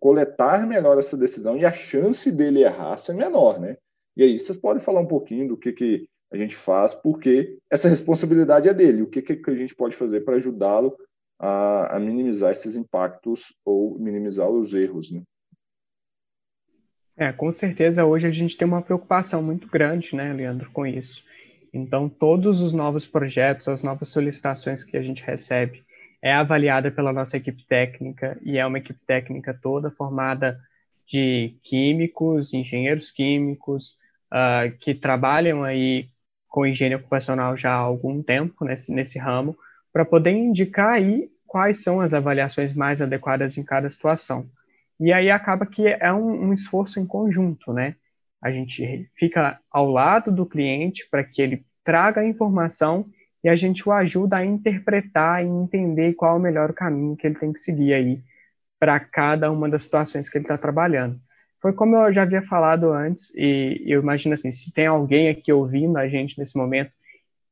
coletar 0.00 0.66
melhor 0.66 0.98
essa 0.98 1.16
decisão 1.16 1.56
e 1.56 1.64
a 1.64 1.72
chance 1.72 2.30
dele 2.32 2.64
errar 2.64 2.98
ser 2.98 3.14
menor, 3.14 3.60
né? 3.60 3.76
E 4.16 4.24
aí 4.24 4.38
vocês 4.38 4.58
podem 4.58 4.82
falar 4.82 5.00
um 5.00 5.06
pouquinho 5.06 5.48
do 5.48 5.56
que, 5.56 5.72
que 5.72 6.08
a 6.32 6.36
gente 6.36 6.56
faz, 6.56 6.94
porque 6.94 7.56
essa 7.70 7.88
responsabilidade 7.88 8.68
é 8.68 8.74
dele, 8.74 9.02
o 9.02 9.06
que, 9.06 9.22
que 9.22 9.50
a 9.50 9.54
gente 9.54 9.74
pode 9.74 9.96
fazer 9.96 10.20
para 10.22 10.36
ajudá-lo 10.36 10.96
a, 11.38 11.96
a, 11.96 12.00
minimizar 12.00 12.50
esses 12.50 12.76
impactos 12.76 13.54
ou 13.64 13.98
minimizar 13.98 14.48
os 14.50 14.74
erros, 14.74 15.10
né? 15.10 15.22
É, 17.20 17.30
com 17.32 17.52
certeza 17.52 18.02
hoje 18.02 18.26
a 18.26 18.30
gente 18.30 18.56
tem 18.56 18.66
uma 18.66 18.80
preocupação 18.80 19.42
muito 19.42 19.68
grande, 19.68 20.16
né, 20.16 20.32
Leandro, 20.32 20.70
com 20.70 20.86
isso. 20.86 21.22
Então, 21.70 22.08
todos 22.08 22.62
os 22.62 22.72
novos 22.72 23.06
projetos, 23.06 23.68
as 23.68 23.82
novas 23.82 24.08
solicitações 24.08 24.82
que 24.82 24.96
a 24.96 25.02
gente 25.02 25.22
recebe, 25.22 25.84
é 26.22 26.32
avaliada 26.32 26.90
pela 26.90 27.12
nossa 27.12 27.36
equipe 27.36 27.62
técnica 27.66 28.38
e 28.42 28.56
é 28.56 28.64
uma 28.64 28.78
equipe 28.78 28.98
técnica 29.06 29.52
toda 29.52 29.90
formada 29.90 30.58
de 31.06 31.58
químicos, 31.62 32.54
engenheiros 32.54 33.10
químicos, 33.10 33.98
uh, 34.32 34.74
que 34.78 34.94
trabalham 34.94 35.62
aí 35.62 36.08
com 36.48 36.66
higiene 36.66 36.94
ocupacional 36.94 37.54
já 37.54 37.72
há 37.72 37.76
algum 37.76 38.22
tempo 38.22 38.64
nesse, 38.64 38.94
nesse 38.94 39.18
ramo, 39.18 39.54
para 39.92 40.06
poder 40.06 40.30
indicar 40.30 40.94
aí 40.94 41.28
quais 41.46 41.82
são 41.82 42.00
as 42.00 42.14
avaliações 42.14 42.74
mais 42.74 43.02
adequadas 43.02 43.58
em 43.58 43.62
cada 43.62 43.90
situação. 43.90 44.48
E 45.00 45.12
aí 45.12 45.30
acaba 45.30 45.64
que 45.64 45.88
é 45.88 46.12
um, 46.12 46.48
um 46.48 46.52
esforço 46.52 47.00
em 47.00 47.06
conjunto, 47.06 47.72
né? 47.72 47.96
A 48.42 48.50
gente 48.50 49.10
fica 49.16 49.58
ao 49.70 49.90
lado 49.90 50.30
do 50.30 50.46
cliente 50.46 51.08
para 51.10 51.24
que 51.24 51.40
ele 51.40 51.64
traga 51.82 52.20
a 52.20 52.26
informação 52.26 53.06
e 53.42 53.48
a 53.48 53.56
gente 53.56 53.88
o 53.88 53.92
ajuda 53.92 54.36
a 54.36 54.44
interpretar 54.44 55.44
e 55.44 55.48
entender 55.48 56.14
qual 56.14 56.34
é 56.34 56.38
o 56.38 56.42
melhor 56.42 56.72
caminho 56.72 57.16
que 57.16 57.26
ele 57.26 57.38
tem 57.38 57.52
que 57.52 57.60
seguir 57.60 57.94
aí 57.94 58.22
para 58.78 59.00
cada 59.00 59.50
uma 59.50 59.68
das 59.68 59.84
situações 59.84 60.28
que 60.28 60.36
ele 60.38 60.44
está 60.44 60.58
trabalhando. 60.58 61.18
Foi 61.60 61.72
como 61.72 61.96
eu 61.96 62.12
já 62.12 62.22
havia 62.22 62.42
falado 62.42 62.90
antes, 62.90 63.30
e 63.34 63.82
eu 63.86 64.00
imagino 64.00 64.34
assim, 64.34 64.50
se 64.50 64.72
tem 64.72 64.86
alguém 64.86 65.28
aqui 65.28 65.52
ouvindo 65.52 65.98
a 65.98 66.08
gente 66.08 66.38
nesse 66.38 66.56
momento, 66.56 66.90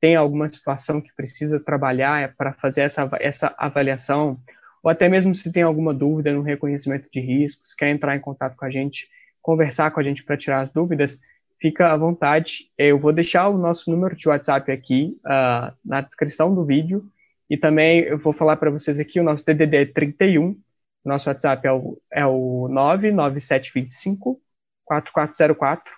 tem 0.00 0.16
alguma 0.16 0.50
situação 0.50 1.00
que 1.00 1.14
precisa 1.14 1.60
trabalhar 1.60 2.22
é 2.22 2.28
para 2.28 2.54
fazer 2.54 2.82
essa, 2.82 3.08
essa 3.20 3.54
avaliação, 3.58 4.40
ou 4.82 4.90
até 4.90 5.08
mesmo 5.08 5.34
se 5.34 5.52
tem 5.52 5.62
alguma 5.62 5.92
dúvida 5.92 6.32
no 6.32 6.42
reconhecimento 6.42 7.08
de 7.12 7.20
riscos, 7.20 7.74
quer 7.74 7.90
entrar 7.90 8.16
em 8.16 8.20
contato 8.20 8.56
com 8.56 8.64
a 8.64 8.70
gente, 8.70 9.08
conversar 9.42 9.90
com 9.90 10.00
a 10.00 10.02
gente 10.02 10.24
para 10.24 10.36
tirar 10.36 10.60
as 10.60 10.70
dúvidas, 10.70 11.18
fica 11.60 11.92
à 11.92 11.96
vontade. 11.96 12.70
Eu 12.76 12.98
vou 12.98 13.12
deixar 13.12 13.48
o 13.48 13.58
nosso 13.58 13.90
número 13.90 14.16
de 14.16 14.28
WhatsApp 14.28 14.70
aqui 14.70 15.18
uh, 15.24 15.74
na 15.84 16.00
descrição 16.00 16.54
do 16.54 16.64
vídeo. 16.64 17.04
E 17.50 17.56
também 17.56 18.00
eu 18.00 18.18
vou 18.18 18.32
falar 18.32 18.56
para 18.56 18.70
vocês 18.70 18.98
aqui 18.98 19.18
o 19.18 19.24
nosso 19.24 19.44
DDD 19.44 19.76
é 19.76 19.86
31. 19.86 20.56
Nosso 21.04 21.28
WhatsApp 21.28 21.66
é 21.66 21.72
o, 21.72 21.98
é 22.12 22.26
o 22.26 22.68
99725 22.68 24.40
4404. 24.84 25.92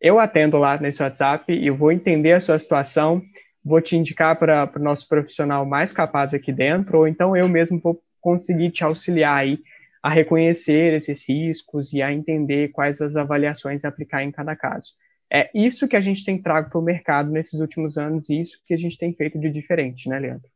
Eu 0.00 0.18
atendo 0.18 0.58
lá 0.58 0.78
nesse 0.78 1.02
WhatsApp 1.02 1.52
e 1.52 1.70
vou 1.70 1.90
entender 1.90 2.32
a 2.32 2.40
sua 2.40 2.58
situação, 2.58 3.22
vou 3.64 3.80
te 3.80 3.96
indicar 3.96 4.38
para 4.38 4.70
o 4.76 4.78
nosso 4.78 5.08
profissional 5.08 5.64
mais 5.64 5.92
capaz 5.92 6.34
aqui 6.34 6.52
dentro, 6.52 6.98
ou 6.98 7.08
então 7.08 7.36
eu 7.36 7.48
mesmo 7.48 7.80
vou 7.80 8.00
conseguir 8.26 8.72
te 8.72 8.82
auxiliar 8.82 9.38
aí 9.38 9.62
a 10.02 10.10
reconhecer 10.10 10.94
esses 10.94 11.22
riscos 11.22 11.92
e 11.92 12.02
a 12.02 12.12
entender 12.12 12.72
quais 12.72 13.00
as 13.00 13.14
avaliações 13.14 13.84
aplicar 13.84 14.24
em 14.24 14.32
cada 14.32 14.56
caso. 14.56 14.94
É 15.32 15.48
isso 15.54 15.86
que 15.86 15.94
a 15.94 16.00
gente 16.00 16.24
tem 16.24 16.42
trago 16.42 16.68
para 16.68 16.78
o 16.80 16.82
mercado 16.82 17.30
nesses 17.30 17.60
últimos 17.60 17.96
anos 17.96 18.28
e 18.28 18.40
isso 18.40 18.60
que 18.66 18.74
a 18.74 18.76
gente 18.76 18.98
tem 18.98 19.14
feito 19.14 19.38
de 19.38 19.48
diferente, 19.48 20.08
né, 20.08 20.18
Leandro? 20.18 20.50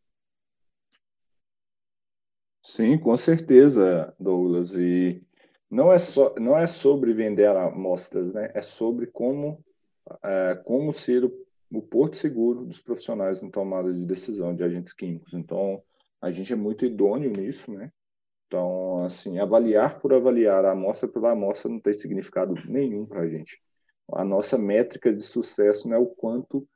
Sim, 2.61 2.99
com 2.99 3.17
certeza, 3.17 4.13
Douglas. 4.19 4.75
E 4.75 5.23
não 5.71 5.93
é 5.93 5.99
só 6.01 6.35
não 6.41 6.59
é 6.59 6.67
sobre 6.67 7.13
vender 7.13 7.55
amostras, 7.55 8.33
né? 8.35 8.51
É 8.53 8.63
sobre 8.63 9.07
como 9.07 9.65
é, 10.25 10.61
como 10.65 10.93
ser 10.93 11.25
o, 11.25 11.33
o 11.71 11.81
porto 11.81 12.17
seguro 12.17 12.65
dos 12.65 12.81
profissionais 12.81 13.41
na 13.41 13.49
tomada 13.49 13.93
de 13.93 14.05
decisão 14.05 14.57
de 14.57 14.65
agentes 14.65 14.93
químicos. 14.93 15.35
Então, 15.35 15.81
a 16.21 16.31
gente 16.31 16.53
é 16.53 16.57
muito 16.57 16.85
idôneo 16.85 17.31
nisso, 17.31 17.73
né? 17.73 17.91
Então, 18.47 19.05
assim, 19.05 19.39
avaliar 19.39 20.01
por 20.01 20.13
avaliar, 20.13 20.65
a 20.65 20.73
amostra 20.73 21.09
pela 21.09 21.31
amostra 21.31 21.71
não 21.71 21.81
tem 21.81 21.95
significado 21.95 22.55
nenhum 22.69 23.07
para 23.07 23.23
a 23.23 23.29
gente 23.29 23.61
a 24.15 24.25
nossa 24.25 24.59
métrica 24.59 25.13
de 25.13 25.23
sucesso 25.23 25.89
não 25.89 25.97
é 25.97 25.99
o 25.99 26.07
quanto 26.07 26.67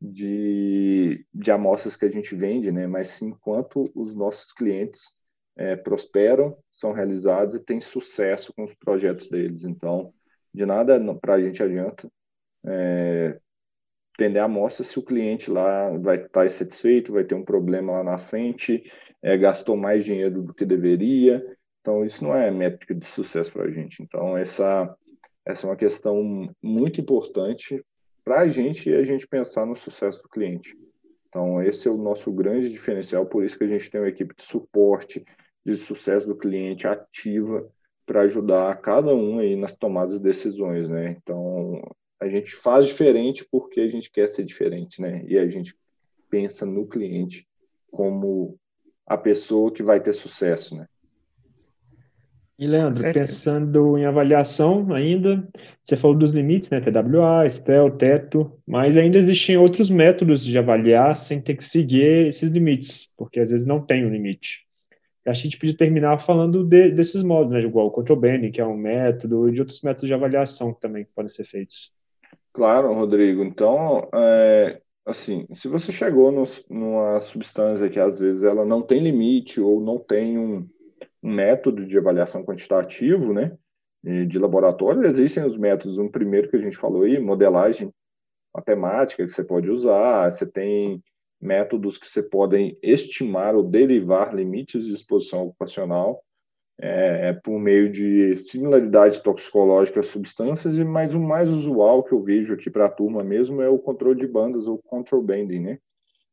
de, 0.00 1.24
de 1.32 1.50
amostras 1.50 1.96
que 1.96 2.04
a 2.04 2.08
gente 2.08 2.34
vende, 2.34 2.72
né, 2.72 2.86
mas 2.86 3.08
sim 3.08 3.30
quanto 3.40 3.90
os 3.94 4.14
nossos 4.14 4.52
clientes 4.52 5.16
é, 5.56 5.76
prosperam, 5.76 6.56
são 6.70 6.92
realizados 6.92 7.54
e 7.54 7.64
têm 7.64 7.80
sucesso 7.80 8.52
com 8.54 8.64
os 8.64 8.74
projetos 8.74 9.28
deles. 9.28 9.64
Então, 9.64 10.12
de 10.52 10.66
nada 10.66 11.00
para 11.14 11.34
a 11.34 11.40
gente 11.40 11.62
adianta 11.62 12.10
é, 12.66 13.38
vender 14.18 14.38
a 14.38 14.44
amostra 14.44 14.84
se 14.84 14.98
o 14.98 15.02
cliente 15.02 15.50
lá 15.50 15.90
vai 15.98 16.16
estar 16.16 16.28
tá 16.28 16.46
insatisfeito, 16.46 17.12
vai 17.12 17.24
ter 17.24 17.34
um 17.34 17.44
problema 17.44 17.92
lá 17.92 18.04
na 18.04 18.18
frente, 18.18 18.82
é, 19.22 19.36
gastou 19.36 19.76
mais 19.76 20.04
dinheiro 20.04 20.42
do 20.42 20.54
que 20.54 20.64
deveria. 20.64 21.44
Então, 21.80 22.04
isso 22.04 22.22
não 22.22 22.36
é 22.36 22.50
métrica 22.50 22.94
de 22.94 23.04
sucesso 23.04 23.52
para 23.52 23.64
a 23.64 23.70
gente. 23.70 24.02
Então, 24.02 24.36
essa 24.36 24.94
essa 25.44 25.66
é 25.66 25.70
uma 25.70 25.76
questão 25.76 26.48
muito 26.62 27.00
importante 27.00 27.84
para 28.24 28.40
a 28.40 28.48
gente 28.48 28.88
e 28.88 28.94
a 28.94 29.02
gente 29.02 29.26
pensar 29.26 29.66
no 29.66 29.74
sucesso 29.74 30.22
do 30.22 30.28
cliente. 30.28 30.76
Então, 31.28 31.62
esse 31.62 31.88
é 31.88 31.90
o 31.90 31.96
nosso 31.96 32.30
grande 32.30 32.70
diferencial, 32.70 33.26
por 33.26 33.44
isso 33.44 33.58
que 33.58 33.64
a 33.64 33.68
gente 33.68 33.90
tem 33.90 34.00
uma 34.00 34.08
equipe 34.08 34.34
de 34.36 34.42
suporte 34.42 35.24
de 35.64 35.74
sucesso 35.76 36.26
do 36.26 36.36
cliente 36.36 36.86
ativa 36.86 37.68
para 38.04 38.22
ajudar 38.22 38.80
cada 38.80 39.14
um 39.14 39.38
aí 39.38 39.56
nas 39.56 39.74
tomadas 39.74 40.18
de 40.18 40.22
decisões, 40.22 40.88
né? 40.88 41.16
Então, 41.22 41.80
a 42.22 42.28
gente 42.28 42.54
faz 42.54 42.86
diferente 42.86 43.44
porque 43.50 43.80
a 43.80 43.88
gente 43.88 44.10
quer 44.10 44.28
ser 44.28 44.44
diferente, 44.44 45.02
né? 45.02 45.24
E 45.26 45.36
a 45.36 45.48
gente 45.48 45.74
pensa 46.30 46.64
no 46.64 46.86
cliente 46.86 47.46
como 47.90 48.56
a 49.04 49.18
pessoa 49.18 49.72
que 49.72 49.82
vai 49.82 50.00
ter 50.00 50.12
sucesso, 50.12 50.76
né? 50.76 50.86
E, 52.56 52.66
Leandro, 52.66 53.02
pensando 53.12 53.98
em 53.98 54.04
avaliação 54.04 54.94
ainda, 54.94 55.44
você 55.80 55.96
falou 55.96 56.16
dos 56.16 56.32
limites, 56.32 56.70
né? 56.70 56.80
TWA, 56.80 57.48
STEL, 57.48 57.90
teto, 57.96 58.52
mas 58.64 58.96
ainda 58.96 59.18
existem 59.18 59.56
outros 59.56 59.90
métodos 59.90 60.44
de 60.44 60.56
avaliar 60.56 61.16
sem 61.16 61.40
ter 61.40 61.56
que 61.56 61.64
seguir 61.64 62.28
esses 62.28 62.50
limites, 62.50 63.12
porque 63.16 63.40
às 63.40 63.50
vezes 63.50 63.66
não 63.66 63.84
tem 63.84 64.06
um 64.06 64.10
limite. 64.10 64.64
Acho 65.26 65.42
que 65.42 65.48
a 65.48 65.50
gente 65.50 65.58
podia 65.58 65.76
terminar 65.76 66.18
falando 66.18 66.62
de, 66.62 66.92
desses 66.92 67.24
modos, 67.24 67.50
né? 67.50 67.60
Igual 67.62 67.88
o 67.88 67.90
control 67.90 68.20
banning, 68.20 68.52
que 68.52 68.60
é 68.60 68.66
um 68.66 68.76
método, 68.76 69.48
e 69.48 69.52
de 69.52 69.58
outros 69.58 69.82
métodos 69.82 70.06
de 70.06 70.14
avaliação 70.14 70.72
também 70.72 71.04
que 71.04 71.10
podem 71.12 71.28
ser 71.28 71.44
feitos. 71.44 71.90
Claro, 72.52 72.92
Rodrigo. 72.92 73.42
Então, 73.42 74.08
é, 74.14 74.80
assim, 75.06 75.46
se 75.52 75.68
você 75.68 75.90
chegou 75.90 76.30
no, 76.30 76.44
numa 76.68 77.20
substância 77.20 77.88
que 77.88 77.98
às 77.98 78.18
vezes 78.18 78.44
ela 78.44 78.64
não 78.64 78.82
tem 78.82 79.00
limite 79.00 79.60
ou 79.60 79.80
não 79.80 79.98
tem 79.98 80.38
um 80.38 80.68
um 81.22 81.32
método 81.32 81.86
de 81.86 81.96
avaliação 81.96 82.44
quantitativo, 82.44 83.32
né, 83.32 83.56
de 84.02 84.38
laboratório, 84.38 85.04
existem 85.04 85.44
os 85.44 85.56
métodos, 85.56 85.98
um 85.98 86.08
primeiro 86.08 86.50
que 86.50 86.56
a 86.56 86.60
gente 86.60 86.76
falou 86.76 87.02
aí, 87.02 87.20
modelagem 87.20 87.92
matemática 88.54 89.24
que 89.24 89.32
você 89.32 89.44
pode 89.44 89.70
usar, 89.70 90.30
você 90.30 90.44
tem 90.44 91.02
métodos 91.40 91.96
que 91.96 92.08
você 92.08 92.22
podem 92.22 92.76
estimar 92.82 93.54
ou 93.54 93.62
derivar 93.62 94.34
limites 94.34 94.84
de 94.84 94.92
exposição 94.92 95.46
ocupacional 95.46 96.22
é, 96.80 97.28
é 97.28 97.32
por 97.32 97.58
meio 97.58 97.90
de 97.90 98.36
similaridade 98.36 99.20
toxicológica 99.22 100.00
às 100.00 100.06
substâncias, 100.06 100.78
e 100.78 100.84
mais 100.84 101.14
o 101.14 101.20
mais 101.20 101.50
usual 101.50 102.02
que 102.02 102.12
eu 102.12 102.20
vejo 102.20 102.54
aqui 102.54 102.70
para 102.70 102.86
a 102.86 102.90
turma 102.90 103.22
mesmo 103.22 103.62
é 103.62 103.68
o 103.68 103.78
controle 103.78 104.18
de 104.18 104.26
bandas 104.26 104.68
ou 104.68 104.78
control 104.78 105.22
banding, 105.22 105.60
né? 105.60 105.78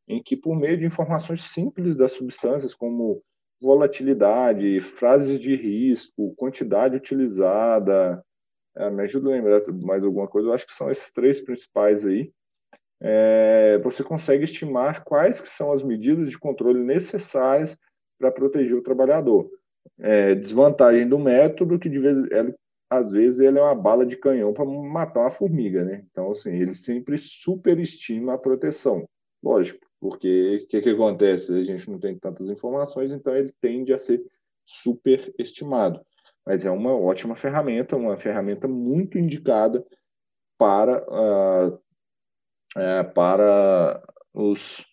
em 0.10 0.22
que 0.22 0.36
por 0.36 0.56
meio 0.56 0.76
de 0.76 0.86
informações 0.86 1.44
simples 1.44 1.96
das 1.96 2.14
substâncias, 2.14 2.74
como 2.74 3.22
volatilidade, 3.62 4.82
frases 4.82 5.40
de 5.40 5.56
risco, 5.56 6.34
quantidade 6.36 6.96
utilizada. 6.96 8.24
É, 8.76 8.90
me 8.90 9.04
ajuda 9.04 9.30
a 9.30 9.34
lembrar 9.34 9.62
mais 9.84 10.04
alguma 10.04 10.28
coisa. 10.28 10.48
Eu 10.48 10.54
acho 10.54 10.66
que 10.66 10.74
são 10.74 10.90
esses 10.90 11.14
três 11.14 11.40
principais 11.42 12.06
aí. 12.06 12.32
é, 13.02 13.80
você 13.84 14.04
consegue 14.04 14.44
estimar 14.44 15.04
quais 15.04 15.40
que 15.40 15.48
são 15.48 15.72
as 15.72 15.84
medidas 15.84 16.30
de 16.30 16.38
controle 16.38 16.84
necessárias 16.84 17.78
para 18.20 18.32
proteger 18.32 18.78
o 18.78 18.84
trabalhador. 18.84 19.50
É, 19.99 20.36
desvantagem 20.36 21.07
do 21.07 21.19
método 21.19 21.77
que 21.77 21.89
de 21.89 21.99
vez 21.99 22.17
ele, 22.32 22.55
às 22.89 23.11
vezes 23.11 23.39
ele 23.39 23.59
é 23.59 23.61
uma 23.61 23.75
bala 23.75 24.05
de 24.05 24.17
canhão 24.17 24.53
para 24.53 24.65
matar 24.65 25.21
uma 25.21 25.30
formiga, 25.30 25.84
né? 25.84 26.05
Então 26.11 26.32
assim 26.32 26.51
ele 26.55 26.73
sempre 26.73 27.17
superestima 27.17 28.34
a 28.34 28.38
proteção, 28.38 29.07
lógico, 29.43 29.86
porque 29.99 30.61
o 30.63 30.67
que, 30.67 30.82
que 30.82 30.89
acontece? 30.89 31.53
A 31.53 31.63
gente 31.63 31.89
não 31.89 31.99
tem 31.99 32.17
tantas 32.17 32.49
informações, 32.49 33.11
então 33.11 33.36
ele 33.36 33.51
tende 33.59 33.93
a 33.93 33.97
ser 33.97 34.23
superestimado. 34.65 36.01
Mas 36.45 36.65
é 36.65 36.71
uma 36.71 36.95
ótima 36.95 37.36
ferramenta, 37.36 37.95
uma 37.95 38.17
ferramenta 38.17 38.67
muito 38.67 39.19
indicada 39.19 39.86
para 40.57 41.03
uh, 41.07 41.80
é, 42.77 43.03
para 43.03 44.01
os, 44.34 44.86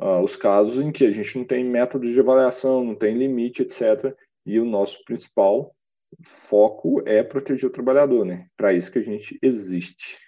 uh, 0.00 0.20
os 0.22 0.36
casos 0.36 0.84
em 0.84 0.92
que 0.92 1.04
a 1.04 1.10
gente 1.10 1.36
não 1.38 1.44
tem 1.44 1.64
método 1.64 2.10
de 2.10 2.18
avaliação, 2.18 2.84
não 2.84 2.94
tem 2.94 3.14
limite, 3.14 3.62
etc. 3.62 4.14
E 4.44 4.58
o 4.58 4.64
nosso 4.64 5.04
principal 5.04 5.74
foco 6.22 7.02
é 7.06 7.22
proteger 7.22 7.68
o 7.68 7.72
trabalhador, 7.72 8.24
né? 8.24 8.46
Para 8.56 8.72
isso 8.72 8.90
que 8.90 8.98
a 8.98 9.02
gente 9.02 9.38
existe. 9.42 10.18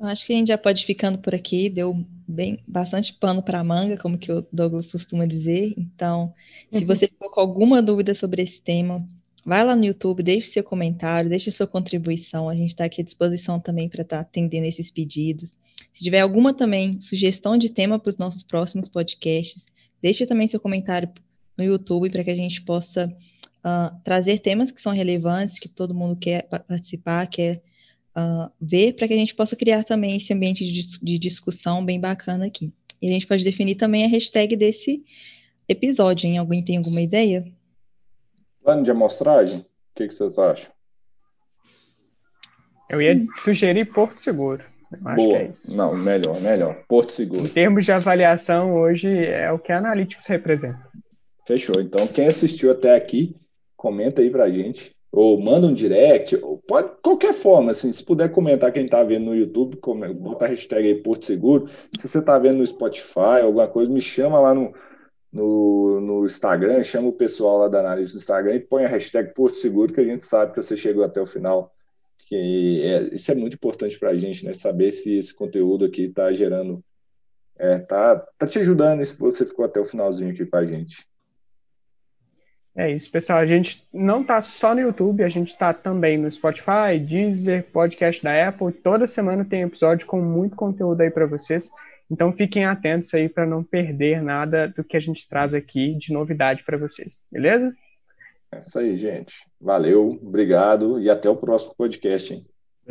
Eu 0.00 0.06
acho 0.06 0.24
que 0.24 0.32
a 0.32 0.36
gente 0.36 0.48
já 0.48 0.58
pode 0.58 0.82
ir 0.82 0.86
ficando 0.86 1.18
por 1.18 1.34
aqui, 1.34 1.68
deu 1.68 2.04
bem 2.26 2.62
bastante 2.68 3.12
pano 3.12 3.42
para 3.42 3.58
a 3.58 3.64
manga, 3.64 3.96
como 3.96 4.16
que 4.16 4.30
o 4.30 4.46
Douglas 4.52 4.86
costuma 4.92 5.26
dizer. 5.26 5.74
Então, 5.76 6.32
se 6.72 6.80
uhum. 6.80 6.86
você 6.86 7.08
ficou 7.08 7.30
com 7.30 7.40
alguma 7.40 7.82
dúvida 7.82 8.14
sobre 8.14 8.42
esse 8.42 8.60
tema, 8.60 9.04
Vai 9.48 9.64
lá 9.64 9.74
no 9.74 9.82
YouTube, 9.82 10.22
deixe 10.22 10.48
seu 10.48 10.62
comentário, 10.62 11.30
deixe 11.30 11.50
sua 11.50 11.66
contribuição. 11.66 12.50
A 12.50 12.54
gente 12.54 12.68
está 12.68 12.84
aqui 12.84 13.00
à 13.00 13.04
disposição 13.04 13.58
também 13.58 13.88
para 13.88 14.02
estar 14.02 14.16
tá 14.16 14.20
atendendo 14.20 14.66
esses 14.66 14.90
pedidos. 14.90 15.56
Se 15.98 16.04
tiver 16.04 16.20
alguma 16.20 16.54
também 16.54 17.00
sugestão 17.00 17.58
de 17.58 17.70
tema 17.70 17.98
para 17.98 18.10
os 18.10 18.16
nossos 18.16 18.44
próximos 18.44 18.88
podcasts, 18.88 19.66
deixe 20.00 20.24
também 20.26 20.46
seu 20.46 20.60
comentário 20.60 21.10
no 21.56 21.64
YouTube 21.64 22.08
para 22.08 22.22
que 22.22 22.30
a 22.30 22.36
gente 22.36 22.62
possa 22.62 23.06
uh, 23.06 24.00
trazer 24.04 24.38
temas 24.38 24.70
que 24.70 24.80
são 24.80 24.92
relevantes, 24.92 25.58
que 25.58 25.68
todo 25.68 25.92
mundo 25.92 26.14
quer 26.14 26.42
participar, 26.42 27.26
quer 27.26 27.60
uh, 28.16 28.48
ver, 28.60 28.92
para 28.92 29.08
que 29.08 29.14
a 29.14 29.16
gente 29.16 29.34
possa 29.34 29.56
criar 29.56 29.82
também 29.82 30.16
esse 30.16 30.32
ambiente 30.32 30.64
de, 30.64 30.86
de 31.02 31.18
discussão 31.18 31.84
bem 31.84 31.98
bacana 31.98 32.46
aqui. 32.46 32.72
E 33.02 33.08
a 33.08 33.12
gente 33.12 33.26
pode 33.26 33.42
definir 33.42 33.74
também 33.74 34.04
a 34.04 34.08
hashtag 34.08 34.54
desse 34.54 35.04
episódio, 35.68 36.28
hein? 36.28 36.38
Alguém 36.38 36.64
tem 36.64 36.76
alguma 36.76 37.00
ideia? 37.00 37.44
Plano 38.62 38.84
de 38.84 38.90
amostragem? 38.92 39.62
O 39.62 39.64
que, 39.96 40.06
que 40.06 40.14
vocês 40.14 40.38
acham? 40.38 40.70
Eu 42.88 43.02
ia 43.02 43.20
sugerir 43.42 43.92
Porto 43.92 44.20
Seguro. 44.20 44.77
Boa. 45.14 45.38
É 45.38 45.52
Não, 45.68 45.94
melhor, 45.94 46.40
melhor. 46.40 46.82
Porto 46.88 47.12
Seguro. 47.12 47.44
Em 47.44 47.48
termos 47.48 47.84
de 47.84 47.92
avaliação, 47.92 48.74
hoje 48.74 49.08
é 49.26 49.50
o 49.52 49.58
que 49.58 49.70
a 49.70 49.78
Analytics 49.78 50.26
representa. 50.26 50.80
Fechou. 51.46 51.80
Então, 51.80 52.06
quem 52.06 52.26
assistiu 52.26 52.70
até 52.70 52.94
aqui, 52.94 53.36
comenta 53.76 54.22
aí 54.22 54.30
pra 54.30 54.50
gente. 54.50 54.92
Ou 55.10 55.40
manda 55.40 55.66
um 55.66 55.72
direct, 55.72 56.36
ou 56.36 56.58
pode 56.58 56.90
qualquer 57.02 57.32
forma, 57.32 57.70
assim, 57.70 57.90
se 57.90 58.04
puder 58.04 58.30
comentar 58.30 58.70
quem 58.70 58.84
está 58.84 59.02
vendo 59.02 59.24
no 59.24 59.34
YouTube, 59.34 59.78
bota 60.14 60.44
a 60.44 60.48
hashtag 60.48 60.86
aí 60.86 61.02
Porto 61.02 61.24
Seguro. 61.24 61.66
Se 61.98 62.06
você 62.06 62.18
está 62.18 62.38
vendo 62.38 62.58
no 62.58 62.66
Spotify, 62.66 63.40
alguma 63.42 63.66
coisa, 63.66 63.90
me 63.90 64.02
chama 64.02 64.38
lá 64.38 64.54
no, 64.54 64.74
no, 65.32 66.00
no 66.02 66.26
Instagram, 66.26 66.82
chama 66.82 67.08
o 67.08 67.12
pessoal 67.12 67.56
lá 67.56 67.68
da 67.68 67.80
análise 67.80 68.12
do 68.12 68.18
Instagram 68.18 68.56
e 68.56 68.60
põe 68.60 68.84
a 68.84 68.88
hashtag 68.88 69.32
Porto 69.32 69.56
Seguro, 69.56 69.94
que 69.94 70.00
a 70.00 70.04
gente 70.04 70.24
sabe 70.24 70.52
que 70.52 70.62
você 70.62 70.76
chegou 70.76 71.02
até 71.02 71.22
o 71.22 71.26
final. 71.26 71.72
Que 72.28 72.82
é, 72.84 73.14
isso 73.14 73.32
é 73.32 73.34
muito 73.34 73.54
importante 73.54 73.98
para 73.98 74.10
a 74.10 74.14
gente, 74.14 74.44
né? 74.44 74.52
Saber 74.52 74.90
se 74.90 75.16
esse 75.16 75.34
conteúdo 75.34 75.86
aqui 75.86 76.02
está 76.02 76.30
gerando, 76.32 76.84
é, 77.58 77.78
tá, 77.78 78.16
tá 78.36 78.46
te 78.46 78.58
ajudando 78.58 79.04
se 79.04 79.18
você 79.18 79.46
ficou 79.46 79.64
até 79.64 79.80
o 79.80 79.84
finalzinho 79.84 80.30
aqui 80.30 80.44
com 80.44 80.56
a 80.56 80.66
gente. 80.66 81.06
É 82.76 82.92
isso, 82.92 83.10
pessoal. 83.10 83.38
A 83.38 83.46
gente 83.46 83.82
não 83.92 84.22
tá 84.22 84.40
só 84.42 84.74
no 84.74 84.80
YouTube, 84.80 85.24
a 85.24 85.28
gente 85.28 85.56
tá 85.56 85.72
também 85.72 86.16
no 86.16 86.30
Spotify, 86.30 87.00
Deezer, 87.00 87.64
podcast 87.72 88.22
da 88.22 88.48
Apple. 88.48 88.72
Toda 88.72 89.06
semana 89.06 89.44
tem 89.44 89.62
episódio 89.62 90.06
com 90.06 90.20
muito 90.20 90.54
conteúdo 90.54 91.00
aí 91.00 91.10
para 91.10 91.26
vocês. 91.26 91.70
Então 92.10 92.32
fiquem 92.32 92.66
atentos 92.66 93.12
aí 93.14 93.28
para 93.28 93.46
não 93.46 93.64
perder 93.64 94.22
nada 94.22 94.68
do 94.68 94.84
que 94.84 94.96
a 94.96 95.00
gente 95.00 95.26
traz 95.28 95.54
aqui 95.54 95.94
de 95.96 96.12
novidade 96.12 96.62
para 96.62 96.76
vocês, 96.76 97.18
beleza? 97.32 97.74
É 98.52 98.60
isso 98.60 98.78
aí, 98.78 98.96
gente. 98.96 99.46
Valeu, 99.60 100.18
obrigado 100.22 101.00
e 101.00 101.10
até 101.10 101.28
o 101.28 101.36
próximo 101.36 101.74
podcast. 101.76 102.32
Hein? 102.32 102.46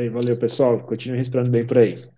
valeu, 0.10 0.38
pessoal. 0.38 0.80
Continue 0.84 1.18
respirando 1.18 1.50
bem 1.50 1.66
por 1.66 1.78
aí. 1.80 2.17